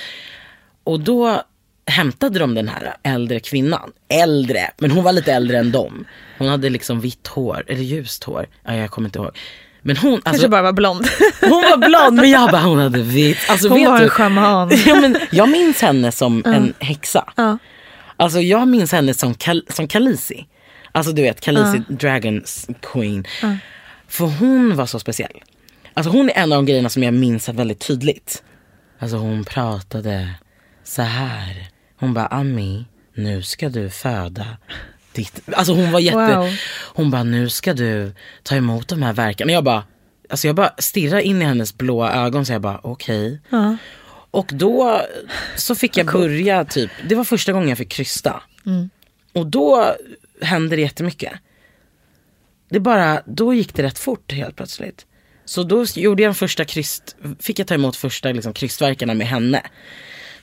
Och 0.84 0.99
då 0.99 1.41
hämtade 1.86 2.40
de 2.40 2.56
den 2.56 2.68
här 2.68 2.96
äldre 3.04 3.40
kvinnan. 3.40 3.92
Äldre, 4.10 4.72
men 4.78 4.92
hon 4.92 5.04
var 5.04 5.12
lite 5.12 5.34
äldre 5.34 5.58
än 5.58 5.72
dem. 5.72 6.06
Hon 6.38 6.48
hade 6.48 6.70
liksom 6.70 7.00
vitt 7.02 7.28
hår, 7.28 7.64
eller 7.68 7.82
ljust 7.82 8.24
hår. 8.24 8.48
Ja, 8.66 8.76
jag 8.76 8.90
kommer 8.92 9.08
inte 9.08 9.20
ihåg. 9.20 9.38
Men 9.82 9.98
hon, 9.98 10.14
alltså, 10.14 10.30
Kanske 10.30 10.48
bara 10.50 10.62
var 10.62 10.74
blond. 10.74 11.08
hon 11.42 11.50
var 11.62 11.78
blond 11.78 12.16
men 12.16 12.30
jag 12.30 12.52
bara 12.52 12.62
hon 12.62 12.80
hade 12.80 13.02
vitt. 13.02 13.38
Alltså, 13.50 13.70
Hon 13.70 13.80
vet 13.80 13.90
var 13.90 13.98
du? 13.98 14.04
en 14.04 14.10
shaman. 14.10 14.72
Ja, 14.86 14.96
men 14.96 15.18
jag 15.32 15.50
minns 15.50 15.82
henne 15.82 16.12
som 16.12 16.42
Ja. 16.46 16.54
en 16.54 16.74
häxa. 16.80 17.34
Ja. 17.36 17.58
Alltså 18.18 18.40
jag 18.40 18.68
minns 18.68 18.92
henne 18.92 19.14
som, 19.14 19.34
Kal- 19.34 19.72
som 19.74 19.88
Khaleesi. 19.88 20.46
Alltså 20.92 21.12
du 21.12 21.22
vet 21.22 21.42
Khaleesi, 21.42 21.82
Ja. 21.90 21.96
Dragons 21.96 22.68
Queen. 22.82 23.26
Ja. 23.42 23.58
För 24.08 24.26
hon 24.26 24.76
var 24.76 24.86
så 24.86 25.00
speciell. 25.00 25.42
Alltså 25.94 26.12
hon 26.12 26.30
är 26.30 26.34
en 26.34 26.52
av 26.52 26.58
de 26.58 26.66
grejerna 26.66 26.90
som 26.90 27.04
jag 27.04 27.14
minns 27.14 27.50
väldigt 27.50 27.80
tydligt. 27.88 28.44
Alltså 29.00 29.18
hon 29.18 29.44
pratade 29.46 30.30
så 30.84 31.02
här. 31.02 31.68
Hon 32.04 32.14
bara 32.14 32.28
Ami, 32.28 32.86
nu 33.14 33.43
ska 33.43 33.70
du 33.70 33.89
föda 33.89 34.45
ditt... 35.14 35.41
Alltså 35.54 35.74
hon 35.74 35.91
var 35.91 35.99
jätte... 35.99 36.38
Wow. 36.38 36.49
Hon 36.95 37.12
bara 37.12 37.24
nu 37.24 37.49
ska 37.49 37.74
du 37.74 38.14
ta 38.43 38.56
emot 38.56 38.88
de 38.88 39.04
här 39.04 39.14
verkarna. 39.14 39.51
Jag 39.51 39.64
bara, 39.64 39.84
alltså 40.30 40.47
jag 40.47 40.56
bara 40.56 40.74
stirrar 40.78 41.20
in 41.20 41.41
i 41.41 41.45
hennes 41.45 41.78
blåa 41.78 42.14
ögon 42.14 42.45
så 42.45 42.54
jag 42.54 42.62
bara 42.62 42.80
okej. 42.84 43.39
Ja. 43.49 43.78
Och 44.32 44.51
då 44.54 45.01
så 45.56 45.76
fick 45.76 45.97
jag 45.97 46.06
börja 46.06 46.66
typ, 46.66 46.91
det 47.10 47.16
var 47.16 47.24
första 47.24 47.51
gången 47.51 47.70
jag 47.70 47.78
fick 47.78 47.91
krysta. 47.91 48.41
Mm. 48.66 48.89
Och 49.34 49.47
då 49.47 49.95
hände 50.41 50.76
det 50.76 50.82
jättemycket. 50.82 51.34
Det 52.70 52.80
bara, 52.80 53.22
då 53.26 53.54
gick 53.54 53.74
det 53.76 53.84
rätt 53.84 53.99
fort 53.99 54.32
helt 54.32 54.56
plötsligt. 54.56 55.06
Så 55.45 55.64
då 55.64 55.86
gjorde 55.86 56.24
jag 56.24 56.30
en 56.30 56.36
första 56.36 56.66
kryst, 56.66 57.16
fick 57.39 57.60
jag 57.60 57.68
ta 57.68 57.74
emot 57.74 57.95
första 57.95 58.32
liksom, 58.32 58.54
krystverkarna 58.54 59.14
med 59.14 59.28
henne. 59.28 59.62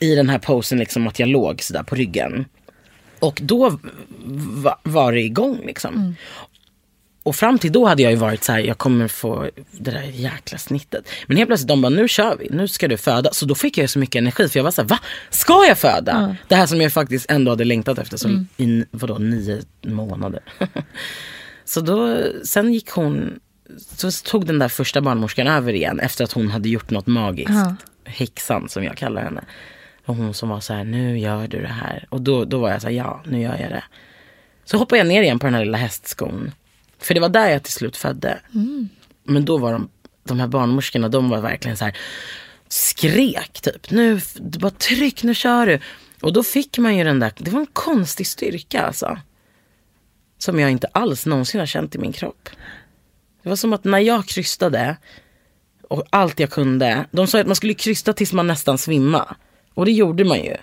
I 0.00 0.14
den 0.14 0.28
här 0.28 0.38
posen 0.38 0.78
liksom 0.78 1.06
att 1.08 1.18
jag 1.18 1.28
låg 1.28 1.62
sådär 1.62 1.82
på 1.82 1.94
ryggen. 1.94 2.44
Och 3.18 3.40
då 3.42 3.78
va, 4.24 4.78
var 4.82 5.12
det 5.12 5.20
igång 5.20 5.60
liksom. 5.66 6.14
Och 7.22 7.36
fram 7.36 7.58
till 7.58 7.72
då 7.72 7.86
hade 7.86 8.02
jag 8.02 8.12
ju 8.12 8.18
varit 8.18 8.44
så 8.44 8.52
här, 8.52 8.58
jag 8.58 8.78
kommer 8.78 9.08
få 9.08 9.50
det 9.70 9.90
där 9.90 10.02
jäkla 10.02 10.58
snittet. 10.58 11.08
Men 11.26 11.36
helt 11.36 11.48
plötsligt 11.48 11.68
de 11.68 11.82
bara, 11.82 11.88
nu 11.88 12.08
kör 12.08 12.36
vi, 12.36 12.48
nu 12.50 12.68
ska 12.68 12.88
du 12.88 12.96
föda. 12.96 13.32
Så 13.32 13.46
då 13.46 13.54
fick 13.54 13.78
jag 13.78 13.90
så 13.90 13.98
mycket 13.98 14.20
energi 14.20 14.48
för 14.48 14.58
jag 14.58 14.64
var 14.64 14.70
så 14.70 14.82
här, 14.82 14.88
va? 14.88 14.98
Ska 15.30 15.64
jag 15.68 15.78
föda? 15.78 16.12
Ja. 16.12 16.36
Det 16.48 16.54
här 16.54 16.66
som 16.66 16.80
jag 16.80 16.92
faktiskt 16.92 17.30
ändå 17.30 17.52
hade 17.52 17.64
längtat 17.64 17.98
efter 17.98 18.16
så 18.16 18.28
Mm. 18.28 18.46
i, 18.56 18.84
vadå, 18.90 19.18
nio 19.18 19.62
månader. 19.86 20.40
så 21.64 21.80
då, 21.80 22.22
sen 22.44 22.72
gick 22.72 22.90
hon, 22.90 23.40
så 23.78 24.10
tog 24.10 24.46
den 24.46 24.58
där 24.58 24.68
första 24.68 25.00
barnmorskan 25.00 25.46
över 25.46 25.72
igen 25.72 26.00
efter 26.00 26.24
att 26.24 26.32
hon 26.32 26.50
hade 26.50 26.68
gjort 26.68 26.90
något 26.90 27.06
magiskt. 27.06 27.50
Ja. 27.50 27.76
Häxan 28.04 28.68
som 28.68 28.84
jag 28.84 28.96
kallar 28.96 29.22
henne. 29.22 29.44
Och 30.10 30.16
hon 30.16 30.34
som 30.34 30.48
var 30.48 30.60
så 30.60 30.74
här, 30.74 30.84
nu 30.84 31.18
gör 31.18 31.48
du 31.48 31.62
det 31.62 31.68
här. 31.68 32.06
Och 32.08 32.20
då, 32.20 32.44
då 32.44 32.58
var 32.58 32.70
jag 32.70 32.82
så 32.82 32.88
här, 32.88 32.94
ja, 32.94 33.22
nu 33.26 33.40
gör 33.40 33.58
jag 33.58 33.70
det. 33.70 33.84
Så 34.64 34.78
hoppade 34.78 34.98
jag 34.98 35.06
ner 35.06 35.22
igen 35.22 35.38
på 35.38 35.46
den 35.46 35.54
här 35.54 35.64
lilla 35.64 35.78
hästskon. 35.78 36.52
För 36.98 37.14
det 37.14 37.20
var 37.20 37.28
där 37.28 37.50
jag 37.50 37.62
till 37.62 37.72
slut 37.72 37.96
födde. 37.96 38.40
Mm. 38.54 38.88
Men 39.24 39.44
då 39.44 39.58
var 39.58 39.72
de, 39.72 39.88
de 40.24 40.40
här 40.40 40.46
barnmorskorna, 40.46 41.08
de 41.08 41.30
var 41.30 41.40
verkligen 41.40 41.76
så 41.76 41.84
här, 41.84 41.96
skrek 42.68 43.60
typ. 43.60 43.90
Nu, 43.90 44.20
bara 44.40 44.70
tryck, 44.70 45.22
nu 45.22 45.34
kör 45.34 45.66
du. 45.66 45.80
Och 46.20 46.32
då 46.32 46.42
fick 46.42 46.78
man 46.78 46.96
ju 46.96 47.04
den 47.04 47.18
där, 47.18 47.32
det 47.38 47.50
var 47.50 47.60
en 47.60 47.66
konstig 47.72 48.26
styrka 48.26 48.82
alltså. 48.82 49.18
Som 50.38 50.60
jag 50.60 50.70
inte 50.70 50.86
alls 50.92 51.26
någonsin 51.26 51.60
har 51.60 51.66
känt 51.66 51.94
i 51.94 51.98
min 51.98 52.12
kropp. 52.12 52.48
Det 53.42 53.48
var 53.48 53.56
som 53.56 53.72
att 53.72 53.84
när 53.84 53.98
jag 53.98 54.26
krystade 54.26 54.96
och 55.88 56.04
allt 56.10 56.40
jag 56.40 56.50
kunde. 56.50 57.06
De 57.10 57.26
sa 57.26 57.40
att 57.40 57.46
man 57.46 57.56
skulle 57.56 57.74
krysta 57.74 58.12
tills 58.12 58.32
man 58.32 58.46
nästan 58.46 58.78
svimma. 58.78 59.36
Och 59.80 59.86
det 59.86 59.92
gjorde 59.92 60.24
man 60.24 60.44
ju. 60.44 60.56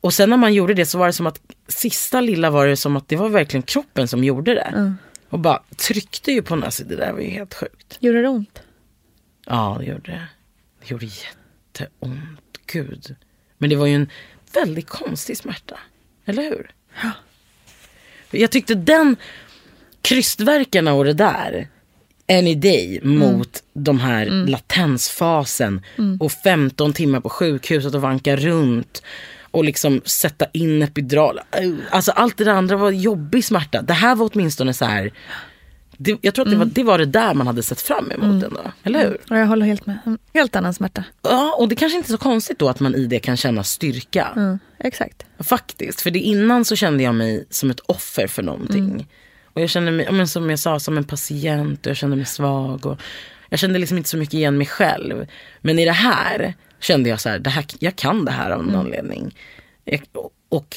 Och 0.00 0.14
sen 0.14 0.30
när 0.30 0.36
man 0.36 0.54
gjorde 0.54 0.74
det 0.74 0.86
så 0.86 0.98
var 0.98 1.06
det 1.06 1.12
som 1.12 1.26
att 1.26 1.40
sista 1.68 2.20
lilla 2.20 2.50
var 2.50 2.66
det 2.66 2.76
som 2.76 2.96
att 2.96 3.08
det 3.08 3.16
var 3.16 3.28
verkligen 3.28 3.62
kroppen 3.62 4.08
som 4.08 4.24
gjorde 4.24 4.54
det. 4.54 4.60
Mm. 4.60 4.96
Och 5.28 5.38
bara 5.38 5.62
tryckte 5.76 6.32
ju 6.32 6.42
på 6.42 6.54
den. 6.54 6.64
Alltså 6.64 6.84
det 6.84 6.96
där 6.96 7.12
var 7.12 7.20
ju 7.20 7.28
helt 7.28 7.54
sjukt. 7.54 7.96
Gjorde 8.00 8.22
det 8.22 8.28
ont? 8.28 8.62
Ja 9.46 9.76
det 9.78 9.86
gjorde 9.86 10.10
det. 10.10 10.26
Det 10.80 10.90
gjorde 10.90 11.06
jätteont. 11.06 12.58
Gud. 12.66 13.16
Men 13.58 13.70
det 13.70 13.76
var 13.76 13.86
ju 13.86 13.94
en 13.94 14.10
väldigt 14.54 14.88
konstig 14.88 15.36
smärta. 15.36 15.78
Eller 16.24 16.42
hur? 16.42 16.70
Ja. 17.02 17.10
Jag 18.30 18.50
tyckte 18.50 18.74
den 18.74 19.16
krystverkarna 20.02 20.92
och 20.92 21.04
det 21.04 21.14
där. 21.14 21.68
Any 22.30 22.54
day 22.54 23.00
mot 23.02 23.62
de 23.72 24.00
här 24.00 24.26
Mm. 24.26 24.46
latensfasen. 24.46 25.80
Mm. 25.98 26.16
Och 26.20 26.32
15 26.32 26.92
timmar 26.92 27.20
på 27.20 27.28
sjukhuset 27.28 27.94
och 27.94 28.00
vanka 28.02 28.36
runt. 28.36 29.02
Och 29.50 29.64
liksom 29.64 30.00
sätta 30.04 30.46
in 30.52 30.82
epidural. 30.82 31.40
Alltså 31.90 32.10
allt 32.12 32.36
det 32.36 32.44
där 32.44 32.52
andra 32.52 32.76
var 32.76 32.90
jobbig 32.90 33.44
smärta. 33.44 33.82
Det 33.82 33.92
här 33.92 34.14
var 34.14 34.30
åtminstone 34.32 34.74
så 34.74 34.84
här 34.84 35.12
det, 36.02 36.16
jag 36.22 36.34
tror 36.34 36.44
att 36.44 36.50
det, 36.50 36.56
var, 36.56 36.64
det 36.64 36.82
var 36.82 36.98
det 36.98 37.06
där 37.06 37.34
man 37.34 37.46
hade 37.46 37.62
sett 37.62 37.80
fram 37.80 38.10
emot 38.10 38.22
Mm. 38.24 38.44
ändå. 38.44 38.60
Eller 38.82 39.00
hur? 39.08 39.18
Ja, 39.28 39.38
jag 39.38 39.46
håller 39.46 39.66
helt 39.66 39.86
med. 39.86 39.98
En 40.04 40.18
helt 40.34 40.56
annan 40.56 40.74
smärta. 40.74 41.04
Ja, 41.22 41.54
och 41.58 41.68
det 41.68 41.76
kanske 41.76 41.96
inte 41.98 42.08
är 42.08 42.12
så 42.12 42.18
konstigt 42.18 42.58
då 42.58 42.68
att 42.68 42.80
man 42.80 42.94
i 42.94 43.06
det 43.06 43.18
kan 43.18 43.36
känna 43.36 43.64
styrka. 43.64 44.28
Mm, 44.36 44.58
exakt. 44.78 45.22
Faktiskt, 45.38 46.00
för 46.00 46.10
det 46.10 46.18
innan 46.18 46.64
så 46.64 46.76
kände 46.76 47.02
jag 47.02 47.14
mig 47.14 47.46
som 47.50 47.70
ett 47.70 47.80
offer 47.80 48.26
för 48.26 48.42
någonting. 48.42 48.84
Mm. 48.84 49.04
Och 49.52 49.60
jag 49.62 49.70
kände 49.70 49.90
mig, 49.90 50.08
men 50.12 50.28
som 50.28 50.50
jag 50.50 50.58
sa, 50.58 50.80
som 50.80 50.96
en 50.98 51.04
patient 51.04 51.86
och 51.86 51.90
jag 51.90 51.96
kände 51.96 52.16
mig 52.16 52.26
svag. 52.26 52.86
Och 52.86 53.00
jag 53.48 53.58
kände 53.58 53.78
liksom 53.78 53.96
inte 53.96 54.08
så 54.08 54.16
mycket 54.16 54.34
igen 54.34 54.58
mig 54.58 54.66
själv. 54.66 55.26
Men 55.60 55.78
i 55.78 55.84
det 55.84 55.92
här 55.92 56.54
kände 56.80 57.08
jag 57.08 57.20
så 57.20 57.28
här, 57.28 57.38
det 57.38 57.50
här 57.50 57.64
jag 57.78 57.96
kan 57.96 58.24
det 58.24 58.30
här 58.30 58.50
av 58.50 58.58
någon 58.58 58.68
Mm. 58.68 58.80
anledning. 58.80 59.34
Jag, 59.84 60.02
och 60.48 60.76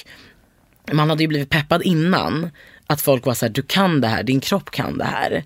man 0.92 1.10
hade 1.10 1.24
ju 1.24 1.28
blivit 1.28 1.50
peppad 1.50 1.84
innan. 1.84 2.50
Att 2.88 3.02
folk 3.02 3.26
var 3.26 3.34
så 3.34 3.46
här, 3.46 3.54
du 3.54 3.62
kan 3.62 4.02
det 4.02 4.08
här, 4.08 4.24
din 4.24 4.40
kropp 4.40 4.72
kan 4.72 4.98
det 4.98 5.04
här. 5.04 5.44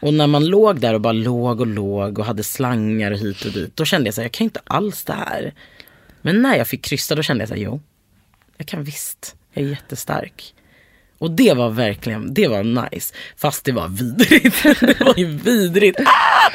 Och 0.00 0.14
när 0.14 0.26
man 0.26 0.46
låg 0.46 0.80
där 0.80 0.94
och 0.94 1.00
bara 1.00 1.12
låg 1.12 1.60
och 1.60 1.66
låg 1.66 2.18
och 2.18 2.24
hade 2.24 2.42
slangar 2.42 3.10
hit 3.10 3.44
och 3.44 3.52
dit. 3.52 3.76
Då 3.76 3.84
kände 3.84 4.06
jag 4.06 4.14
så 4.14 4.20
här, 4.20 4.24
jag 4.24 4.32
kan 4.32 4.44
inte 4.44 4.60
alls 4.64 5.04
det 5.04 5.12
här. 5.12 5.54
Men 6.22 6.42
när 6.42 6.56
jag 6.56 6.68
fick 6.68 6.84
krysta 6.84 7.14
då 7.14 7.22
kände 7.22 7.42
jag 7.42 7.48
så 7.48 7.54
här, 7.54 7.62
jo, 7.62 7.80
jag 8.56 8.66
kan 8.66 8.84
visst. 8.84 9.36
Jag 9.52 9.64
är 9.64 9.68
jättestark. 9.68 10.54
Och 11.20 11.30
det 11.30 11.54
var 11.54 11.70
verkligen, 11.70 12.34
det 12.34 12.48
var 12.48 12.62
nice. 12.62 13.14
Fast 13.36 13.64
det 13.64 13.72
var 13.72 13.88
vidrigt. 13.88 14.62
det 14.80 15.00
var 15.00 15.18
ju 15.18 15.26
vidrigt. 15.26 16.00
Ah! 16.00 16.50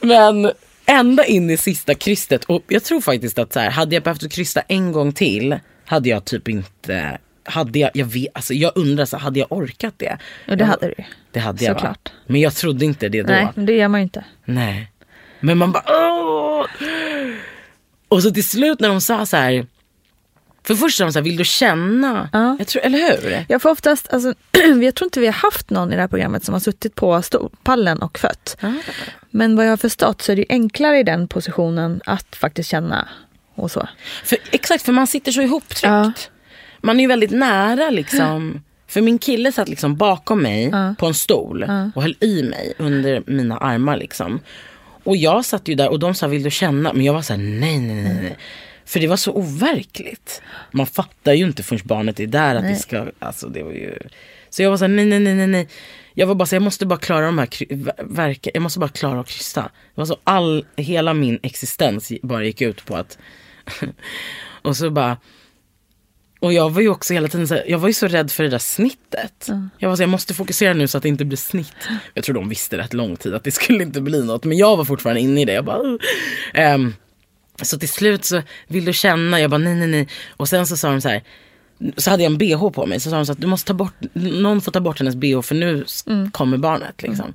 Men 0.00 0.50
ända 0.86 1.24
in 1.24 1.50
i 1.50 1.56
sista 1.56 1.94
krystet. 1.94 2.44
Och 2.44 2.62
jag 2.68 2.84
tror 2.84 3.00
faktiskt 3.00 3.38
att 3.38 3.52
så 3.52 3.60
här, 3.60 3.70
hade 3.70 3.96
jag 3.96 4.02
behövt 4.02 4.32
krysta 4.32 4.60
en 4.60 4.92
gång 4.92 5.12
till. 5.12 5.58
Hade 5.84 6.08
jag 6.08 6.24
typ 6.24 6.48
inte, 6.48 7.18
hade 7.44 7.78
jag, 7.78 7.90
jag 7.94 8.06
vet, 8.06 8.28
alltså 8.32 8.54
jag 8.54 8.72
undrar 8.74 9.04
så 9.04 9.16
hade 9.16 9.38
jag 9.38 9.52
orkat 9.52 9.94
det? 9.96 10.18
Ja, 10.46 10.56
det 10.56 10.64
hade 10.64 10.86
du. 10.86 11.04
Det 11.32 11.40
hade 11.40 11.64
jag 11.64 11.76
Såklart. 11.76 12.08
va? 12.08 12.18
Men 12.26 12.40
jag 12.40 12.54
trodde 12.54 12.84
inte 12.84 13.08
det 13.08 13.22
då. 13.22 13.32
Nej, 13.32 13.48
men 13.54 13.66
det 13.66 13.72
gör 13.72 13.88
man 13.88 14.00
ju 14.00 14.02
inte. 14.02 14.24
Nej. 14.44 14.92
Men 15.40 15.58
man 15.58 15.72
bara 15.72 15.84
åh! 15.86 16.66
Och 18.08 18.22
så 18.22 18.30
till 18.30 18.44
slut 18.44 18.80
när 18.80 18.88
de 18.88 19.00
sa 19.00 19.26
så 19.26 19.36
här. 19.36 19.66
För 20.68 20.74
först 20.74 20.98
sa 20.98 21.04
de 21.04 21.12
så 21.12 21.18
här, 21.18 21.24
vill 21.24 21.36
du 21.36 21.44
känna? 21.44 22.28
Jag 22.58 22.66
tror, 22.66 22.82
eller 22.84 22.98
hur? 22.98 23.44
Jag 23.48 23.62
får 23.62 23.70
oftast, 23.70 24.12
alltså, 24.12 24.34
jag 24.82 24.94
tror 24.94 25.06
inte 25.06 25.20
vi 25.20 25.26
har 25.26 25.32
haft 25.32 25.70
någon 25.70 25.92
i 25.92 25.94
det 25.94 26.00
här 26.00 26.08
programmet 26.08 26.44
som 26.44 26.52
har 26.52 26.60
suttit 26.60 26.94
på 26.94 27.22
pallen 27.62 27.98
och 28.02 28.18
fött. 28.18 28.56
Men 29.30 29.56
vad 29.56 29.66
jag 29.66 29.70
har 29.70 29.76
förstått 29.76 30.22
så 30.22 30.32
är 30.32 30.36
det 30.36 30.44
enklare 30.48 30.98
i 30.98 31.02
den 31.02 31.28
positionen 31.28 32.00
att 32.06 32.36
faktiskt 32.36 32.70
känna 32.70 33.08
och 33.54 33.70
så. 33.70 33.88
För, 34.24 34.38
exakt, 34.50 34.84
för 34.84 34.92
man 34.92 35.06
sitter 35.06 35.32
så 35.32 35.42
ihoptryckt. 35.42 36.30
Man 36.80 36.96
är 36.96 37.00
ju 37.00 37.08
väldigt 37.08 37.30
nära 37.30 37.90
liksom. 37.90 38.62
För 38.88 39.00
min 39.00 39.18
kille 39.18 39.52
satt 39.52 39.68
liksom 39.68 39.96
bakom 39.96 40.42
mig 40.42 40.72
på 40.98 41.06
en 41.06 41.14
stol 41.14 41.64
Ja. 41.68 41.90
och 41.94 42.02
höll 42.02 42.16
i 42.20 42.42
mig 42.42 42.74
under 42.78 43.22
mina 43.26 43.56
armar 43.56 43.96
liksom. 43.96 44.40
Och 45.04 45.16
jag 45.16 45.44
satt 45.44 45.68
ju 45.68 45.74
där 45.74 45.88
och 45.88 45.98
de 45.98 46.14
sa 46.14 46.26
vill 46.26 46.42
du 46.42 46.50
känna? 46.50 46.92
Men 46.92 47.04
jag 47.04 47.12
var 47.12 47.22
så 47.22 47.32
här 47.32 47.40
nej 47.40 47.78
nej 47.78 48.02
nej. 48.02 48.14
nej. 48.22 48.36
För 48.88 49.00
det 49.00 49.06
var 49.06 49.16
så 49.16 49.32
overkligt. 49.32 50.42
Man 50.70 50.86
fattar 50.86 51.32
ju 51.32 51.44
inte 51.44 51.62
förrän 51.62 51.80
barnet 51.84 52.20
är 52.20 52.26
där 52.26 52.54
att 52.54 52.62
Nej. 52.62 52.72
det 52.72 52.78
ska, 52.78 53.06
alltså 53.18 53.48
det 53.48 53.62
var 53.62 53.72
ju. 53.72 53.98
Så 54.50 54.62
jag 54.62 54.70
var 54.70 54.76
så 54.76 54.84
här 54.84 54.88
nej 54.88 55.04
nej 55.04 55.34
nej 55.34 55.46
nej. 55.46 55.68
Jag 56.14 56.26
var 56.26 56.34
bara 56.34 56.46
så 56.46 56.54
jag 56.54 56.62
måste 56.62 56.86
bara 56.86 56.98
klara 56.98 57.26
de 57.26 57.38
här 57.38 57.46
kry- 57.46 57.66
ver- 57.84 58.04
verka, 58.14 58.50
jag 58.54 58.62
måste 58.62 58.78
bara 58.78 58.88
klara 58.88 59.20
att 59.20 59.28
krysta. 59.28 59.60
Det 59.62 60.00
var 60.00 60.04
så 60.06 60.16
all, 60.24 60.64
hela 60.76 61.14
min 61.14 61.38
existens 61.42 62.12
bara 62.22 62.44
gick 62.44 62.60
ut 62.60 62.84
på 62.84 62.96
att 62.96 63.18
och 64.62 64.76
så 64.76 64.90
bara 64.90 65.16
och 66.40 66.52
jag 66.52 66.70
var 66.70 66.80
ju 66.82 66.88
också 66.88 67.14
hela 67.14 67.28
tiden 67.28 67.48
så 67.48 67.54
här, 67.54 67.64
jag 67.68 67.78
var 67.78 67.88
ju 67.88 67.94
så 67.94 68.08
rädd 68.08 68.30
för 68.32 68.42
det 68.44 68.50
där 68.50 68.58
snittet. 68.58 69.48
Jag 69.78 69.88
var 69.88 69.96
så 69.96 70.00
här, 70.00 70.04
jag 70.06 70.10
måste 70.10 70.34
fokusera 70.34 70.74
nu 70.74 70.88
så 70.88 70.96
att 70.96 71.02
det 71.02 71.08
inte 71.08 71.24
blir 71.24 71.36
snitt. 71.36 71.88
Jag 72.14 72.24
tror 72.24 72.34
de 72.34 72.48
visste 72.48 72.78
rätt 72.78 72.92
lång 72.92 73.16
tid 73.16 73.34
att 73.34 73.44
det 73.44 73.50
skulle 73.50 73.82
inte 73.82 74.00
bli 74.00 74.24
något. 74.24 74.44
Men 74.44 74.58
jag 74.58 74.76
var 74.76 74.84
fortfarande 74.84 75.20
inne 75.20 75.40
i 75.42 75.44
det. 75.44 75.52
Jag 75.52 75.64
bara, 75.64 75.82
"Uh." 75.82 76.90
Så 77.62 77.78
till 77.78 77.88
slut 77.88 78.24
så, 78.24 78.42
vill 78.66 78.84
du 78.84 78.92
känna? 78.92 79.40
Jag 79.40 79.50
bara 79.50 79.58
nej 79.58 79.74
nej 79.74 79.88
nej. 79.88 80.08
Och 80.36 80.48
sen 80.48 80.66
så 80.66 80.76
sa 80.76 80.90
de 80.90 81.00
så 81.00 81.08
här, 81.08 81.22
så 81.96 82.10
hade 82.10 82.22
jag 82.22 82.32
en 82.32 82.38
bh 82.38 82.70
på 82.70 82.86
mig. 82.86 83.00
Så 83.00 83.10
sa 83.10 83.16
de 83.16 83.26
så 83.26 83.32
att 83.32 83.40
du 83.40 83.46
måste 83.46 83.66
ta 83.66 83.74
bort, 83.74 83.94
någon 84.12 84.60
får 84.60 84.72
ta 84.72 84.80
bort 84.80 84.98
hennes 84.98 85.16
bh 85.16 85.40
för 85.42 85.54
nu 85.54 85.84
Mm. 86.06 86.30
kommer 86.30 86.56
barnet. 86.56 87.02
Liksom. 87.02 87.34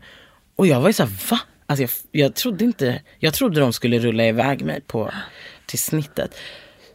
Och 0.55 0.67
jag 0.67 0.81
var 0.81 0.89
ju 0.89 0.93
så 0.93 1.03
här, 1.03 1.11
va? 1.29 1.39
Alltså 1.65 1.81
jag, 1.83 1.89
jag 2.23 2.35
trodde 2.35 2.63
inte, 2.65 3.01
jag 3.19 3.33
trodde 3.33 3.59
de 3.59 3.73
skulle 3.73 3.99
rulla 3.99 4.25
iväg 4.27 4.61
mig 4.65 4.81
på, 4.81 5.11
till 5.65 5.79
snittet. 5.79 6.31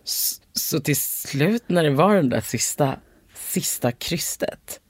S- 0.05 0.41
Så 0.53 0.81
till 0.81 0.97
slut 0.97 1.62
när 1.66 1.85
det 1.85 1.91
var 1.91 2.14
den 2.14 2.29
där 2.29 2.41
sista, 2.41 2.97
sista 3.35 3.93
krystet. 3.93 4.81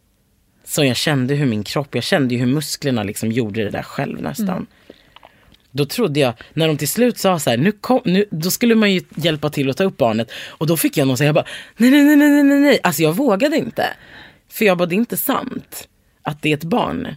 Så 0.64 0.84
jag 0.84 0.96
kände 0.96 1.34
hur 1.34 1.46
min 1.46 1.64
kropp, 1.64 1.94
jag 1.94 2.04
kände 2.04 2.34
hur 2.34 2.46
musklerna 2.46 3.02
liksom 3.02 3.32
gjorde 3.32 3.64
det 3.64 3.70
där 3.70 3.82
själv 3.82 4.22
nästan. 4.22 4.48
Mm. 4.48 4.66
Då 5.78 5.84
trodde 5.86 6.20
jag, 6.20 6.34
när 6.52 6.68
de 6.68 6.76
till 6.76 6.88
slut 6.88 7.18
sa 7.18 7.38
så 7.38 7.50
här, 7.50 7.56
nu 7.56 7.72
kom, 7.72 8.00
nu, 8.04 8.24
då 8.30 8.50
skulle 8.50 8.74
man 8.74 8.92
ju 8.92 9.00
hjälpa 9.16 9.50
till 9.50 9.70
att 9.70 9.76
ta 9.76 9.84
upp 9.84 9.96
barnet. 9.96 10.30
Och 10.48 10.66
då 10.66 10.76
fick 10.76 10.96
jag 10.96 11.08
någon 11.08 11.16
säga, 11.16 11.28
jag 11.28 11.34
bara, 11.34 11.44
nej, 11.76 11.90
nej, 11.90 12.04
nej, 12.04 12.16
nej, 12.16 12.42
nej, 12.42 12.60
nej. 12.60 12.80
Alltså 12.82 13.02
jag 13.02 13.12
vågade 13.12 13.56
inte. 13.56 13.86
För 14.50 14.64
jag 14.64 14.78
bara, 14.78 14.86
det 14.86 14.94
är 14.94 14.96
inte 14.96 15.16
sant 15.16 15.88
att 16.22 16.42
det 16.42 16.52
är 16.52 16.56
ett 16.56 16.64
barn. 16.64 17.16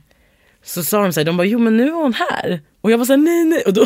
Så 0.64 0.84
sa 0.84 1.02
de 1.02 1.14
så 1.14 1.20
här, 1.20 1.26
de 1.26 1.38
bara, 1.38 1.48
jo 1.48 1.60
men 1.60 1.78
nu 1.78 1.88
är 1.88 1.92
hon 1.92 2.14
här. 2.14 2.62
Och 2.82 2.92
jag 2.92 2.98
var 2.98 3.06
så 3.06 3.14
här, 3.14 3.18
nej, 3.18 3.44
nej. 3.44 3.64
Och 3.66 3.74
då, 3.74 3.86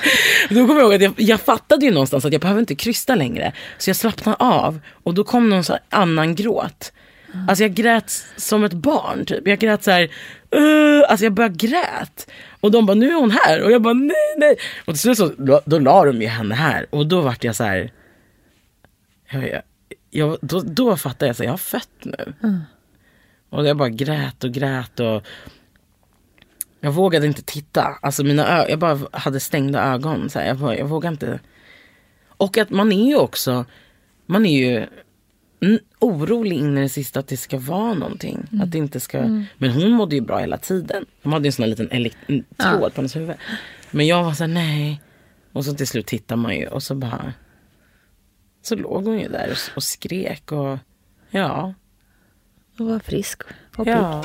då 0.48 0.66
kommer 0.66 0.80
jag 0.80 0.82
ihåg 0.82 0.94
att 0.94 1.02
jag, 1.02 1.14
jag 1.16 1.40
fattade 1.40 1.86
ju 1.86 1.92
någonstans 1.92 2.24
att 2.24 2.32
jag 2.32 2.40
behöver 2.40 2.60
inte 2.60 2.74
krysta 2.74 3.14
längre. 3.14 3.52
Så 3.78 3.90
jag 3.90 3.96
slappnade 3.96 4.36
av. 4.40 4.80
Och 4.90 5.14
då 5.14 5.24
kom 5.24 5.48
någon 5.48 5.64
så 5.64 5.72
här 5.72 5.82
annan 5.88 6.34
gråt. 6.34 6.92
Alltså 7.48 7.64
jag 7.64 7.74
grät 7.74 8.10
som 8.36 8.64
ett 8.64 8.72
barn 8.72 9.24
typ. 9.26 9.48
Jag 9.48 9.58
grät 9.58 9.84
så 9.84 9.90
här, 9.90 10.10
"Ugh", 10.50 11.04
alltså 11.08 11.26
jag 11.26 11.32
bara 11.32 11.48
grät. 11.48 12.30
Och 12.60 12.70
de 12.70 12.86
bara, 12.86 12.94
nu 12.94 13.08
är 13.10 13.14
hon 13.14 13.30
här. 13.30 13.62
Och 13.62 13.70
jag 13.72 13.82
bara, 13.82 13.94
nej, 13.94 14.34
nej. 14.36 14.56
Och 14.86 14.94
till 14.94 14.98
slut 14.98 15.18
så, 15.18 15.32
då, 15.38 15.60
då 15.64 15.78
la 15.78 16.04
de 16.04 16.22
ju 16.22 16.28
henne 16.28 16.54
här. 16.54 16.86
Och 16.90 17.06
då 17.06 17.20
vart 17.20 17.44
jag 17.44 17.56
så 17.56 17.64
här, 17.64 17.90
jag, 19.30 19.62
jag, 20.10 20.38
då, 20.40 20.60
då 20.60 20.96
fattade 20.96 21.26
jag 21.26 21.36
så 21.36 21.42
här, 21.42 21.46
jag 21.48 21.52
har 21.52 21.58
fött 21.58 21.88
nu. 22.02 22.32
Och 23.50 23.66
jag 23.66 23.76
bara 23.76 23.88
grät 23.88 24.44
och 24.44 24.50
grät 24.52 25.00
och 25.00 25.26
jag 26.80 26.92
vågade 26.92 27.26
inte 27.26 27.42
titta. 27.42 27.98
Alltså 28.02 28.24
mina 28.24 28.62
ö- 28.62 28.66
jag 28.68 28.78
bara 28.78 28.98
hade 29.12 29.40
stängda 29.40 29.82
ögon. 29.84 30.30
Så 30.30 30.38
här. 30.38 30.46
Jag, 30.46 30.56
bara, 30.58 30.76
jag 30.76 30.86
vågade 30.86 31.12
inte. 31.12 31.40
Och 32.28 32.58
att 32.58 32.70
man 32.70 32.92
är 32.92 33.06
ju 33.06 33.16
också, 33.16 33.64
man 34.26 34.46
är 34.46 34.58
ju 34.58 34.76
mm, 34.76 34.88
orolig 35.98 36.56
in 36.58 36.78
i 36.78 36.80
det 36.80 36.88
sista 36.88 37.20
att 37.20 37.28
det 37.28 37.36
ska 37.36 37.58
vara 37.58 37.94
någonting. 37.94 38.46
Att 38.62 38.70
det 38.72 38.78
inte 38.78 39.00
ska, 39.00 39.18
Mm. 39.18 39.44
Men 39.58 39.70
hon 39.70 39.90
mådde 39.90 40.14
ju 40.14 40.20
bra 40.20 40.38
hela 40.38 40.58
tiden. 40.58 41.06
De 41.22 41.32
hade 41.32 41.44
ju 41.44 41.48
en 41.48 41.52
sån 41.52 41.62
här 41.90 41.98
liten 41.98 42.26
tråd 42.56 42.82
Ja. 42.82 42.90
på 42.90 42.96
hennes 42.96 43.16
huvud. 43.16 43.36
Men 43.90 44.06
jag 44.06 44.24
var 44.24 44.32
så 44.32 44.44
här, 44.44 44.48
nej. 44.48 45.00
Och 45.52 45.64
så 45.64 45.74
till 45.74 45.86
slut 45.86 46.06
tittar 46.06 46.36
man 46.36 46.56
ju 46.56 46.66
och 46.66 46.82
så 46.82 46.94
bara. 46.94 47.32
Så 48.62 48.76
låg 48.76 49.04
hon 49.04 49.18
ju 49.20 49.28
där 49.28 49.50
och, 49.50 49.76
och 49.76 49.82
skrek 49.82 50.52
och 50.52 50.78
ja. 51.30 51.74
Och 52.78 52.86
var 52.86 52.98
frisk 52.98 53.42
och 53.76 53.84
pigg. 53.84 53.94
Ja, 53.94 54.24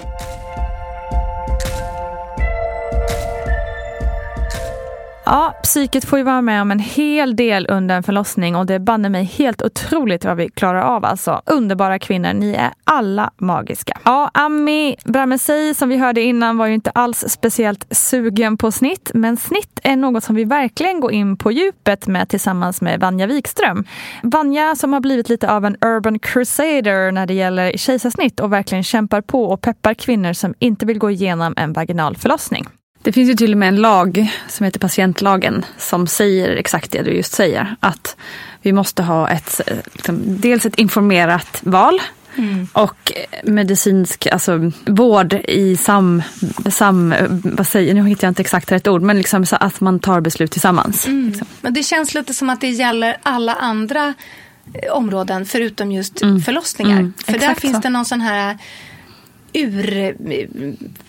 Ja, 5.33 5.53
psyket 5.63 6.05
får 6.05 6.19
ju 6.19 6.23
vara 6.23 6.41
med 6.41 6.61
om 6.61 6.71
en 6.71 6.79
hel 6.79 7.35
del 7.35 7.67
under 7.69 7.95
en 7.95 8.03
förlossning 8.03 8.55
och 8.55 8.65
det 8.65 8.73
är 8.73 8.79
banne 8.79 9.09
mig 9.09 9.23
helt 9.23 9.61
otroligt 9.61 10.25
vad 10.25 10.37
vi 10.37 10.49
klarar 10.49 10.81
av 10.81 11.05
alltså. 11.05 11.41
Underbara 11.45 11.99
kvinnor, 11.99 12.33
ni 12.33 12.53
är 12.53 12.71
alla 12.83 13.31
magiska. 13.37 13.99
Ja, 14.03 14.31
Ami 14.33 14.95
Bramesei 15.05 15.73
som 15.73 15.89
vi 15.89 15.97
hörde 15.97 16.21
innan 16.21 16.57
var 16.57 16.67
ju 16.67 16.73
inte 16.73 16.91
alls 16.91 17.25
speciellt 17.27 17.85
sugen 17.91 18.57
på 18.57 18.71
snitt, 18.71 19.11
men 19.13 19.37
snitt 19.37 19.79
är 19.83 19.95
något 19.95 20.23
som 20.23 20.35
vi 20.35 20.43
verkligen 20.43 20.99
går 20.99 21.11
in 21.11 21.37
på 21.37 21.51
djupet 21.51 22.07
med 22.07 22.29
tillsammans 22.29 22.81
med 22.81 22.99
Vanja 22.99 23.27
Wikström. 23.27 23.85
Vanja 24.23 24.75
som 24.75 24.93
har 24.93 24.99
blivit 24.99 25.29
lite 25.29 25.51
av 25.51 25.65
en 25.65 25.77
urban 25.81 26.19
crusader 26.19 27.11
när 27.11 27.25
det 27.25 27.33
gäller 27.33 27.77
kejsarsnitt 27.77 28.39
och 28.39 28.53
verkligen 28.53 28.83
kämpar 28.83 29.21
på 29.21 29.45
och 29.45 29.61
peppar 29.61 29.93
kvinnor 29.93 30.33
som 30.33 30.53
inte 30.59 30.85
vill 30.85 30.99
gå 30.99 31.11
igenom 31.11 31.53
en 31.57 31.73
vaginal 31.73 32.15
förlossning. 32.17 32.67
Det 33.03 33.11
finns 33.11 33.29
ju 33.29 33.33
till 33.33 33.51
och 33.51 33.57
med 33.57 33.69
en 33.69 33.75
lag 33.75 34.31
som 34.47 34.63
heter 34.63 34.79
patientlagen 34.79 35.65
som 35.77 36.07
säger 36.07 36.49
exakt 36.49 36.91
det 36.91 37.01
du 37.01 37.11
just 37.11 37.33
säger. 37.33 37.75
Att 37.79 38.15
vi 38.61 38.73
måste 38.73 39.03
ha 39.03 39.29
ett, 39.29 39.61
liksom, 39.93 40.21
dels 40.25 40.65
ett 40.65 40.75
informerat 40.75 41.59
val 41.61 41.99
och 42.73 43.11
medicinsk 43.43 44.27
alltså, 44.27 44.71
vård 44.85 45.33
i 45.33 45.77
sam, 45.77 46.23
sam... 46.69 47.13
Vad 47.43 47.67
säger 47.67 47.93
Nu 47.93 48.07
hittar 48.07 48.27
jag 48.27 48.31
inte 48.31 48.41
exakt 48.41 48.71
rätt 48.71 48.87
ord, 48.87 49.01
men 49.01 49.17
liksom 49.17 49.45
så 49.45 49.55
att 49.55 49.81
man 49.81 49.99
tar 49.99 50.21
beslut 50.21 50.51
tillsammans. 50.51 51.07
Mm. 51.07 51.33
Men 51.61 51.73
det 51.73 51.83
känns 51.83 52.13
lite 52.13 52.33
som 52.33 52.49
att 52.49 52.61
det 52.61 52.69
gäller 52.69 53.17
alla 53.23 53.53
andra 53.53 54.13
eh, 54.73 54.91
områden 54.91 55.45
förutom 55.45 55.91
just 55.91 56.19
förlossningar. 56.19 56.99
Mm, 56.99 57.13
För 57.25 57.31
där 57.31 57.39
exakt 57.39 57.61
finns 57.61 57.75
så. 57.75 57.81
det 57.81 57.89
någon 57.89 58.05
sån 58.05 58.21
här 58.21 58.57
ur, 59.53 60.15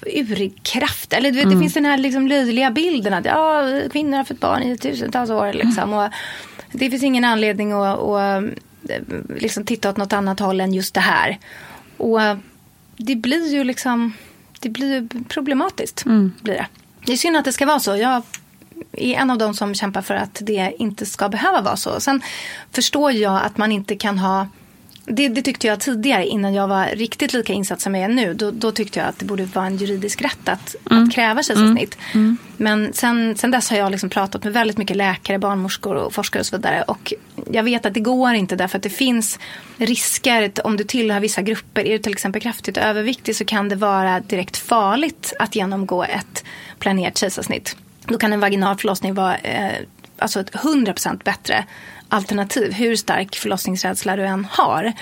urkraft. 0.06 1.12
Eller 1.12 1.30
du 1.30 1.36
vet, 1.36 1.44
Mm. 1.44 1.58
det 1.58 1.62
finns 1.62 1.74
den 1.74 1.84
här 1.84 1.98
liksom 1.98 2.26
löjliga 2.28 2.70
bilden 2.70 3.14
att 3.14 3.24
ja, 3.24 3.62
kvinnor 3.92 4.16
har 4.16 4.24
fått 4.24 4.40
barn 4.40 4.62
i 4.62 4.78
tusentals 4.78 5.30
år. 5.30 5.52
Liksom, 5.52 5.92
och 5.92 6.08
det 6.72 6.90
finns 6.90 7.02
ingen 7.02 7.24
anledning 7.24 7.72
att, 7.72 7.98
att 7.98 8.42
eh, 8.88 9.00
liksom 9.36 9.64
titta 9.64 9.90
åt 9.90 9.96
något 9.96 10.12
annat 10.12 10.40
håll 10.40 10.60
än 10.60 10.74
just 10.74 10.94
det 10.94 11.00
här. 11.00 11.38
Och 11.96 12.20
det 12.96 13.16
blir 13.16 13.52
ju 13.54 13.64
liksom 13.64 14.12
det 14.60 14.68
blir 14.68 15.08
problematiskt. 15.28 16.04
Mm. 16.06 16.32
Blir 16.42 16.54
det. 16.54 16.66
det 17.06 17.12
är 17.12 17.16
synd 17.16 17.36
att 17.36 17.44
det 17.44 17.52
ska 17.52 17.66
vara 17.66 17.80
så. 17.80 17.96
Jag 17.96 18.22
är 18.92 19.14
en 19.14 19.30
av 19.30 19.38
de 19.38 19.54
som 19.54 19.74
kämpar 19.74 20.02
för 20.02 20.14
att 20.14 20.38
det 20.42 20.72
inte 20.78 21.06
ska 21.06 21.28
behöva 21.28 21.60
vara 21.60 21.76
så. 21.76 22.00
Sen 22.00 22.22
förstår 22.72 23.12
jag 23.12 23.42
att 23.44 23.58
man 23.58 23.72
inte 23.72 23.96
kan 23.96 24.18
ha 24.18 24.46
det, 25.04 25.28
det, 25.28 25.42
tyckte 25.42 25.66
jag 25.66 25.80
tidigare 25.80 26.26
innan 26.26 26.54
jag 26.54 26.68
var 26.68 26.86
riktigt 26.86 27.32
lika 27.32 27.52
insatt 27.52 27.80
som 27.80 27.94
jag 27.94 28.04
är 28.04 28.08
nu. 28.08 28.34
Då, 28.34 28.50
då 28.50 28.72
tyckte 28.72 28.98
jag 28.98 29.08
att 29.08 29.18
det 29.18 29.24
borde 29.24 29.44
vara 29.44 29.66
en 29.66 29.76
juridisk 29.76 30.22
rätt 30.22 30.48
att, 30.48 30.76
Mm. 30.90 31.04
att 31.04 31.12
kräva 31.12 31.42
kejsarsnitt. 31.42 31.98
Mm. 32.14 32.36
Men 32.56 32.92
sen, 32.92 33.36
sen 33.36 33.50
dess 33.50 33.70
har 33.70 33.76
jag 33.76 33.90
liksom 33.90 34.10
pratat 34.10 34.44
med 34.44 34.52
väldigt 34.52 34.78
mycket 34.78 34.96
läkare, 34.96 35.38
barnmorskor 35.38 35.94
och 35.94 36.12
forskare 36.12 36.40
och 36.40 36.46
så 36.46 36.56
vidare. 36.56 36.82
Och 36.82 37.12
jag 37.50 37.62
vet 37.62 37.86
att 37.86 37.94
det 37.94 38.00
går 38.00 38.34
inte 38.34 38.56
därför 38.56 38.76
att 38.76 38.82
det 38.82 38.90
finns 38.90 39.38
risker. 39.76 40.52
Om 40.64 40.76
du 40.76 40.84
tillhör 40.84 41.20
vissa 41.20 41.42
grupper, 41.42 41.86
är 41.86 41.92
du 41.92 41.98
till 41.98 42.12
exempel 42.12 42.42
kraftigt 42.42 42.76
överviktig 42.76 43.36
så 43.36 43.44
kan 43.44 43.68
det 43.68 43.76
vara 43.76 44.20
direkt 44.20 44.56
farligt 44.56 45.32
att 45.38 45.56
genomgå 45.56 46.04
ett 46.04 46.44
planerat 46.78 47.18
kejsarsnitt. 47.18 47.76
Då 48.04 48.18
kan 48.18 48.32
en 48.32 48.40
vaginal 48.40 48.76
förlossning 48.76 49.14
vara 49.14 49.36
eh, 49.36 49.72
alltså 50.18 50.40
ett 50.40 50.50
100% 50.50 51.24
bättre 51.24 51.64
alternativ. 52.12 52.72
Hur 52.72 52.96
stark 52.96 53.36
förlossningsrädsla 53.36 54.16
du 54.16 54.22
än 54.26 54.46
har. 54.50 54.92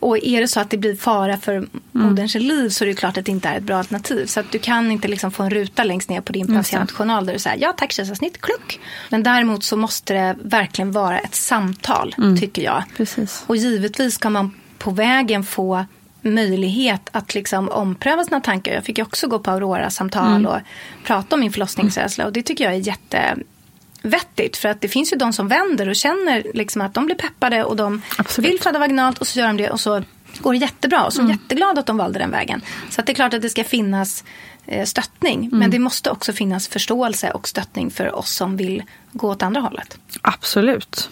Och 0.00 0.18
är 0.24 0.40
det 0.40 0.48
så 0.48 0.60
att 0.60 0.70
det 0.70 0.76
blir 0.76 0.96
fara 0.96 1.36
för 1.36 1.66
moderns 1.92 2.34
liv 2.34 2.68
så 2.68 2.84
är 2.84 2.88
det 2.88 2.94
klart 2.94 3.18
att 3.18 3.24
det 3.24 3.32
inte 3.32 3.48
är 3.48 3.56
ett 3.56 3.62
bra 3.62 3.76
alternativ. 3.78 4.26
Så 4.26 4.40
att 4.40 4.52
du 4.52 4.58
kan 4.58 4.92
inte 4.92 5.08
liksom 5.08 5.30
få 5.30 5.42
en 5.42 5.50
ruta 5.50 5.84
längst 5.84 6.10
ner 6.10 6.20
på 6.20 6.32
din 6.32 6.46
patientjournal 6.56 7.26
där 7.26 7.32
du 7.32 7.38
säger 7.38 7.62
ja 7.62 7.72
tack 7.76 7.92
kejsarsnitt, 7.92 8.40
kluck. 8.40 8.80
Men 9.08 9.22
däremot 9.22 9.64
så 9.64 9.76
måste 9.76 10.14
det 10.14 10.36
verkligen 10.42 10.92
vara 10.92 11.18
ett 11.18 11.34
samtal 11.34 12.14
Mm. 12.18 12.38
tycker 12.40 12.62
jag. 12.62 12.82
Precis. 12.96 13.44
Och 13.46 13.56
givetvis 13.56 14.14
ska 14.14 14.30
man 14.30 14.54
på 14.78 14.90
vägen 14.90 15.44
få 15.44 15.84
möjlighet 16.22 17.08
att 17.12 17.34
liksom 17.34 17.68
ompröva 17.68 18.24
sina 18.24 18.40
tankar. 18.40 18.72
Jag 18.72 18.84
fick 18.84 18.98
ju 18.98 19.04
också 19.04 19.28
gå 19.28 19.38
på 19.38 19.50
Aurora-samtal 19.50 20.26
Mm. 20.26 20.46
och 20.46 20.58
prata 21.04 21.36
om 21.36 21.40
min 21.40 21.52
förlossningsrädsla. 21.52 22.26
Och 22.26 22.32
det 22.32 22.42
tycker 22.42 22.64
jag 22.64 22.74
är 22.74 22.78
jättevettigt. 24.02 24.56
För 24.56 24.68
att 24.68 24.80
det 24.80 24.88
finns 24.88 25.12
ju 25.12 25.16
de 25.16 25.32
som 25.32 25.48
vänder 25.48 25.88
och 25.88 25.96
känner 25.96 26.42
liksom 26.54 26.82
att 26.82 26.94
de 26.94 27.06
blir 27.06 27.16
peppade 27.16 27.64
och 27.64 27.76
de 27.76 28.02
vill 28.38 28.60
föda 28.60 28.78
vaginalt 28.78 29.18
och 29.18 29.26
så 29.26 29.38
gör 29.38 29.46
de 29.46 29.56
det 29.56 29.70
och 29.70 29.80
så 29.80 30.02
går 30.38 30.52
det 30.52 30.58
jättebra. 30.58 31.04
Och 31.04 31.12
så 31.12 31.20
är 31.20 31.24
Mm. 31.24 31.36
jätteglada 31.42 31.80
att 31.80 31.86
de 31.86 31.96
valde 31.96 32.18
den 32.18 32.30
vägen. 32.30 32.60
Så 32.90 33.00
att 33.00 33.06
det 33.06 33.12
är 33.12 33.14
klart 33.14 33.34
att 33.34 33.42
det 33.42 33.50
ska 33.50 33.64
finnas 33.64 34.24
eh, 34.66 34.84
stöttning. 34.84 35.44
Mm. 35.44 35.58
Men 35.58 35.70
det 35.70 35.78
måste 35.78 36.10
också 36.10 36.32
finnas 36.32 36.68
förståelse 36.68 37.30
och 37.30 37.48
stöttning 37.48 37.90
för 37.90 38.14
oss 38.14 38.30
som 38.32 38.56
vill 38.56 38.82
gå 39.12 39.28
åt 39.30 39.42
andra 39.42 39.60
hållet. 39.60 39.98
Absolut. 40.22 41.10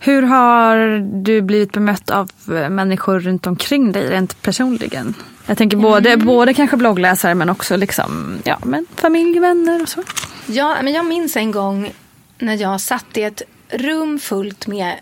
Hur 0.00 0.22
har 0.22 0.76
du 1.24 1.42
blivit 1.42 1.72
bemött 1.72 2.10
av 2.10 2.30
eh, 2.48 2.68
människor 2.70 3.20
runt 3.20 3.46
omkring 3.46 3.92
dig 3.92 4.10
rent 4.10 4.42
personligen? 4.42 5.14
Jag 5.46 5.58
tänker 5.58 5.76
både, 5.76 6.10
Mm. 6.12 6.26
både 6.26 6.54
kanske 6.54 6.76
bloggläsare 6.76 7.34
men 7.34 7.50
också 7.50 7.76
liksom, 7.76 8.38
ja, 8.44 8.58
men 8.64 8.86
familj, 8.96 9.38
vänner 9.38 9.82
och 9.82 9.88
så. 9.88 10.02
Ja, 10.46 10.76
men 10.82 10.92
jag 10.92 11.06
minns 11.06 11.36
en 11.36 11.50
gång 11.50 11.92
när 12.38 12.54
jag 12.54 12.80
satt 12.80 13.16
i 13.16 13.22
ett 13.22 13.42
rum 13.68 14.18
fullt 14.18 14.66
med 14.66 14.94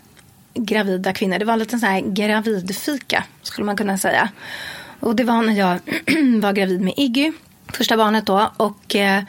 gravida 0.53 1.13
kvinnor. 1.13 1.39
Det 1.39 1.45
var 1.45 1.53
en 1.53 1.59
liten 1.59 1.79
sån 1.79 1.89
här 1.89 2.01
gravidfika, 2.01 3.23
skulle 3.41 3.65
man 3.65 3.77
kunna 3.77 3.97
säga. 3.97 4.29
Och 4.99 5.15
det 5.15 5.23
var 5.23 5.41
när 5.41 5.53
jag 5.53 5.79
var 6.41 6.53
gravid 6.53 6.81
med 6.81 6.93
Iggy, 6.97 7.31
första 7.73 7.97
barnet 7.97 8.25
då. 8.25 8.51
Och 8.57 8.95
eh, 8.95 9.23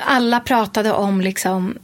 alla 0.00 0.40
pratade 0.40 0.92
om 0.92 1.20
liksom 1.20 1.78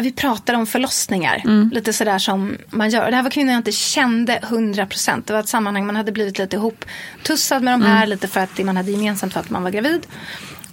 vi 0.00 0.12
pratade 0.12 0.58
om 0.58 0.66
förlossningar. 0.66 1.42
Mm. 1.44 1.70
Lite 1.74 1.92
sådär 1.92 2.18
som 2.18 2.56
man 2.70 2.90
gör. 2.90 3.04
Och 3.04 3.10
det 3.10 3.16
här 3.16 3.22
var 3.22 3.30
kvinnor 3.30 3.52
jag 3.52 3.58
inte 3.58 3.72
kände 3.72 4.38
100%. 4.42 5.22
Det 5.26 5.32
var 5.32 5.40
ett 5.40 5.48
sammanhang 5.48 5.86
man 5.86 5.96
hade 5.96 6.12
blivit 6.12 6.38
lite 6.38 6.56
ihop 6.56 6.84
tussad 7.22 7.62
med 7.62 7.74
de 7.74 7.82
här. 7.82 7.96
Mm. 7.96 8.08
Lite 8.08 8.28
för 8.28 8.40
att 8.40 8.56
det 8.56 8.64
man 8.64 8.76
hade 8.76 8.90
gemensamt 8.90 9.32
för 9.32 9.40
att 9.40 9.50
man 9.50 9.62
var 9.62 9.70
gravid. 9.70 10.06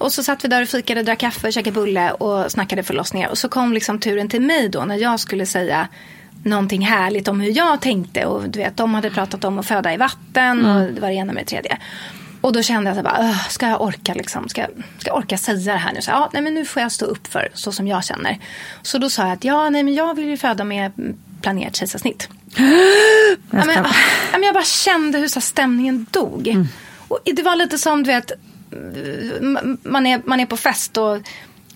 Och 0.04 0.14
så 0.14 0.24
satt 0.24 0.43
vi 0.43 0.47
där 0.47 0.62
och 0.62 0.68
fikade, 0.68 1.04
drack 1.04 1.20
kaffe, 1.20 1.51
käkade 1.51 1.74
bulle 1.74 2.12
och 2.12 2.51
snackade 2.51 2.84
förlossningar. 2.84 3.30
Och 3.30 3.38
så 3.38 3.49
kom 3.49 3.74
liksom 3.74 3.99
turen 3.99 4.30
till 4.30 4.41
mig 4.41 4.70
då 4.70 4.86
när 4.86 4.95
jag 4.97 5.20
skulle 5.20 5.45
säga 5.45 5.88
någonting 6.43 6.82
härligt 6.86 7.28
om 7.28 7.41
hur 7.41 7.58
jag 7.58 7.82
tänkte. 7.82 8.26
Och 8.26 8.49
du 8.49 8.60
vet, 8.60 8.78
de 8.78 8.93
hade 8.93 9.10
pratat 9.10 9.43
om 9.43 9.60
att 9.60 9.66
föda 9.66 9.93
i 9.93 9.97
vatten 9.97 10.60
Mm. 10.60 10.66
och 10.76 10.93
det 10.93 11.01
var 11.01 11.08
det 11.08 11.14
ena 11.14 11.34
med 11.34 11.43
det 11.43 11.49
tredje. 11.49 11.78
Och 12.41 12.54
då 12.54 12.62
kände 12.64 12.89
jag 12.89 12.97
så 12.97 13.04
bara, 13.04 13.20
"Ugh, 13.20 13.47
ska 13.49 13.68
jag 13.68 13.82
orka 13.82 14.14
liksom, 14.14 14.49
ska, 14.49 14.66
ska 14.99 15.10
jag 15.10 15.18
orka 15.18 15.38
säga 15.38 15.74
det 15.74 15.80
här 15.80 15.93
nu? 15.93 16.01
Så, 16.01 16.12
ja, 16.12 16.30
nej 16.34 16.41
men 16.41 16.54
nu 16.54 16.66
får 16.66 16.82
jag 16.82 16.91
stå 16.91 17.06
upp 17.06 17.28
för 17.28 17.49
så 17.54 17.72
som 17.72 17.88
jag 17.88 18.04
känner. 18.04 18.39
Så 18.82 18.97
då 18.97 19.10
sa 19.10 19.22
jag 19.24 19.32
att 19.32 19.43
ja, 19.43 19.70
nej 19.70 19.84
men 19.84 19.93
jag 19.93 20.16
vill 20.16 20.26
ju 20.26 20.38
föda 20.38 20.64
med 20.64 20.91
planerat 21.41 21.76
kejsarsnitt. 21.76 22.30
Ja, 23.51 23.66
men, 23.66 23.76
ja, 23.76 23.86
men 24.32 24.43
jag 24.43 24.54
bara 24.54 24.64
kände 24.64 25.18
hur 25.18 25.28
så 25.28 25.41
stämningen 25.41 26.06
dog. 26.12 26.68
Och 27.08 27.20
det 27.26 27.41
var 27.43 27.56
lite 27.56 27.78
som, 27.78 28.04
du 28.04 28.08
vet, 28.12 28.32
man 29.84 30.05
är, 30.05 30.21
man 30.26 30.39
är 30.39 30.45
på 30.45 30.57
fest 30.57 30.97
och 30.97 31.17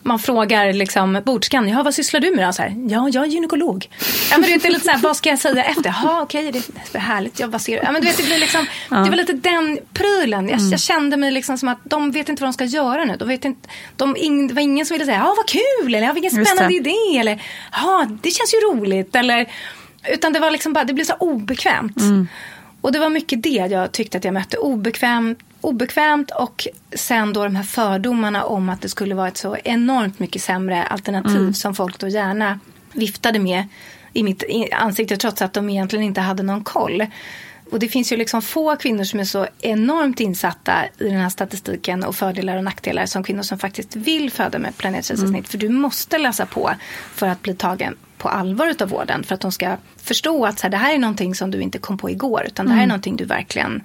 man 0.04 0.20
frågar 0.20 0.74
liksom 0.74 1.22
bordskan, 1.26 1.70
ja 1.70 1.84
vad 1.84 1.94
sysslar 1.94 2.20
du 2.20 2.36
med 2.36 2.48
då? 2.48 2.54
Så 2.54 2.62
här, 2.62 2.76
ja, 2.90 3.10
jag 3.14 3.24
är 3.24 3.28
gynekolog. 3.28 3.90
Ja, 4.32 4.38
men 4.38 4.42
du 4.42 4.54
vet, 4.54 4.62
det 4.62 4.68
är 4.68 4.72
lite 4.72 4.86
så 4.86 4.92
här, 4.92 4.98
vad 5.00 5.18
ska 5.18 5.30
jag 5.30 5.40
säga 5.40 5.64
efter? 5.64 5.84
Jaha, 6.04 6.22
okej, 6.22 6.52
det 6.52 6.96
är 6.96 7.00
härligt. 7.00 7.40
Jag, 7.40 7.48
vad 7.48 7.62
ser 7.62 7.78
du? 7.78 7.84
Ja, 7.84 7.92
men 7.92 8.02
du 8.02 8.08
vet, 8.08 8.18
det, 8.18 8.24
blir 8.24 8.38
liksom, 8.38 8.66
Ja. 8.90 8.98
det 8.98 9.10
var 9.10 9.18
lite 9.18 9.34
den 9.34 9.80
prylen. 9.94 10.50
Jag, 10.50 10.60
Mm. 10.60 10.72
jag 10.72 10.80
kände 10.80 11.18
mig 11.18 11.32
liksom 11.32 11.58
som 11.58 11.70
att 11.70 11.78
de 11.84 12.12
vet 12.12 12.30
inte 12.30 12.42
vad 12.44 12.48
de 12.48 12.54
ska 12.54 12.66
göra 12.66 13.06
nu. 13.06 13.16
De 13.18 13.28
vet 13.28 13.46
inte, 13.46 13.70
de, 13.96 14.14
det 14.48 14.54
var 14.54 14.62
ingen 14.62 14.86
som 14.86 14.96
ville 14.96 15.06
säga, 15.06 15.18
ja 15.18 15.34
vad 15.38 15.48
kul, 15.48 15.96
eller 15.96 16.08
ja, 16.08 16.14
vilken 16.14 16.46
spännande 16.46 16.76
idé, 16.76 17.18
eller 17.20 17.42
ja, 17.72 18.06
det 18.22 18.32
känns 18.32 18.54
ju 18.54 18.58
roligt, 18.58 19.16
eller 19.16 19.46
utan 20.10 20.34
det 20.34 20.40
var 20.40 20.52
liksom 20.52 20.74
bara, 20.74 20.84
det 20.84 20.94
blev 20.94 21.06
så 21.06 21.14
obekvämt. 21.14 21.98
Mm. 22.02 22.28
Och 22.82 22.92
det 22.92 23.00
var 23.00 23.10
mycket 23.10 23.44
det 23.44 23.50
jag 23.50 23.92
tyckte 23.92 24.18
att 24.18 24.24
jag 24.24 24.34
mötte. 24.34 24.58
Obekvämt, 24.58 25.40
obekvämt 25.62 26.32
och 26.32 26.68
sen 26.96 27.34
då 27.34 27.44
de 27.44 27.56
här 27.56 27.64
fördomarna 27.64 28.44
om 28.44 28.70
att 28.70 28.82
det 28.82 28.90
skulle 28.90 29.16
vara 29.16 29.28
ett 29.28 29.38
så 29.38 29.58
enormt 29.64 30.20
mycket 30.20 30.42
sämre 30.42 30.84
alternativ 30.84 31.38
Mm. 31.38 31.54
som 31.54 31.76
folk 31.76 32.00
då 32.00 32.08
gärna 32.08 32.60
viftade 32.94 33.40
med 33.40 33.64
i 34.14 34.24
mitt 34.24 34.44
ansikte 34.72 35.18
trots 35.18 35.42
att 35.42 35.54
de 35.54 35.70
egentligen 35.70 36.06
inte 36.06 36.22
hade 36.22 36.44
någon 36.44 36.64
koll. 36.64 37.06
Och 37.72 37.80
det 37.80 37.88
finns 37.88 38.12
ju 38.12 38.18
liksom 38.18 38.42
få 38.42 38.76
kvinnor 38.76 39.04
som 39.04 39.20
är 39.20 39.24
så 39.24 39.48
enormt 39.60 40.20
insatta 40.20 40.74
i 41.00 41.04
den 41.10 41.20
här 41.22 41.30
statistiken 41.30 42.04
och 42.04 42.16
fördelar 42.16 42.58
och 42.58 42.64
nackdelar 42.64 43.06
som 43.06 43.24
kvinnor 43.24 43.42
som 43.42 43.60
faktiskt 43.60 43.96
vill 43.96 44.32
föda 44.32 44.60
med 44.60 44.78
planetkejsarsnitt. 44.78 45.30
Mm. 45.30 45.44
För 45.44 45.58
du 45.58 45.70
måste 45.70 46.18
läsa 46.18 46.46
på 46.46 46.72
för 47.16 47.28
att 47.28 47.42
bli 47.42 47.56
tagen 47.56 47.96
på 48.18 48.30
allvar 48.30 48.68
utav 48.68 48.90
vården. 48.90 49.24
För 49.24 49.36
att 49.36 49.42
de 49.42 49.52
ska 49.52 49.78
förstå 49.98 50.46
att 50.46 50.60
så 50.60 50.64
här, 50.64 50.70
det 50.70 50.78
här 50.78 50.94
är 50.94 50.98
någonting 50.98 51.36
som 51.36 51.52
du 51.52 51.62
inte 51.62 51.78
kom 51.78 51.98
på 51.98 52.10
igår. 52.10 52.44
Utan 52.48 52.66
det 52.66 52.72
här 52.72 52.80
är 52.80 52.84
Mm. 52.84 52.90
någonting 52.90 53.16
du 53.16 53.26
verkligen 53.26 53.84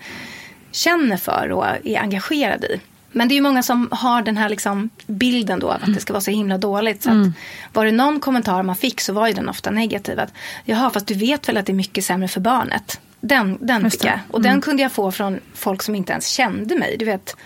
känner 0.72 1.16
för 1.16 1.50
och 1.52 1.66
är 1.66 1.98
engagerad 1.98 2.64
i. 2.64 2.80
Men 3.14 3.28
det 3.28 3.32
är 3.34 3.36
ju 3.36 3.42
många 3.42 3.62
som 3.62 3.88
har 3.92 4.22
den 4.22 4.36
här 4.36 4.48
liksom 4.48 4.90
bilden 5.06 5.58
då 5.60 5.66
av 5.68 5.82
att 5.82 5.94
det 5.94 6.00
ska 6.00 6.12
vara 6.12 6.20
så 6.20 6.30
himla 6.30 6.58
dåligt. 6.58 7.02
Så 7.02 7.10
Mm. 7.10 7.32
var 7.72 7.84
det 7.84 7.92
någon 7.92 8.20
kommentar 8.20 8.62
man 8.62 8.76
fick 8.76 9.00
så 9.00 9.12
var 9.12 9.26
ju 9.28 9.32
den 9.34 9.48
ofta 9.48 9.70
negativ. 9.70 10.20
Att, 10.20 10.32
Jaha, 10.64 10.90
fast 10.90 11.06
du 11.06 11.14
vet 11.14 11.48
väl 11.48 11.56
att 11.56 11.66
det 11.66 11.72
är 11.72 11.74
mycket 11.74 12.04
sämre 12.04 12.28
för 12.28 12.40
barnet. 12.40 13.00
Den, 13.20 13.58
den 13.60 13.90
fick 13.90 14.04
jag. 14.04 14.18
Och 14.30 14.42
den 14.42 14.50
Mm. 14.50 14.60
kunde 14.62 14.82
jag 14.82 14.92
få 14.92 15.12
från 15.12 15.40
folk 15.54 15.82
som 15.82 15.94
inte 15.94 16.12
ens 16.12 16.26
kände 16.28 16.76
mig. 16.78 16.96
Du 16.98 17.04
vet, 17.04 17.36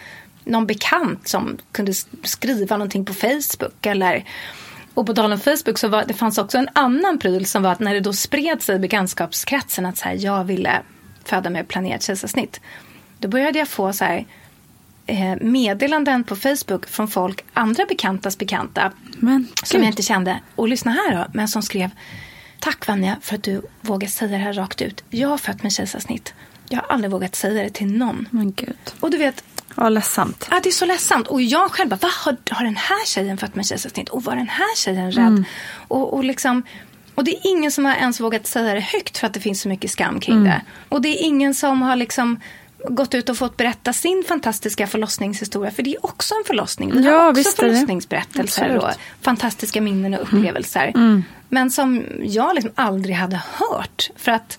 någon 0.44 0.66
bekant 0.66 1.28
som 1.28 1.58
kunde 1.72 1.92
skriva 2.22 2.76
någonting 2.76 3.04
på 3.04 3.14
Facebook. 3.14 3.86
Eller, 3.86 4.24
och 4.94 5.06
på 5.06 5.14
tal 5.14 5.32
om 5.32 5.40
Facebook 5.40 5.78
så 5.78 5.88
var, 5.88 6.04
det 6.08 6.14
fanns 6.14 6.38
också 6.38 6.58
en 6.58 6.68
annan 6.72 7.18
pryl 7.18 7.46
som 7.46 7.62
var 7.62 7.72
att 7.72 7.80
när 7.80 7.94
det 7.94 8.00
då 8.00 8.12
spred 8.12 8.62
sig 8.62 8.76
i 8.76 8.78
bekantskapskretsen 8.78 9.86
att 9.86 9.96
så 9.98 10.04
här, 10.04 10.16
jag 10.20 10.44
ville 10.44 10.80
föda 11.24 11.50
med 11.50 11.68
planerat 11.68 12.02
kejsarsnitt. 12.02 12.60
Då 13.18 13.28
började 13.28 13.58
jag 13.58 13.68
få 13.68 13.92
så 13.92 14.04
här, 14.04 14.26
eh, 15.06 15.36
meddelanden 15.40 16.24
på 16.24 16.36
Facebook 16.36 16.88
från 16.88 17.08
folk, 17.08 17.44
andra 17.52 17.84
bekantas 17.86 18.38
bekanta 18.38 18.92
Men, 19.18 19.48
som 19.64 19.80
jag 19.80 19.90
inte 19.90 20.02
kände. 20.02 20.40
Och 20.54 20.68
lyssna 20.68 20.90
här 20.90 21.16
då, 21.16 21.26
men 21.32 21.48
som 21.48 21.62
skrev 21.62 21.90
Tack 22.60 22.86
Vanja 22.86 23.16
för 23.20 23.34
att 23.34 23.42
du 23.42 23.62
vågar 23.80 24.08
säga 24.08 24.30
det 24.30 24.36
här 24.44 24.52
rakt 24.52 24.82
ut. 24.82 25.04
Jag 25.10 25.28
har 25.28 25.38
fött 25.38 25.62
med 25.62 25.72
kejsarsnitt. 25.72 26.34
Jag 26.68 26.78
har 26.80 26.86
aldrig 26.88 27.10
vågat 27.10 27.34
säga 27.34 27.62
det 27.62 27.70
till 27.70 27.86
någon. 27.86 28.28
Men 28.30 28.52
gud. 28.52 28.76
Och 29.00 29.10
du 29.10 29.16
vet, 29.18 29.44
Ja, 29.76 29.88
ledsamt. 29.88 30.48
Ja, 30.50 30.60
det 30.62 30.68
är 30.68 30.72
så 30.72 30.84
ledsamt. 30.86 31.26
Och 31.26 31.42
jag 31.42 31.70
själv 31.70 31.90
bara, 31.90 31.98
vad 32.02 32.12
har, 32.12 32.36
har 32.50 32.64
den 32.64 32.76
här 32.76 33.06
tjejen 33.06 33.38
fött 33.38 33.54
med 33.54 33.66
kejsarsnitt? 33.66 34.08
Och 34.08 34.24
var 34.24 34.36
den 34.36 34.48
här 34.48 34.76
tjejen 34.76 35.12
rädd? 35.12 35.26
Mm. 35.26 35.44
Och, 35.88 36.14
och, 36.14 36.24
liksom, 36.24 36.62
och 37.14 37.24
det 37.24 37.30
är 37.30 37.50
ingen 37.50 37.70
som 37.70 37.84
har 37.84 37.94
ens 37.94 38.20
vågat 38.20 38.46
säga 38.46 38.74
det 38.74 38.80
högt 38.80 39.18
för 39.18 39.26
att 39.26 39.34
det 39.34 39.40
finns 39.40 39.60
så 39.60 39.68
mycket 39.68 39.90
skam 39.90 40.20
kring 40.20 40.36
Mm. 40.36 40.48
det. 40.48 40.62
Och 40.88 41.02
det 41.02 41.08
är 41.08 41.24
ingen 41.26 41.54
som 41.54 41.82
har 41.82 41.96
liksom 41.96 42.40
gått 42.88 43.14
ut 43.14 43.28
och 43.28 43.36
fått 43.36 43.56
berätta 43.56 43.92
sin 43.92 44.24
fantastiska 44.28 44.86
förlossningshistoria. 44.86 45.70
För 45.70 45.82
det 45.82 45.94
är 45.94 46.06
också 46.06 46.34
en 46.34 46.44
förlossning. 46.46 46.92
Vi 46.92 47.04
Ja, 47.04 47.18
har 47.18 47.30
också 47.30 47.50
förlossningsberättelser 47.56 48.76
och 48.76 48.90
fantastiska 49.20 49.80
minnen 49.80 50.14
och 50.14 50.20
upplevelser. 50.22 50.92
Mm. 50.94 51.24
Men 51.48 51.70
som 51.70 52.04
jag 52.22 52.54
liksom 52.54 52.72
aldrig 52.74 53.16
hade 53.16 53.42
hört. 53.52 54.10
För 54.16 54.32
att 54.32 54.58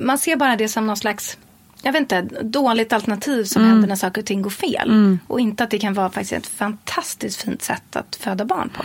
man 0.00 0.18
ser 0.18 0.36
bara 0.36 0.56
det 0.56 0.68
som 0.68 0.86
någon 0.86 0.96
slags 0.96 1.36
jag 1.84 1.92
vet 1.92 2.00
inte, 2.00 2.22
dåligt 2.42 2.92
alternativ 2.92 3.44
som 3.44 3.62
Mm. 3.62 3.72
händer 3.72 3.88
när 3.88 3.96
saker 3.96 4.20
och 4.22 4.26
ting 4.26 4.42
går 4.42 4.50
fel. 4.50 4.90
Mm. 4.90 5.18
Och 5.26 5.40
inte 5.40 5.64
att 5.64 5.70
det 5.70 5.78
kan 5.78 5.94
vara 5.94 6.10
faktiskt 6.10 6.32
ett 6.32 6.46
fantastiskt 6.46 7.42
fint 7.42 7.62
sätt 7.62 7.96
att 7.96 8.16
föda 8.16 8.44
barn 8.44 8.68
på. 8.74 8.82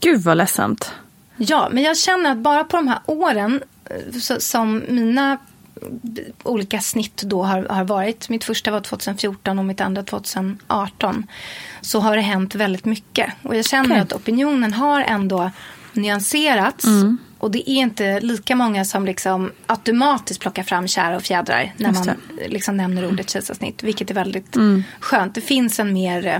Gud 0.00 0.20
vad 0.20 0.36
ledsamt. 0.36 0.92
Ja, 1.36 1.68
men 1.72 1.82
jag 1.82 1.96
känner 1.96 2.30
att 2.32 2.38
bara 2.38 2.64
på 2.64 2.76
de 2.76 2.88
här 2.88 2.98
åren 3.06 3.62
eh, 3.84 4.18
så, 4.20 4.40
som 4.40 4.82
mina 4.88 5.38
olika 6.42 6.80
snitt 6.80 7.22
då 7.22 7.42
har, 7.42 7.62
har 7.70 7.84
varit. 7.84 8.28
Mitt 8.28 8.44
första 8.44 8.70
var 8.70 8.80
2014 8.80 9.58
och 9.58 9.64
mitt 9.64 9.80
andra 9.80 10.02
2018. 10.02 11.26
Så 11.80 12.00
har 12.00 12.16
det 12.16 12.22
hänt 12.22 12.54
väldigt 12.54 12.84
mycket. 12.84 13.32
Och 13.42 13.56
jag 13.56 13.64
känner 13.64 13.90
Okej. 13.90 14.00
att 14.00 14.12
opinionen 14.12 14.72
har 14.72 15.00
ändå 15.00 15.50
nyanserats. 15.92 16.84
Mm. 16.84 17.18
Och 17.38 17.50
det 17.50 17.70
är 17.70 17.74
inte 17.74 18.20
lika 18.20 18.56
många 18.56 18.84
som 18.84 19.04
liksom 19.06 19.52
automatiskt 19.66 20.40
plockar 20.40 20.62
fram 20.62 20.88
kära 20.88 21.16
och 21.16 21.22
fjädrar 21.22 21.72
när 21.76 21.92
man 21.92 22.08
liksom 22.48 22.76
nämner 22.76 23.06
ordet 23.08 23.30
kejsarsnitt. 23.30 23.82
Vilket 23.82 24.10
är 24.10 24.14
väldigt 24.14 24.56
Mm. 24.56 24.82
skönt. 25.00 25.34
Det 25.34 25.40
finns 25.40 25.80
en 25.80 25.92
mer 25.92 26.26
eh, 26.26 26.38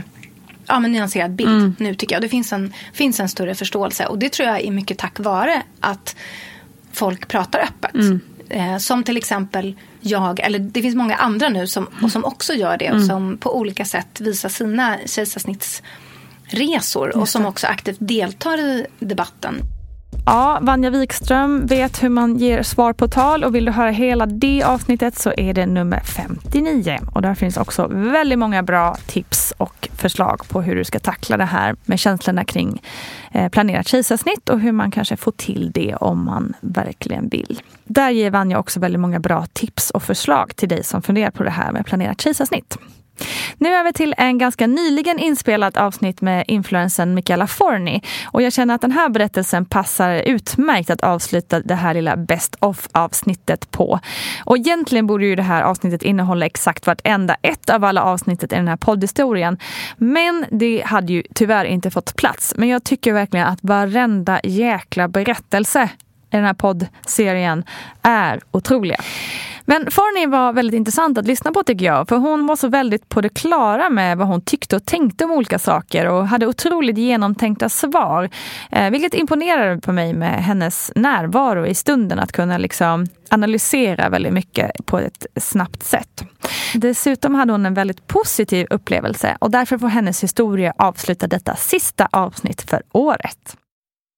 ja, 0.67 0.81
men 0.81 0.93
nyanserad 0.93 1.31
bild 1.31 1.51
Mm. 1.51 1.75
nu 1.79 1.95
tycker 1.95 2.15
jag. 2.15 2.23
Det 2.23 2.29
finns 2.29 2.53
en, 2.53 2.73
finns 2.93 3.21
en 3.21 3.29
större 3.29 3.55
förståelse. 3.55 4.07
Och 4.07 4.19
det 4.19 4.33
tror 4.33 4.49
jag 4.49 4.61
är 4.61 4.71
mycket 4.71 4.99
tack 4.99 5.19
vare 5.21 5.63
att 5.81 6.17
folk 6.93 7.29
pratar 7.29 7.61
öppet. 7.61 7.95
Mm. 7.95 8.21
Eh, 8.51 8.77
som 8.79 9.05
till 9.05 9.17
exempel 9.17 9.75
jag, 10.01 10.41
eller 10.41 10.59
det 10.59 10.83
finns 10.83 10.95
många 10.95 11.17
andra 11.17 11.49
nu 11.49 11.67
som, 11.67 11.87
och 12.03 12.13
som 12.13 12.25
också 12.25 12.55
gör 12.55 12.77
det. 12.77 12.91
Och 12.91 12.97
Mm. 12.97 13.09
som 13.09 13.39
på 13.39 13.57
olika 13.59 13.85
sätt 13.85 14.21
visar 14.21 14.49
sina 14.49 14.99
kejsarsnittsresor. 15.07 17.17
Och 17.17 17.29
som 17.29 17.47
också 17.47 17.67
aktivt 17.67 17.97
deltar 18.01 18.59
i 18.59 18.87
debatten. 18.99 19.61
Ja, 20.27 20.59
Vanja 20.63 20.91
Wikström 20.91 21.67
vet 21.67 22.03
hur 22.03 22.09
man 22.09 22.37
ger 22.37 22.63
svar 22.63 22.93
på 22.93 23.09
tal 23.09 23.45
och 23.45 23.55
vill 23.55 23.65
du 23.65 23.73
höra 23.73 23.91
hela 23.91 24.27
det 24.27 24.63
avsnittet 24.63 25.19
så 25.19 25.33
är 25.37 25.55
det 25.55 25.67
nummer 25.67 26.01
59. 26.01 26.99
Och 27.15 27.23
där 27.23 27.35
finns 27.35 27.57
också 27.57 27.87
väldigt 27.91 28.39
många 28.39 28.63
bra 28.63 28.97
tips 29.07 29.53
och 29.57 29.89
förslag 29.97 30.49
på 30.49 30.63
hur 30.63 30.77
du 30.77 30.85
ska 30.85 30.99
tackla 30.99 31.37
det 31.37 31.45
här 31.45 31.77
med 31.85 31.99
känslorna 31.99 32.45
kring 32.45 32.83
eh, 33.33 33.49
planerat 33.49 33.89
kejsarsnitt 33.89 34.49
och 34.49 34.61
hur 34.61 34.73
man 34.73 34.91
kanske 34.91 35.17
får 35.17 35.33
till 35.33 35.71
det 35.75 35.95
om 35.95 36.25
man 36.25 36.55
verkligen 36.61 37.29
vill. 37.29 37.63
Där 37.85 38.11
ger 38.11 38.31
Vanja 38.31 38.59
också 38.59 38.81
väldigt 38.81 39.01
många 39.01 39.21
bra 39.21 39.47
tips 39.53 39.91
och 39.91 40.03
förslag 40.03 40.57
till 40.57 40.69
dig 40.69 40.85
som 40.85 41.03
funderar 41.03 41.31
på 41.31 41.43
det 41.43 41.51
här 41.51 41.73
med 41.73 41.87
planerat 41.87 42.21
kejsarsnitt. 42.21 42.79
Nu 43.59 43.75
över 43.75 43.93
till 43.93 44.15
en 44.19 44.39
ganska 44.39 44.67
nyligen 44.67 45.19
inspelat 45.19 45.77
avsnitt 45.77 46.21
med 46.21 46.45
influensen 46.49 47.15
Michaela 47.15 47.47
Forni. 47.47 48.03
Och 48.27 48.43
jag 48.43 48.53
känner 48.53 48.75
att 48.75 48.81
den 48.81 48.93
här 48.93 49.09
berättelsen 49.09 49.65
passar 49.65 50.15
utmärkt 50.15 50.91
att 50.91 51.01
avsluta 51.01 51.61
det 51.61 51.75
här 51.75 51.95
lilla 51.95 52.17
best 52.17 52.57
of 52.61 52.89
avsnittet 52.93 53.71
på. 53.71 54.01
Och 54.45 54.57
egentligen 54.57 55.07
borde 55.07 55.27
ju 55.27 55.37
det 55.37 55.43
här 55.43 55.63
avsnittet 55.63 56.03
innehålla 56.03 56.47
exakt 56.47 56.87
vartenda 56.87 57.37
ett 57.43 57.71
av 57.71 57.85
alla 57.85 58.03
avsnittet 58.03 58.53
i 58.53 58.57
den 58.57 58.69
här 58.69 58.77
poddhistorien. 58.77 59.59
Men 59.97 60.45
det 60.51 60.83
hade 60.87 61.13
ju 61.13 61.23
tyvärr 61.35 61.65
inte 61.65 61.91
fått 61.91 62.17
plats. 62.17 62.55
Men 62.57 62.69
jag 62.69 62.85
tycker 62.85 63.13
verkligen 63.13 63.47
att 63.47 63.59
varenda 63.63 64.41
jäkla 64.45 65.09
berättelse 65.09 65.89
i 66.33 66.37
den 66.37 66.45
här 66.45 66.55
poddserien 66.55 67.65
är 68.03 68.41
otroliga. 68.51 69.01
Men 69.71 69.91
Farney 69.91 70.27
var 70.27 70.53
väldigt 70.53 70.75
intressant 70.75 71.19
att 71.19 71.27
lyssna 71.27 71.53
på 71.53 71.63
tycker 71.63 71.87
jag. 71.87 72.09
För 72.09 72.17
hon 72.17 72.47
var 72.47 72.57
så 72.57 72.69
väldigt 72.69 73.09
på 73.09 73.21
det 73.21 73.29
klara 73.29 73.91
med 73.91 74.19
vad 74.19 74.27
hon 74.27 74.41
tyckte 74.41 74.77
och 74.77 74.87
tänkte 74.87 75.25
om 75.25 75.31
olika 75.31 75.59
saker 75.59 76.07
och 76.07 76.29
hade 76.29 76.47
otroligt 76.47 76.99
genomtänkta 76.99 77.69
svar. 77.69 78.31
Eh, 78.71 78.91
vilket 78.91 79.15
imponerade 79.15 79.81
på 79.81 79.93
mig 79.93 80.15
med 80.15 80.45
hennes 80.45 80.93
närvaro 80.95 81.67
i 81.67 81.75
stunden. 81.75 82.19
Att 82.19 82.33
kunna 82.33 82.59
liksom 82.59 83.07
analysera 83.29 84.09
väldigt 84.09 84.33
mycket 84.33 84.87
på 84.87 84.99
ett 84.99 85.27
snabbt 85.37 85.83
sätt. 85.83 86.25
Dessutom 86.75 87.35
hade 87.35 87.53
hon 87.53 87.67
en 87.67 87.75
väldigt 87.75 88.07
positiv 88.07 88.67
upplevelse 88.71 89.37
och 89.41 89.51
därför 89.51 89.79
får 89.79 89.89
hennes 89.89 90.23
historia 90.23 90.73
avsluta 90.79 91.27
detta 91.27 91.57
sista 91.57 92.09
avsnitt 92.13 92.71
för 92.71 92.83
året. 92.93 93.57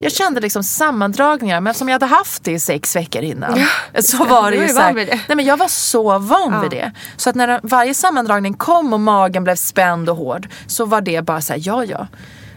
Jag 0.03 0.13
kände 0.13 0.41
liksom 0.41 0.63
sammandragningar, 0.63 1.61
men 1.61 1.75
som 1.75 1.89
jag 1.89 1.95
hade 1.95 2.07
haft 2.07 2.45
det 2.45 2.53
i 2.53 2.59
sex 2.59 2.97
veckor 2.97 3.23
innan. 3.23 3.59
Ja, 3.93 4.03
så 4.03 4.25
var 4.25 4.51
det 4.51 4.57
ju 4.57 4.69
så 4.69 4.81
här, 4.81 4.93
nej 4.95 5.37
men 5.37 5.45
jag 5.45 5.57
var 5.57 5.69
så 5.69 6.19
van 6.19 6.53
Ja. 6.53 6.61
vid 6.61 6.71
det. 6.71 6.93
Så 7.17 7.31
att 7.31 7.37
när 7.37 7.61
varje 7.63 7.95
sammandragning 7.95 8.55
kom 8.55 8.93
och 8.93 9.01
magen 9.01 9.45
blev 9.45 9.57
spänd 9.57 10.09
och 10.09 10.17
hård 10.17 10.49
så 10.67 10.85
var 10.85 11.01
det 11.01 11.23
bara 11.23 11.41
så 11.41 11.53
här, 11.53 11.61
ja 11.65 11.85
ja. 11.85 12.07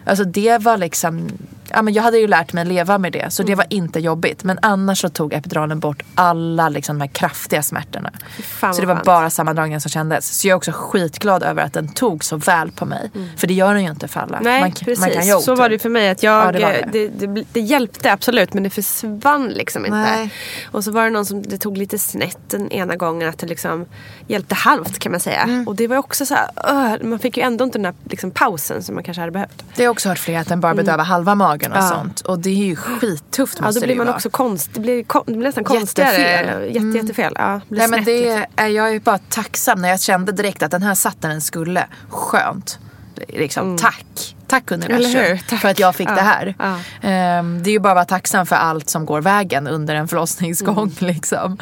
Alltså 0.06 0.24
det 0.24 0.58
var 0.58 0.78
liksom, 0.78 1.30
ja 1.70 1.82
men 1.82 1.94
jag 1.94 2.04
hade 2.04 2.18
ju 2.18 2.28
lärt 2.28 2.54
mig 2.54 2.66
leva 2.66 2.98
med 2.98 3.12
det 3.14 3.34
så 3.34 3.42
Mm. 3.42 3.50
det 3.52 3.56
var 3.56 3.66
inte 3.70 4.00
jobbigt. 4.00 4.44
Men 4.44 4.60
annars 4.62 5.02
så 5.02 5.10
tog 5.10 5.34
epiduralen 5.34 5.80
bort 5.80 6.04
alla 6.16 6.70
liksom 6.70 7.00
de 7.00 7.02
här 7.02 7.14
kraftiga 7.14 7.64
smärtorna. 7.64 8.12
Fan 8.44 8.74
så 8.74 8.82
det 8.82 8.88
var 8.88 9.02
bara 9.06 9.30
sammandragningen 9.30 9.82
som 9.82 9.92
kändes. 9.92 10.40
Så 10.40 10.48
jag 10.48 10.52
är 10.52 10.58
också 10.58 10.72
skitglad 10.76 11.44
över 11.44 11.64
att 11.64 11.74
den 11.74 11.88
tog 11.88 12.24
så 12.24 12.38
väl 12.38 12.72
på 12.72 12.86
mig. 12.86 13.12
För 13.38 13.48
det 13.48 13.54
gör 13.54 13.74
den 13.74 13.84
ju 13.84 13.90
inte 13.90 14.08
för 14.08 14.20
alla. 14.20 14.38
Mm. 14.38 14.52
Nej, 14.52 14.62
man, 14.62 14.72
precis. 14.72 15.00
man 15.00 15.10
kan 15.10 15.28
ju 15.28 15.34
så 15.40 15.56
var 15.56 15.70
det 15.70 15.80
för 15.80 15.90
mig. 15.90 16.10
att 16.10 16.24
jag, 16.24 16.48
Ja, 16.48 16.52
det 16.52 16.60
det. 16.92 17.08
det. 17.10 17.28
Det, 17.28 17.46
det, 17.54 17.60
hjälpte 17.60 18.12
absolut 18.12 18.54
men 18.54 18.64
det 18.64 18.70
försvann 18.70 19.48
liksom 19.48 19.86
inte. 19.86 19.98
Nej. 19.98 20.30
Och 20.72 20.84
så 20.84 20.92
var 20.92 21.04
det 21.04 21.10
någon 21.10 21.26
som 21.26 21.42
det 21.44 21.58
tog 21.58 21.78
lite 21.78 22.00
snett 22.00 22.40
den 22.50 22.72
ena 22.72 22.96
gången 22.96 23.30
att 23.30 23.38
det 23.40 23.48
liksom 23.48 23.86
hjälpte 24.28 24.56
halvt 24.56 25.00
kan 25.00 25.12
man 25.12 25.22
säga. 25.22 25.42
Mm. 25.42 25.68
Och 25.68 25.76
det 25.76 25.88
var 25.88 25.98
också 25.98 26.26
så 26.26 26.34
här, 26.36 26.48
öh, 26.64 26.96
man 27.04 27.20
fick 27.20 27.38
ju 27.38 27.44
ändå 27.44 27.64
inte 27.66 27.78
den 27.78 27.86
här 27.86 27.94
liksom, 28.04 28.32
pausen 28.32 28.84
som 28.84 28.96
man 28.96 29.04
kanske 29.04 29.22
hade 29.22 29.32
behövt. 29.32 29.64
Det 29.76 29.82
har 29.82 29.84
jag 29.84 29.92
också 29.92 30.10
hört 30.10 30.20
flera 30.20 30.40
att 30.40 30.48
den 30.48 30.60
bara 30.62 30.74
bedövar 30.74 31.04
halva 31.04 31.36
magen 31.36 31.55
och 31.72 31.78
Mm. 31.78 31.86
Ja. 31.90 31.90
sånt. 31.96 32.22
Och 32.22 32.40
det 32.40 32.50
är 32.50 32.66
ju 32.66 32.76
skittufft 32.76 33.58
Ja, 33.60 33.66
måste 33.66 33.80
då 33.80 33.82
det 33.82 33.86
blir 33.88 33.94
ju 33.96 33.98
man 33.98 34.08
vara. 34.08 34.16
också 34.16 34.30
konst, 34.30 34.70
det 34.74 34.80
blir, 34.80 35.04
kon, 35.04 35.24
det 35.26 35.32
blir 35.34 35.44
nästan 35.44 35.64
konstigare. 35.64 36.18
Jättefel. 36.22 36.66
Jätte, 36.68 36.78
Mm. 36.80 36.96
Jättefel. 36.96 37.34
Ja, 37.36 37.62
det 37.70 37.76
Nej 37.78 37.88
men 37.88 38.04
det 38.04 38.22
liksom. 38.36 38.46
är 38.56 38.68
jag 38.68 38.96
är 38.96 39.00
bara 39.00 39.18
tacksam 39.18 39.82
när 39.82 39.90
jag 39.90 40.02
kände 40.02 40.32
direkt 40.32 40.64
att 40.64 40.72
den 40.72 40.84
här 40.84 40.96
satt 40.96 41.22
där 41.22 41.30
den 41.30 41.42
skulle. 41.42 41.88
Skönt. 42.10 42.80
Liksom, 43.28 43.78
Tack. 43.78 44.36
Tack 44.48 44.72
universum 44.72 45.22
Mm. 45.22 45.38
Tack. 45.50 45.60
för 45.62 45.70
att 45.70 45.80
jag 45.80 45.96
fick 45.96 46.10
Ja. 46.10 46.16
det 46.16 46.22
här. 46.22 46.56
Ja. 46.60 46.80
Ehm, 47.10 47.64
det 47.64 47.70
är 47.70 47.72
ju 47.72 47.80
bara 47.80 47.92
att 47.92 47.96
vara 47.96 48.06
tacksam 48.06 48.46
för 48.46 48.56
allt 48.56 48.90
som 48.90 49.06
går 49.06 49.22
vägen 49.22 49.68
under 49.68 49.96
en 49.96 50.08
förlossningsgång. 50.08 50.78
Mm. 50.78 50.92
Liksom. 51.00 51.58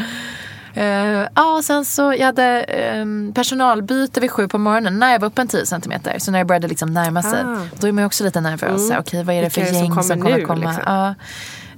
Uh, 0.77 1.27
ja, 1.35 1.61
sen 1.63 1.85
så 1.85 2.13
jag 2.17 2.25
hade 2.25 2.65
um, 3.01 3.33
personalbyte 3.33 4.19
vid 4.19 4.31
sju 4.31 4.47
på 4.47 4.57
morgonen 4.57 4.99
när 4.99 5.11
jag 5.11 5.19
var 5.19 5.27
uppe 5.27 5.41
en 5.41 5.47
10 5.47 5.65
centimeter. 5.65 6.19
Så 6.19 6.31
när 6.31 6.39
jag 6.39 6.47
började 6.47 6.67
liksom 6.67 6.93
närma 6.93 7.23
sig. 7.23 7.43
Ah. 7.45 7.57
Då 7.79 7.87
är 7.87 7.91
man 7.91 8.05
också 8.05 8.23
lite 8.23 8.41
nervös. 8.41 8.89
Mm. 8.89 8.99
Okej, 8.99 9.23
vad 9.23 9.35
är 9.35 9.41
det 9.41 9.49
för 9.49 9.61
det 9.61 9.67
som 9.67 9.75
gäng 9.75 9.93
som 9.93 10.03
kommer 10.03 10.17
kommer, 10.17 10.37
nu, 10.37 10.45
komma? 10.45 10.71
liksom? 10.71 11.15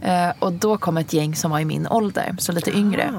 Eh, 0.01 0.29
och 0.39 0.53
då 0.53 0.77
kom 0.77 0.97
ett 0.97 1.13
gäng 1.13 1.35
som 1.35 1.51
var 1.51 1.59
i 1.59 1.65
min 1.65 1.87
ålder, 1.87 2.35
så 2.39 2.51
lite 2.51 2.77
yngre. 2.77 3.13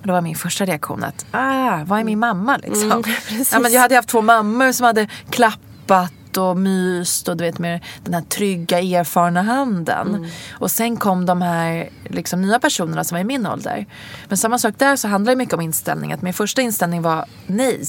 Och 0.00 0.06
då 0.06 0.12
var 0.12 0.20
min 0.20 0.36
första 0.36 0.64
reaktion 0.64 1.04
att, 1.04 1.26
ah, 1.30 1.84
vad 1.84 2.00
är 2.00 2.04
min 2.04 2.18
mamma 2.18 2.56
liksom? 2.56 2.90
Mm, 2.90 3.02
ja, 3.52 3.58
men 3.58 3.72
jag 3.72 3.80
hade 3.80 3.94
haft 3.94 4.08
två 4.08 4.22
mammor 4.22 4.72
som 4.72 4.86
hade 4.86 5.08
klappat 5.30 6.12
och 6.36 6.56
myst 6.56 7.28
och 7.28 7.36
du 7.36 7.44
vet 7.44 7.58
med 7.58 7.80
den 8.04 8.14
här 8.14 8.22
trygga 8.22 8.80
erfarna 8.80 9.42
handen. 9.42 10.08
Mm. 10.08 10.30
Och 10.52 10.70
sen 10.70 10.96
kom 10.96 11.26
de 11.26 11.42
här 11.42 11.88
liksom, 12.04 12.42
nya 12.42 12.58
personerna 12.58 13.04
som 13.04 13.14
var 13.16 13.20
i 13.20 13.24
min 13.24 13.46
ålder. 13.46 13.86
Men 14.28 14.38
samma 14.38 14.58
sak 14.58 14.74
där 14.78 14.96
så 14.96 15.08
handlar 15.08 15.32
det 15.32 15.36
mycket 15.36 15.54
om 15.54 15.60
inställning. 15.60 16.12
Att 16.12 16.22
min 16.22 16.34
första 16.34 16.62
inställning 16.62 17.02
var 17.02 17.24
nej. 17.46 17.84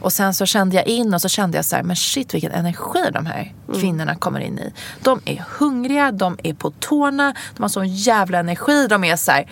Och 0.00 0.12
sen 0.12 0.34
så 0.34 0.46
kände 0.46 0.76
jag 0.76 0.86
in 0.86 1.14
och 1.14 1.20
så 1.20 1.28
kände 1.28 1.58
jag 1.58 1.64
så 1.64 1.76
här, 1.76 1.82
men 1.82 1.96
shit 1.96 2.34
vilken 2.34 2.52
energi 2.52 3.10
de 3.12 3.26
här 3.26 3.54
kvinnorna 3.74 4.14
kommer 4.14 4.40
in 4.40 4.58
i. 4.58 4.72
De 5.02 5.20
är 5.24 5.44
hungriga, 5.58 6.12
de 6.12 6.38
är 6.42 6.54
på 6.54 6.70
tårna, 6.70 7.34
de 7.56 7.62
har 7.62 7.68
sån 7.68 7.88
jävla 7.88 8.38
energi. 8.38 8.86
De 8.86 9.04
är 9.04 9.16
så 9.16 9.30
här, 9.30 9.50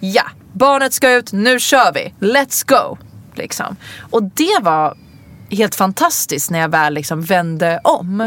ja, 0.00 0.24
barnet 0.52 0.92
ska 0.92 1.12
ut, 1.12 1.32
nu 1.32 1.60
kör 1.60 1.92
vi, 1.92 2.14
let's 2.20 2.66
go. 2.66 2.98
Liksom. 3.34 3.76
Och 4.10 4.22
det 4.22 4.58
var 4.62 4.96
helt 5.50 5.74
fantastiskt 5.74 6.50
när 6.50 6.58
jag 6.58 6.68
väl 6.68 6.94
liksom 6.94 7.22
vände 7.22 7.80
om. 7.84 8.20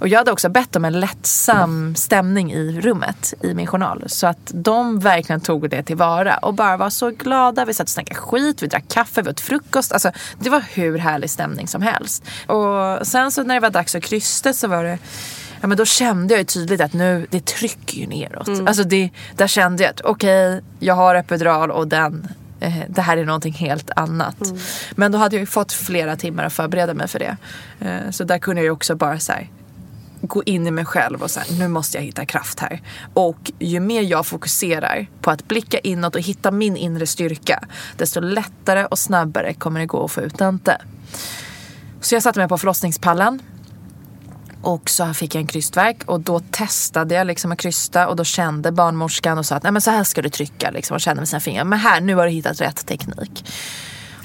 Och 0.00 0.08
jag 0.08 0.18
hade 0.18 0.32
också 0.32 0.48
bett 0.48 0.76
om 0.76 0.84
en 0.84 1.00
lättsam 1.00 1.96
stämning 1.96 2.52
i 2.52 2.80
rummet 2.80 3.34
i 3.42 3.54
min 3.54 3.66
journal. 3.66 4.04
Så 4.06 4.26
att 4.26 4.50
de 4.54 4.98
verkligen 4.98 5.40
tog 5.40 5.70
det 5.70 5.82
tillvara 5.82 6.36
och 6.36 6.54
bara 6.54 6.76
var 6.76 6.90
så 6.90 7.10
glada. 7.10 7.64
Vi 7.64 7.74
satt 7.74 7.86
och 7.86 7.90
snackade 7.90 8.20
skit, 8.20 8.62
vi 8.62 8.66
drack 8.66 8.84
kaffe, 8.88 9.22
vi 9.22 9.30
åt 9.30 9.40
frukost. 9.40 9.92
Alltså, 9.92 10.10
det 10.38 10.50
var 10.50 10.64
hur 10.72 10.98
härlig 10.98 11.30
stämning 11.30 11.68
som 11.68 11.82
helst. 11.82 12.24
Och 12.46 13.06
sen 13.06 13.30
så 13.30 13.42
när 13.42 13.54
det 13.54 13.60
var 13.60 13.70
dags 13.70 13.94
att 13.94 14.02
krysta 14.02 14.52
så 14.52 14.68
var 14.68 14.84
det 14.84 14.98
Ja 15.60 15.68
men 15.68 15.78
då 15.78 15.84
kände 15.84 16.34
jag 16.34 16.38
ju 16.38 16.44
tydligt 16.44 16.80
att 16.80 16.92
nu, 16.92 17.26
det 17.30 17.46
trycker 17.46 17.98
ju 17.98 18.06
neråt. 18.06 18.48
Alltså 18.48 18.84
det, 18.84 19.10
där 19.36 19.46
kände 19.46 19.82
jag 19.82 19.90
att 19.90 20.00
okej, 20.00 20.62
jag 20.78 20.94
har 20.94 21.14
epidural 21.14 21.70
och 21.70 21.88
den 21.88 22.28
det 22.88 23.02
här 23.02 23.16
är 23.16 23.24
någonting 23.24 23.52
helt 23.52 23.90
annat. 23.96 24.36
Men 24.96 25.12
då 25.12 25.18
hade 25.18 25.36
jag 25.36 25.40
ju 25.40 25.46
fått 25.46 25.72
flera 25.72 26.16
timmar 26.16 26.44
att 26.44 26.52
förbereda 26.52 26.94
mig 26.94 27.08
för 27.08 27.18
det. 27.18 27.36
Eh, 27.80 28.10
så 28.10 28.24
där 28.24 28.38
kunde 28.38 28.60
jag 28.60 28.64
ju 28.64 28.70
också 28.70 28.96
bara 28.96 29.20
så 29.20 29.32
här, 29.32 29.50
gå 30.20 30.42
in 30.42 30.66
i 30.66 30.70
mig 30.70 30.84
själv 30.84 31.22
och 31.22 31.30
säga 31.30 31.46
nu 31.58 31.68
måste 31.68 31.98
jag 31.98 32.04
hitta 32.04 32.26
kraft 32.26 32.60
här. 32.60 32.82
Och 33.14 33.52
ju 33.58 33.80
mer 33.80 34.02
jag 34.02 34.26
fokuserar 34.26 35.06
på 35.20 35.30
att 35.30 35.48
blicka 35.48 35.78
inåt 35.78 36.14
och 36.14 36.20
hitta 36.20 36.50
min 36.50 36.76
inre 36.76 37.06
styrka 37.06 37.64
desto 37.96 38.20
lättare 38.20 38.84
och 38.84 38.98
snabbare 38.98 39.54
kommer 39.54 39.80
det 39.80 39.86
gå 39.86 40.04
att 40.04 40.12
få 40.12 40.20
ut 40.20 40.38
Dante. 40.38 40.78
Så 42.00 42.14
jag 42.14 42.22
satte 42.22 42.38
mig 42.38 42.48
på 42.48 42.58
förlossningspallen 42.58 43.42
och 44.64 44.90
så 44.90 45.14
fick 45.14 45.34
jag 45.34 45.40
en 45.40 45.46
krystverk 45.46 46.04
och 46.06 46.20
då 46.20 46.40
testade 46.40 47.14
jag 47.14 47.26
liksom 47.26 47.52
att 47.52 47.58
krysta 47.58 48.08
och 48.08 48.16
då 48.16 48.24
kände 48.24 48.72
barnmorskan 48.72 49.38
och 49.38 49.46
sa 49.46 49.56
att 49.56 49.62
Nej, 49.62 49.72
men 49.72 49.82
så 49.82 49.90
här 49.90 50.04
ska 50.04 50.22
du 50.22 50.28
trycka 50.28 50.70
liksom, 50.70 50.94
och 50.94 51.00
kände 51.00 51.20
med 51.20 51.28
sina 51.28 51.40
fingrar. 51.40 51.64
Men 51.64 51.78
här, 51.78 52.00
nu 52.00 52.14
har 52.14 52.26
du 52.26 52.32
hittat 52.32 52.60
rätt 52.60 52.86
teknik. 52.86 53.44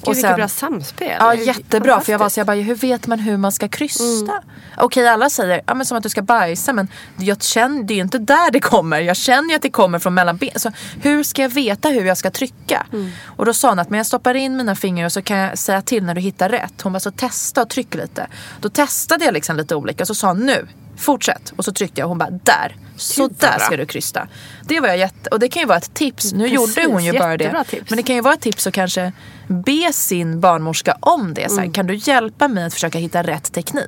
Och 0.01 0.15
vilket 0.15 0.35
bra 0.35 0.47
samspel. 0.47 1.15
Ja, 1.19 1.33
jättebra. 1.33 2.01
För 2.01 2.11
jag 2.11 2.19
var 2.19 2.29
så 2.29 2.39
jag 2.39 2.47
bara, 2.47 2.57
hur 2.57 2.75
vet 2.75 3.07
man 3.07 3.19
hur 3.19 3.37
man 3.37 3.51
ska 3.51 3.67
krysta? 3.67 4.31
Mm. 4.31 4.43
Okej, 4.77 5.07
alla 5.07 5.29
säger 5.29 5.61
ja, 5.65 5.73
men 5.73 5.85
som 5.85 5.97
att 5.97 6.03
du 6.03 6.09
ska 6.09 6.21
bajsa 6.21 6.73
men 6.73 6.87
jag 7.17 7.43
känner, 7.43 7.83
det 7.83 7.93
är 7.93 7.95
ju 7.95 8.01
inte 8.01 8.17
där 8.17 8.51
det 8.51 8.59
kommer. 8.59 8.99
Jag 8.99 9.17
känner 9.17 9.49
ju 9.49 9.55
att 9.55 9.61
det 9.61 9.69
kommer 9.69 9.99
från 9.99 10.13
mellan 10.13 10.37
ben. 10.37 10.51
Så 10.55 10.71
hur 11.01 11.23
ska 11.23 11.41
jag 11.41 11.49
veta 11.49 11.89
hur 11.89 12.05
jag 12.05 12.17
ska 12.17 12.31
trycka? 12.31 12.85
Mm. 12.93 13.11
Och 13.25 13.45
då 13.45 13.53
sa 13.53 13.69
hon 13.69 13.79
att 13.79 13.89
men 13.89 13.97
jag 13.97 14.05
stoppar 14.05 14.33
in 14.33 14.57
mina 14.57 14.75
fingrar 14.75 15.05
och 15.05 15.11
så 15.11 15.21
kan 15.21 15.37
jag 15.37 15.57
säga 15.57 15.81
till 15.81 16.03
när 16.03 16.15
du 16.15 16.21
hittar 16.21 16.49
rätt. 16.49 16.81
Hon 16.81 16.93
bara, 16.93 16.99
så 16.99 17.11
testa 17.11 17.61
och 17.61 17.69
tryck 17.69 17.95
lite. 17.95 18.27
Då 18.59 18.69
testade 18.69 19.25
jag 19.25 19.33
liksom 19.33 19.55
lite 19.55 19.75
olika 19.75 20.05
så 20.05 20.15
sa 20.15 20.27
hon 20.27 20.45
nu, 20.45 20.67
fortsätt. 20.99 21.53
Och 21.55 21.65
så 21.65 21.71
tryckte 21.71 22.01
jag 22.01 22.05
och 22.05 22.09
hon 22.09 22.17
bara, 22.17 22.29
där. 22.29 22.75
Så 22.95 23.27
där 23.27 23.59
ska 23.59 23.77
du 23.77 23.85
krysta. 23.85 24.27
Det 24.67 24.79
var 24.79 24.87
jag 24.87 24.97
jätte... 24.97 25.29
Och 25.29 25.39
det 25.39 25.49
kan 25.49 25.59
ju 25.61 25.65
vara 25.65 25.77
ett 25.77 25.93
tips. 25.93 26.33
Nu 26.33 26.49
Precis, 26.49 26.77
gjorde 26.77 26.93
hon 26.93 27.03
ju 27.03 27.19
bara 27.19 27.37
det. 27.37 27.63
tips. 27.69 27.89
Men 27.89 27.97
det 27.97 28.03
kan 28.03 28.15
ju 28.15 28.21
vara 28.21 28.33
ett 28.33 28.41
tips 28.41 28.67
att 28.67 28.73
kanske 28.73 29.11
be 29.47 29.93
sin 29.93 30.39
barnmorska 30.39 30.97
om 30.99 31.33
det. 31.33 31.49
Så 31.49 31.55
här, 31.55 31.61
Mm. 31.61 31.73
Kan 31.73 31.87
du 31.87 31.95
hjälpa 31.95 32.47
mig 32.47 32.63
att 32.63 32.73
försöka 32.73 32.97
hitta 32.99 33.23
rätt 33.23 33.51
teknik? 33.53 33.85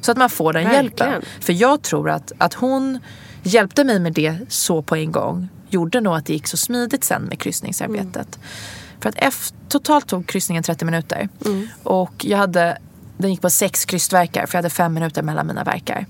Så 0.00 0.10
att 0.12 0.18
man 0.18 0.30
får 0.30 0.52
den 0.52 0.64
Verkligen. 0.64 0.84
hjälpen. 1.12 1.22
För 1.40 1.52
jag 1.52 1.82
tror 1.82 2.10
att, 2.10 2.32
att 2.38 2.54
hon 2.54 2.98
hjälpte 3.42 3.84
mig 3.84 4.00
med 4.00 4.12
det 4.12 4.36
så 4.48 4.82
på 4.82 4.96
en 4.96 5.12
gång. 5.12 5.48
Gjorde 5.68 6.00
nog 6.00 6.14
att 6.16 6.26
det 6.26 6.32
gick 6.32 6.46
så 6.46 6.56
smidigt 6.56 7.04
sen 7.04 7.22
med 7.22 7.38
kryssningsarbetet. 7.38 8.38
För 9.00 9.08
att 9.08 9.14
efter, 9.18 9.56
totalt 9.68 10.06
tog 10.06 10.26
kryssningen 10.26 10.62
30 10.62 10.84
minuter. 10.84 11.28
Och 11.82 12.24
jag 12.24 12.38
hade, 12.38 12.78
den 13.20 13.30
gick 13.30 13.40
på 13.42 13.50
sex 13.50 13.84
krystverkar 13.84 14.46
för 14.46 14.54
jag 14.54 14.58
hade 14.58 14.70
fem 14.70 14.94
minuter 14.94 15.22
mellan 15.22 15.46
mina 15.46 15.64
verkar. 15.64 16.06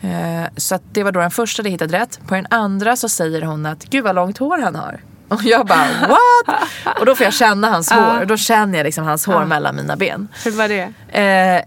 Eh, 0.00 0.44
så 0.56 0.78
det 0.92 1.02
var 1.02 1.12
då 1.12 1.20
den 1.20 1.30
första 1.30 1.62
det 1.62 1.70
hittade 1.70 1.98
rätt. 1.98 2.20
På 2.28 2.34
den 2.34 2.46
andra 2.50 2.96
så 2.96 3.08
säger 3.08 3.42
hon 3.42 3.66
att 3.66 3.84
gud 3.84 4.04
vad 4.04 4.14
långt 4.14 4.38
hår 4.38 4.58
han 4.58 4.74
har. 4.74 5.00
Och 5.28 5.42
jag 5.42 5.66
bara 5.66 5.86
what? 6.08 6.60
Och 7.00 7.06
då 7.06 7.14
får 7.14 7.24
jag 7.24 7.34
känna 7.34 7.70
hans 7.70 7.90
hår. 7.90 8.20
Och 8.20 8.26
då 8.26 8.36
känner 8.36 8.78
jag 8.78 8.84
liksom 8.84 9.04
hans 9.04 9.26
hår 9.26 9.34
Ja. 9.34 9.44
mellan 9.46 9.76
mina 9.76 9.96
ben. 9.96 10.28
Hur 10.44 10.50
var 10.50 10.68
det? 10.68 10.92
Eh, 11.20 11.62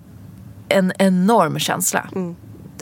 en 0.78 0.92
enorm 1.00 1.60
känsla. 1.60 2.06
Mm. 2.16 2.36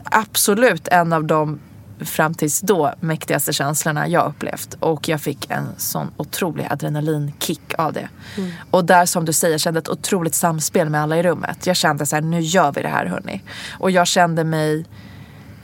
Absolut 0.03 0.87
en 0.87 1.13
av 1.13 1.23
de 1.23 1.59
fram 1.99 2.33
tills 2.33 2.61
då 2.61 2.93
mäktigaste 2.99 3.53
känslorna 3.53 4.07
jag 4.07 4.27
upplevt. 4.27 4.73
Och 4.79 5.09
jag 5.09 5.21
fick 5.21 5.51
en 5.51 5.67
sån 5.77 6.11
otrolig 6.17 6.67
adrenalinkick 6.69 7.73
av 7.77 7.93
det. 7.93 8.09
Mm. 8.37 8.51
Och 8.71 8.85
där 8.85 9.05
som 9.05 9.25
du 9.25 9.33
säger 9.33 9.57
kände 9.57 9.79
ett 9.79 9.89
otroligt 9.89 10.35
samspel 10.35 10.89
med 10.89 11.01
alla 11.01 11.17
i 11.17 11.23
rummet. 11.23 11.67
Jag 11.67 11.75
kände 11.75 12.05
så 12.05 12.15
här, 12.15 12.23
nu 12.23 12.41
gör 12.41 12.71
vi 12.71 12.81
det 12.81 12.87
här 12.87 13.05
hörni. 13.05 13.43
Och 13.71 13.91
jag 13.91 14.07
kände 14.07 14.43
mig 14.43 14.85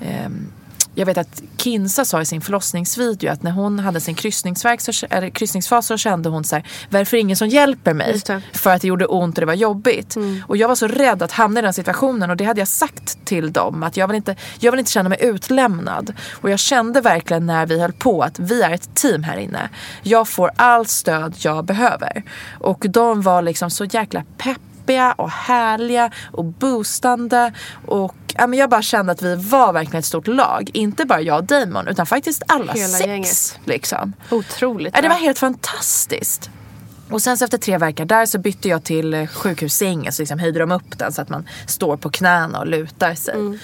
ehm, 0.02 0.52
jag 0.96 1.06
vet 1.06 1.18
att 1.18 1.42
Kinsa 1.58 2.06
sa 2.06 2.22
i 2.22 2.26
sin 2.26 2.42
förlossningsvideo 2.42 3.32
att 3.32 3.44
när 3.44 3.52
hon 3.52 3.80
hade 3.80 4.00
sin 4.02 4.16
kryssningsverk 4.16 4.82
så, 4.82 5.08
eller 5.10 5.30
kryssningsfas 5.30 5.88
så 5.88 5.98
kände 5.98 6.30
hon 6.30 6.44
så 6.44 6.56
här, 6.56 6.68
varför 6.90 7.18
är 7.18 7.22
ingen 7.22 7.38
som 7.38 7.48
hjälper 7.48 7.94
mig? 7.94 8.22
För 8.54 8.70
att 8.70 8.82
det 8.82 8.88
gjorde 8.88 9.06
ont 9.06 9.38
och 9.38 9.42
det 9.42 9.46
var 9.46 9.54
jobbigt. 9.54 10.16
Och 10.48 10.58
jag 10.58 10.68
var 10.68 10.76
så 10.76 10.88
rädd 10.88 11.24
att 11.24 11.32
hamna 11.32 11.60
i 11.60 11.64
den 11.64 11.74
situationen 11.74 12.30
och 12.30 12.38
det 12.38 12.44
hade 12.44 12.62
jag 12.62 12.68
sagt 12.68 13.26
till 13.26 13.54
dem 13.54 13.84
att 13.84 13.98
jag 13.98 14.08
vill 14.08 14.16
inte, 14.16 14.36
jag 14.60 14.72
vill 14.72 14.80
inte 14.80 14.92
känna 14.92 15.10
mig 15.10 15.18
utlämnad. 15.22 16.14
Och 16.42 16.50
jag 16.50 16.60
kände 16.60 17.02
verkligen 17.02 17.46
när 17.46 17.66
vi 17.66 17.80
höll 17.80 17.94
på 17.94 18.22
att 18.22 18.40
vi 18.40 18.62
är 18.62 18.72
ett 18.72 18.96
team 18.96 19.24
här 19.24 19.38
inne. 19.38 19.70
Jag 20.04 20.28
får 20.28 20.52
allt 20.56 20.90
stöd 20.90 21.36
jag 21.38 21.66
behöver. 21.66 22.24
Och 22.60 22.86
de 22.90 23.22
var 23.22 23.42
liksom 23.42 23.70
så 23.70 23.86
jäkla 23.86 24.24
pepp 24.38 24.62
peppiga 24.86 25.12
och 25.12 25.30
härliga 25.30 26.12
och 26.32 26.46
boostande. 26.46 27.54
Och 27.86 28.16
ja, 28.38 28.48
men 28.48 28.60
jag 28.60 28.70
bara 28.70 28.82
kände 28.82 29.12
att 29.12 29.22
vi 29.22 29.36
var 29.36 29.74
verkligen 29.74 30.00
ett 30.00 30.06
stort 30.06 30.28
lag. 30.28 30.70
Inte 30.74 31.06
bara 31.06 31.22
jag 31.22 31.38
och 31.38 31.44
Damon 31.44 31.88
utan 31.88 32.06
faktiskt 32.06 32.44
alla 32.48 32.74
Hela 32.74 32.88
sex. 32.88 33.08
gänget. 33.08 33.60
Liksom. 33.66 34.14
Otroligt 34.30 34.94
Ja, 34.96 35.02
det 35.02 35.10
var 35.10 35.16
helt 35.16 35.40
fantastiskt. 35.40 36.50
Och 37.10 37.22
sen 37.22 37.38
så 37.38 37.46
efter 37.46 37.58
tre 37.58 37.78
veckor 37.78 38.06
där 38.06 38.26
så 38.26 38.40
bytte 38.40 38.70
jag 38.70 38.84
till 38.84 39.14
eh, 39.14 39.28
sjukhussängen. 39.28 40.14
Så 40.14 40.22
liksom 40.22 40.40
höjde 40.40 40.60
de 40.60 40.72
upp 40.72 40.98
den 40.98 41.14
så 41.14 41.22
att 41.22 41.30
man 41.30 41.48
står 41.68 41.98
på 41.98 42.10
knäna 42.10 42.60
och 42.60 42.68
lutar 42.68 43.16
sig. 43.16 43.34
Mm. 43.34 43.60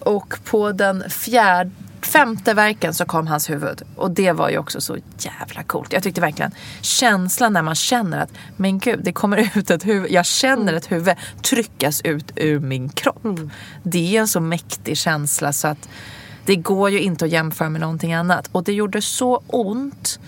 Och 0.00 0.34
på 0.44 0.72
den 0.72 1.10
fjärde, 1.10 1.70
femte 2.06 2.54
verken 2.54 2.94
så 2.94 3.04
kom 3.04 3.26
hans 3.26 3.50
huvud. 3.50 3.82
Och 3.96 4.10
det 4.10 4.32
var 4.32 4.50
ju 4.50 4.58
också 4.58 4.80
så 4.80 4.96
jävla 5.18 5.62
coolt. 5.62 5.92
Jag 5.92 6.02
tyckte 6.02 6.20
verkligen 6.20 6.50
känslan 6.80 7.52
när 7.52 7.62
man 7.62 7.74
känner 7.74 8.18
att 8.18 8.32
men 8.56 8.78
gud 8.78 9.00
det 9.04 9.12
kommer 9.12 9.50
ut 9.58 9.70
ett 9.70 9.86
huvud. 9.86 10.10
Jag 10.10 10.26
känner 10.26 10.72
ett 10.72 10.92
huvud 10.92 11.14
tryckas 11.42 12.00
ut 12.04 12.32
ur 12.36 12.60
min 12.60 12.88
kropp. 12.88 13.26
Det 13.82 14.16
är 14.16 14.20
en 14.20 14.28
så 14.28 14.40
mäktig 14.40 14.96
känsla 14.96 15.52
så 15.52 15.68
att 15.68 15.88
det 16.46 16.56
går 16.56 16.90
ju 16.90 17.00
inte 17.00 17.24
att 17.24 17.30
jämföra 17.30 17.68
med 17.68 17.80
någonting 17.80 18.12
annat. 18.12 18.48
Och 18.52 18.64
det 18.64 18.72
gjorde 18.72 19.02
så 19.02 19.42
ont. 19.46 20.20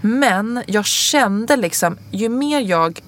Men 0.00 0.62
jag 0.66 0.86
kände 0.86 1.56
liksom, 1.56 1.98
ju 2.10 2.28
mer 2.28 2.60
jag 2.60 3.00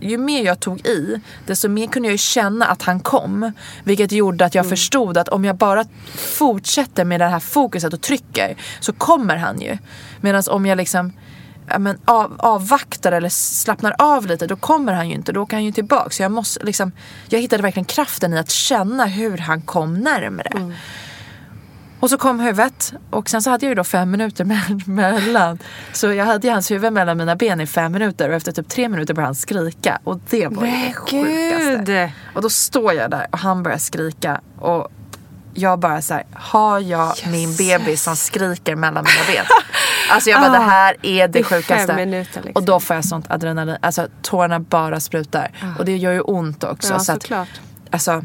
ju 0.00 0.18
mer 0.18 0.44
jag 0.44 0.60
tog 0.60 0.86
i, 0.86 1.20
desto 1.46 1.68
mer 1.68 1.86
kunde 1.86 2.08
jag 2.08 2.12
ju 2.12 2.18
känna 2.18 2.66
att 2.66 2.82
han 2.82 3.00
kom. 3.00 3.52
Vilket 3.84 4.12
gjorde 4.12 4.44
att 4.44 4.54
jag 4.54 4.68
förstod 4.68 5.18
att 5.18 5.28
om 5.28 5.44
jag 5.44 5.56
bara 5.56 5.84
fortsätter 6.14 7.04
med 7.04 7.20
det 7.20 7.26
här 7.26 7.40
fokuset 7.40 7.92
och 7.92 8.00
trycker 8.00 8.56
så 8.80 8.92
kommer 8.92 9.36
han 9.36 9.60
ju. 9.60 9.78
Medan 10.20 10.42
om 10.50 10.66
jag 10.66 10.76
liksom 10.76 11.12
ja, 11.68 11.78
men 11.78 11.98
av, 12.04 12.34
avvaktar 12.38 13.12
eller 13.12 13.28
slappnar 13.28 13.94
av 13.98 14.26
lite 14.26 14.46
då 14.46 14.56
kommer 14.56 14.92
han 14.92 15.08
ju 15.08 15.14
inte. 15.14 15.32
Då 15.32 15.42
åker 15.42 15.56
han 15.56 15.64
ju 15.64 15.72
tillbaka. 15.72 16.10
Så 16.10 16.22
jag, 16.22 16.32
måste, 16.32 16.64
liksom, 16.64 16.92
jag 17.28 17.40
hittade 17.40 17.62
verkligen 17.62 17.84
kraften 17.84 18.34
i 18.34 18.38
att 18.38 18.50
känna 18.50 19.06
hur 19.06 19.38
han 19.38 19.62
kom 19.62 19.94
närmre. 19.94 20.74
Och 22.00 22.10
så 22.10 22.18
kom 22.18 22.40
huvudet 22.40 22.92
och 23.10 23.28
sen 23.30 23.42
så 23.42 23.50
hade 23.50 23.66
jag 23.66 23.70
ju 23.70 23.74
då 23.74 23.84
fem 23.84 24.10
minuter 24.10 24.44
me- 24.44 24.88
mellan. 24.88 25.58
Så 25.92 26.12
jag 26.12 26.24
hade 26.24 26.46
ju 26.46 26.52
hans 26.52 26.70
huvud 26.70 26.92
mellan 26.92 27.16
mina 27.18 27.36
ben 27.36 27.60
i 27.60 27.66
fem 27.66 27.92
minuter 27.92 28.28
och 28.28 28.34
efter 28.34 28.52
typ 28.52 28.68
tre 28.68 28.88
minuter 28.88 29.14
började 29.14 29.28
han 29.28 29.34
skrika. 29.34 29.98
Och 30.04 30.20
det 30.30 30.46
var 30.46 30.66
ju 30.66 30.70
det 30.72 30.92
sjukaste. 30.94 32.12
Och 32.34 32.42
då 32.42 32.50
står 32.50 32.92
jag 32.92 33.10
där 33.10 33.26
och 33.32 33.38
han 33.38 33.62
börjar 33.62 33.78
skrika 33.78 34.40
och 34.58 34.88
jag 35.54 35.78
bara 35.78 36.02
så 36.02 36.14
här, 36.14 36.24
har 36.32 36.80
jag 36.80 37.14
min 37.26 37.56
bebis 37.56 38.02
som 38.02 38.16
skriker 38.16 38.76
mellan 38.76 39.04
mina 39.04 39.36
ben? 39.36 39.44
Alltså 40.10 40.30
jag 40.30 40.40
bara, 40.40 40.50
Ah, 40.50 40.58
det 40.58 40.64
här 40.64 40.96
är 41.02 41.28
det 41.28 41.38
i 41.38 41.44
fem 41.44 41.62
sjukaste. 41.62 41.94
minuter, 41.96 42.42
liksom. 42.44 42.52
Och 42.54 42.62
då 42.62 42.80
får 42.80 42.96
jag 42.96 43.04
sånt 43.04 43.30
adrenalin, 43.30 43.76
alltså 43.80 44.08
tårarna 44.22 44.60
bara 44.60 45.00
sprutar. 45.00 45.50
Och 45.78 45.84
det 45.84 45.96
gör 45.96 46.12
ju 46.12 46.20
ont 46.20 46.64
också. 46.64 46.92
Ja, 46.92 46.98
så 46.98 47.12
att, 47.12 47.22
såklart. 47.22 47.48
alltså, 47.90 48.24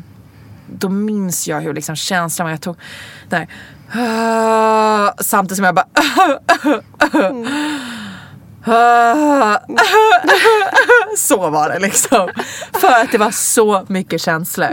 då 0.72 0.90
minns 0.90 1.48
jag 1.48 1.62
hur 1.62 1.74
liksom 1.74 1.96
känslan 1.96 2.46
var. 2.46 2.52
Jag 2.52 2.62
tog 2.62 2.76
där. 3.30 3.48
ah, 3.94 5.14
samtidigt 5.20 5.58
som 5.58 5.66
jag 5.66 5.76
bara 5.76 5.88
ah, 5.94 6.38
Så 11.18 11.50
var 11.50 11.70
det 11.70 11.80
liksom. 11.80 12.30
För 12.74 13.02
att 13.02 13.12
det 13.12 13.18
var 13.18 13.32
så 13.32 13.86
mycket 13.88 14.22
känslor. 14.22 14.68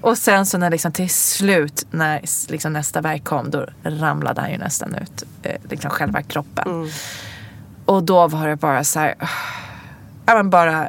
Och 0.00 0.18
sen 0.18 0.46
så 0.46 0.58
när 0.58 0.70
liksom 0.70 0.92
till 0.92 1.10
slut 1.10 1.86
när 1.90 2.20
liksom 2.48 2.72
nästa 2.72 3.00
verk 3.00 3.24
kom 3.24 3.50
då 3.50 3.66
ramlade 3.82 4.40
han 4.40 4.50
ju 4.50 4.58
nästan 4.58 4.94
ut. 4.94 5.22
Eh, 5.42 5.56
liksom 5.70 5.90
själva 5.90 6.22
kroppen. 6.22 6.90
Och 7.84 8.02
då 8.02 8.28
var 8.28 8.48
det 8.48 8.56
bara 8.56 8.84
så 8.84 9.00
här. 9.00 9.14
Ja 10.26 10.34
men 10.34 10.50
bara 10.50 10.88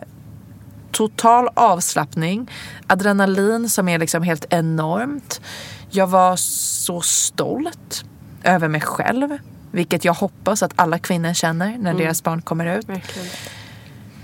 total 0.98 1.50
avslappning. 1.54 2.52
Adrenalin 2.88 3.70
som 3.70 3.88
är 3.90 4.00
liksom 4.00 4.24
helt 4.24 4.46
enormt. 4.50 5.42
Jag 5.90 6.08
var 6.08 6.36
så 6.36 7.02
stolt 7.02 8.04
över 8.44 8.68
mig 8.68 8.82
själv. 8.82 9.38
Vilket 9.72 10.06
jag 10.06 10.14
hoppas 10.14 10.64
att 10.64 10.72
alla 10.76 11.00
kvinnor 11.00 11.34
känner 11.34 11.68
när 11.78 11.92
Mm. 11.92 11.98
deras 11.98 12.24
barn 12.24 12.42
kommer 12.42 12.78
ut. 12.78 12.90
Verkligen. 12.90 13.28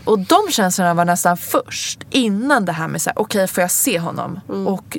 Och 0.06 0.20
de 0.20 0.38
känslorna 0.52 0.94
var 0.94 1.06
nästan 1.06 1.38
först. 1.38 2.04
Innan 2.10 2.66
det 2.66 2.72
här 2.72 2.88
med 2.88 3.02
så 3.02 3.10
här, 3.10 3.20
okej 3.20 3.48
får 3.48 3.62
jag 3.62 3.72
se 3.72 4.00
honom? 4.00 4.40
Och 4.68 4.98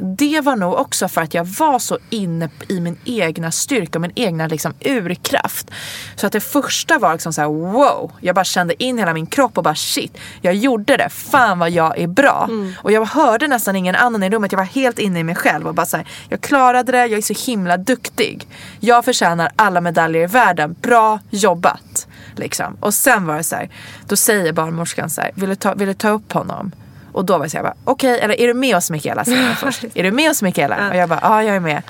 det 0.00 0.40
var 0.40 0.56
nog 0.56 0.74
också 0.74 1.08
för 1.08 1.20
att 1.20 1.34
jag 1.34 1.44
var 1.44 1.78
så 1.78 1.98
inne 2.10 2.48
i 2.68 2.80
min 2.80 2.96
egna 3.04 3.50
styrka 3.50 3.98
och 3.98 4.00
min 4.00 4.12
egna 4.14 4.46
liksom 4.46 4.74
urkraft. 4.80 5.70
Så 6.16 6.26
att 6.26 6.32
det 6.32 6.40
första 6.40 6.98
var 6.98 7.12
liksom 7.12 7.32
så 7.32 7.40
här, 7.40 7.48
wow. 7.48 8.12
Jag 8.20 8.34
bara 8.34 8.44
kände 8.44 8.82
in 8.82 8.98
hela 8.98 9.14
min 9.14 9.26
kropp 9.26 9.58
och 9.58 9.64
bara 9.64 9.74
shit. 9.74 10.18
Jag 10.40 10.54
gjorde 10.54 10.96
det. 10.96 11.08
Fan 11.08 11.58
vad 11.58 11.70
jag 11.70 11.98
är 11.98 12.06
bra. 12.06 12.48
Och 12.82 12.92
jag 12.92 13.04
hörde 13.04 13.48
nästan 13.48 13.76
ingen 13.76 13.94
annan 13.94 14.22
i 14.22 14.30
rummet. 14.30 14.52
Jag 14.52 14.58
var 14.58 14.64
helt 14.64 14.98
inne 14.98 15.20
i 15.20 15.24
mig 15.24 15.34
själv 15.34 15.66
och 15.66 15.74
bara 15.74 15.86
så 15.86 15.96
här, 15.96 16.06
jag 16.28 16.40
klarade 16.40 16.92
det. 16.92 17.06
Jag 17.06 17.18
är 17.18 17.34
så 17.34 17.50
himla 17.50 17.76
duktig. 17.76 18.46
Jag 18.80 19.04
förtjänar 19.04 19.50
alla 19.56 19.80
medaljer 19.80 20.22
i 20.22 20.26
världen. 20.26 20.76
Bra 20.80 21.20
jobbat. 21.30 22.06
Liksom. 22.36 22.76
Och 22.80 22.94
sen 22.94 23.26
var 23.26 23.36
det 23.36 23.44
så 23.44 23.56
här, 23.56 23.70
då 24.06 24.16
säger 24.16 24.52
barnmorskan 24.52 25.10
så 25.10 25.20
här, 25.20 25.30
vill 25.34 25.48
du 25.48 25.54
ta, 25.54 25.74
vill 25.74 25.88
du 25.88 25.94
ta 25.94 26.08
upp 26.08 26.32
honom? 26.32 26.72
Och 27.12 27.24
då 27.24 27.38
var 27.38 27.44
jag 27.44 27.50
så 27.50 27.56
här, 27.56 27.64
bara, 27.64 27.74
okej, 27.84 28.20
eller 28.20 28.40
är 28.40 28.46
du 28.46 28.54
med 28.54 28.76
oss 28.76 28.90
Mikaela? 28.90 29.24
säger 29.24 29.46
hon 29.46 29.56
först. 29.56 29.84
Är 29.94 30.02
du 30.02 30.10
med 30.10 30.30
oss 30.30 30.42
Mikaela? 30.42 30.88
Och 30.88 30.96
jag 30.96 31.08
bara, 31.08 31.20
ja 31.22 31.42
jag 31.42 31.56
är 31.56 31.60
med. 31.60 31.82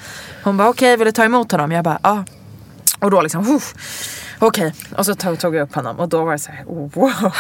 Hon 0.42 0.56
bara, 0.56 0.68
okej, 0.68 0.96
vill 0.96 1.04
du 1.04 1.12
ta 1.12 1.24
emot 1.24 1.52
honom? 1.52 1.72
Jag 1.72 1.84
bara, 1.84 1.98
ja. 2.02 2.24
Och 2.98 3.10
då 3.10 3.22
liksom, 3.22 3.56
uff, 3.56 3.74
okej. 4.38 4.74
Och 4.96 5.06
så 5.06 5.14
tog, 5.14 5.38
tog 5.40 5.54
jag 5.56 5.62
upp 5.62 5.74
honom 5.74 5.98
och 5.98 6.08
då 6.08 6.24
var 6.24 6.32
det 6.32 6.38
så 6.38 6.50
här, 6.50 6.64
oh, 6.64 6.90
wow. 6.92 7.32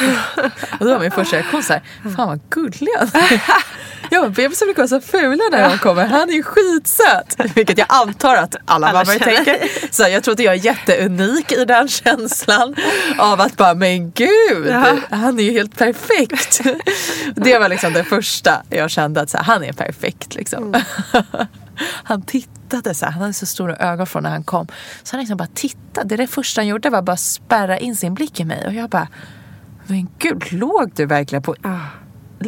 Och 0.80 0.86
då 0.86 0.92
var 0.92 1.00
min 1.00 1.10
första 1.10 1.36
reaktion 1.36 1.62
så 1.62 1.72
här, 1.72 1.82
fan 2.16 2.28
vad 2.28 2.40
gullig 2.50 2.88
han 2.98 3.08
är. 3.14 3.40
Jag 4.10 4.22
bara, 4.22 4.30
bebisar 4.30 4.66
brukar 4.66 4.82
vara 4.82 4.88
så 4.88 5.00
fula 5.00 5.42
när 5.52 5.68
de 5.70 5.78
kommer. 5.78 6.06
Han 6.06 6.28
är 6.30 6.32
ju 6.34 6.42
skitsöt. 6.42 7.36
Vilket 7.56 7.78
jag 7.78 7.86
antar 7.90 8.36
att 8.36 8.56
alla, 8.64 8.86
Alla 8.88 9.04
mammor 9.04 9.18
tänker. 9.18 9.92
Så 9.94 10.02
jag 10.02 10.22
tror 10.24 10.32
inte 10.32 10.42
jag 10.42 10.54
är 10.54 10.58
jätteunik 10.64 11.52
i 11.52 11.64
den 11.64 11.88
känslan. 11.88 12.74
Av 13.18 13.40
att 13.40 13.56
bara, 13.56 13.74
men 13.74 14.10
gud, 14.10 14.66
Ja. 14.68 14.96
han 15.10 15.38
är 15.38 15.42
ju 15.42 15.52
helt 15.52 15.78
perfekt. 15.78 16.60
Det 17.34 17.58
var 17.58 17.68
liksom 17.68 17.92
det 17.92 18.04
första 18.04 18.62
jag 18.70 18.90
kände 18.90 19.20
att 19.20 19.30
så 19.30 19.36
här, 19.36 19.44
han 19.44 19.64
är 19.64 19.72
perfekt 19.72 20.34
liksom. 20.34 20.74
Han 21.80 22.22
tittade 22.22 22.94
så 22.94 23.04
här, 23.04 23.12
han 23.12 23.20
hade 23.22 23.32
så 23.34 23.46
stora 23.46 23.76
ögon 23.76 24.06
från 24.06 24.22
när 24.22 24.30
han 24.30 24.44
kom. 24.44 24.66
Så 25.02 25.16
han 25.16 25.20
liksom 25.20 25.36
bara 25.36 25.48
tittade. 25.54 26.16
Det 26.16 26.26
första 26.26 26.60
han 26.60 26.66
gjorde 26.68 26.90
var 26.90 27.02
bara 27.02 27.16
spärra 27.16 27.78
in 27.78 27.96
sin 27.96 28.14
blick 28.14 28.40
i 28.40 28.44
mig. 28.44 28.66
Och 28.66 28.74
jag 28.74 28.90
bara, 28.90 29.08
men 29.86 30.08
gud, 30.18 30.52
låg 30.52 30.92
du 30.94 31.06
verkligen 31.06 31.42
på 31.42 31.54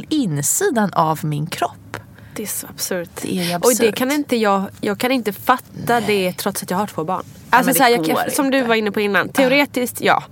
insidan 0.09 0.93
av 0.93 1.25
min 1.25 1.47
kropp? 1.47 1.97
Det 2.35 2.43
är 2.43 2.47
så 2.47 2.67
absurt. 2.67 3.11
Det 3.23 3.39
är 3.39 3.45
ju 3.45 3.55
Och 3.55 3.61
det 3.61 3.69
absurt. 3.69 3.95
kan 3.95 4.11
inte 4.13 4.37
jag, 4.37 4.65
jag 4.81 4.99
kan 4.99 5.13
inte 5.13 5.33
fatta 5.33 6.01
det 6.01 6.33
trots 6.33 6.63
att 6.63 6.71
jag 6.71 6.79
har 6.79 6.87
två 6.87 7.05
barn. 7.05 7.23
Alltså 7.51 7.75
så 7.75 7.83
här, 7.83 7.91
jag, 7.91 8.05
går 8.05 8.31
som 8.31 8.51
du 8.51 8.63
var 8.63 8.75
inne 8.75 8.91
på 8.93 9.01
innan, 9.01 9.29
teoretiskt 9.29 10.01
ja. 10.01 10.23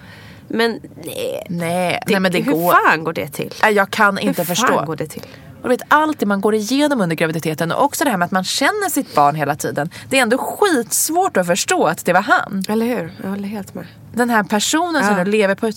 Men 0.49 0.80
nej. 1.05 1.46
Nej, 1.49 2.01
Det, 2.07 2.12
nej 2.12 2.20
men 2.20 2.32
det 2.32 2.40
hur 2.40 2.53
går. 2.53 2.72
fan 2.72 3.05
går 3.05 3.12
det 3.12 3.28
till? 3.28 3.55
Nej, 3.62 3.72
Jag 3.74 3.90
kan 3.90 4.18
inte 4.18 4.42
hur 4.42 4.46
förstå. 4.46 4.66
fan 4.66 4.86
går 4.86 4.96
det 4.96 5.07
till? 5.07 5.22
Och 5.63 5.71
vet, 5.71 5.81
allt 5.89 6.19
det 6.19 6.27
man 6.27 6.41
går 6.41 6.55
igenom 6.55 7.01
under 7.01 7.17
graviditeten 7.17 7.73
och 7.73 7.85
också 7.85 8.05
det 8.05 8.11
här 8.11 8.17
med 8.17 8.27
att 8.27 8.33
man 8.33 8.45
känner 8.45 8.91
sitt 8.91 9.15
barn 9.15 9.35
hela 9.35 9.55
tiden. 9.57 9.91
Det 10.11 10.19
är 10.19 10.23
ändå 10.23 10.39
skitsvårt 10.39 11.37
att 11.37 11.47
förstå 11.47 11.87
att 11.87 12.05
det 12.05 12.13
var 12.13 12.21
han. 12.23 12.65
Eller 12.69 12.87
hur? 12.87 13.13
Jag 13.23 13.31
håller 13.31 13.49
helt 13.49 13.75
med. 13.75 13.87
Den 14.15 14.31
här 14.31 14.43
personen 14.45 15.05
som 15.05 15.19
Ja. 15.19 15.25
du 15.25 15.31
lever 15.31 15.55
på. 15.55 15.71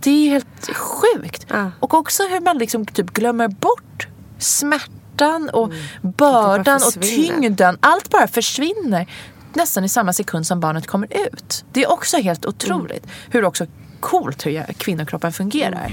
Det 0.00 0.10
är 0.10 0.30
helt 0.30 0.76
sjukt. 0.76 1.46
Och 1.80 1.94
också 1.94 2.22
hur 2.22 2.40
man 2.40 2.58
liksom 2.58 2.86
typ 2.86 3.10
glömmer 3.10 3.48
bort 3.48 4.08
smärtan 4.38 5.50
och 5.52 5.72
bördan 6.02 6.80
och 6.86 6.96
Mm. 6.96 7.08
tyngden. 7.08 7.78
Allt 7.80 8.10
bara 8.10 8.28
försvinner 8.28 9.06
nästan 9.54 9.84
i 9.84 9.88
samma 9.88 10.12
sekund 10.12 10.46
som 10.46 10.60
barnet 10.60 10.86
kommer 10.86 11.08
ut. 11.26 11.64
Det 11.72 11.82
är 11.84 11.90
också 11.92 12.16
helt 12.16 12.46
otroligt. 12.46 13.04
Mm. 13.04 13.14
Hur 13.30 13.44
också 13.44 13.66
coolt 14.00 14.46
hur 14.46 14.62
kvinnokroppen 14.72 15.32
fungerar. 15.32 15.92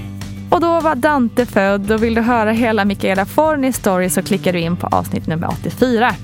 Och 0.56 0.62
då 0.62 0.80
var 0.80 0.94
Dante 0.94 1.46
född 1.46 1.90
och 1.90 2.02
vill 2.02 2.14
du 2.14 2.20
höra 2.20 2.50
hela 2.50 2.84
Michaela 2.84 3.26
Fornis 3.26 3.76
story 3.76 4.10
så 4.10 4.22
klickar 4.22 4.52
du 4.52 4.60
in 4.60 4.76
på 4.76 4.86
avsnitt 4.86 5.26
nummer 5.26 5.48
84. 5.48 6.14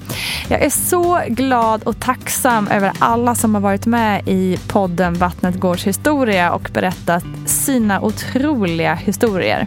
Jag 0.48 0.62
är 0.62 0.70
så 0.70 1.20
glad 1.28 1.82
och 1.82 2.00
tacksam 2.00 2.68
över 2.68 2.92
alla 2.98 3.34
som 3.34 3.54
har 3.54 3.62
varit 3.62 3.86
med 3.86 4.28
i 4.28 4.58
podden 4.68 5.14
Vattnet 5.14 5.60
Gårds 5.60 5.86
historia 5.86 6.52
och 6.52 6.70
berättat 6.72 7.24
sina 7.46 8.00
otroliga 8.00 8.94
historier. 8.94 9.66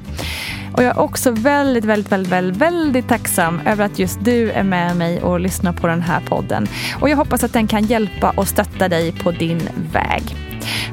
Och 0.73 0.83
jag 0.83 0.97
är 0.97 0.99
också 0.99 1.31
väldigt, 1.31 1.85
väldigt, 1.85 2.11
väldigt, 2.11 2.31
väldigt, 2.31 2.61
väldigt 2.61 3.07
tacksam 3.07 3.61
över 3.65 3.85
att 3.85 3.99
just 3.99 4.25
du 4.25 4.51
är 4.51 4.63
med 4.63 4.97
mig 4.97 5.21
och 5.21 5.39
lyssnar 5.39 5.73
på 5.73 5.87
den 5.87 6.01
här 6.01 6.21
podden. 6.21 6.67
Och 7.01 7.09
jag 7.09 7.17
hoppas 7.17 7.43
att 7.43 7.53
den 7.53 7.67
kan 7.67 7.85
hjälpa 7.85 8.29
och 8.29 8.47
stötta 8.47 8.89
dig 8.89 9.11
på 9.11 9.31
din 9.31 9.69
väg. 9.93 10.35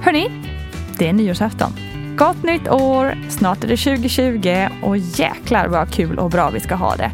Hörni, 0.02 0.30
det 0.98 1.08
är 1.08 1.12
nyårsafton. 1.12 1.91
Gott 2.16 2.42
nytt 2.42 2.68
år! 2.68 3.14
Snart 3.28 3.64
är 3.64 3.68
det 3.68 3.76
2020 3.76 4.68
och 4.82 4.96
jäklar 4.96 5.66
vad 5.66 5.90
kul 5.92 6.18
och 6.18 6.30
bra 6.30 6.50
vi 6.50 6.60
ska 6.60 6.74
ha 6.74 6.96
det. 6.96 7.10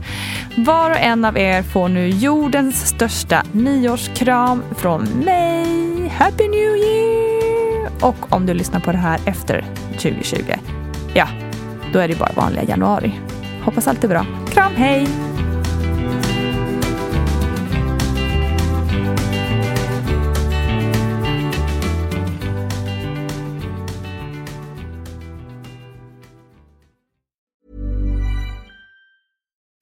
Var 0.56 0.90
och 0.90 0.96
en 0.96 1.24
av 1.24 1.38
er 1.38 1.62
får 1.62 1.88
nu 1.88 2.08
jordens 2.08 2.86
största 2.86 3.42
nyårskram 3.52 4.62
från 4.76 5.02
mig. 5.02 6.08
Happy 6.08 6.48
New 6.48 6.76
Year! 6.76 7.90
Och 8.00 8.32
om 8.32 8.46
du 8.46 8.54
lyssnar 8.54 8.80
på 8.80 8.92
det 8.92 8.98
här 8.98 9.20
efter 9.24 9.64
2020, 9.92 10.36
ja, 11.14 11.28
då 11.92 11.98
är 11.98 12.08
det 12.08 12.18
bara 12.18 12.32
vanliga 12.36 12.64
januari. 12.64 13.20
Hoppas 13.62 13.88
allt 13.88 14.04
är 14.04 14.08
bra. 14.08 14.26
Kram, 14.50 14.72
hej! 14.76 15.08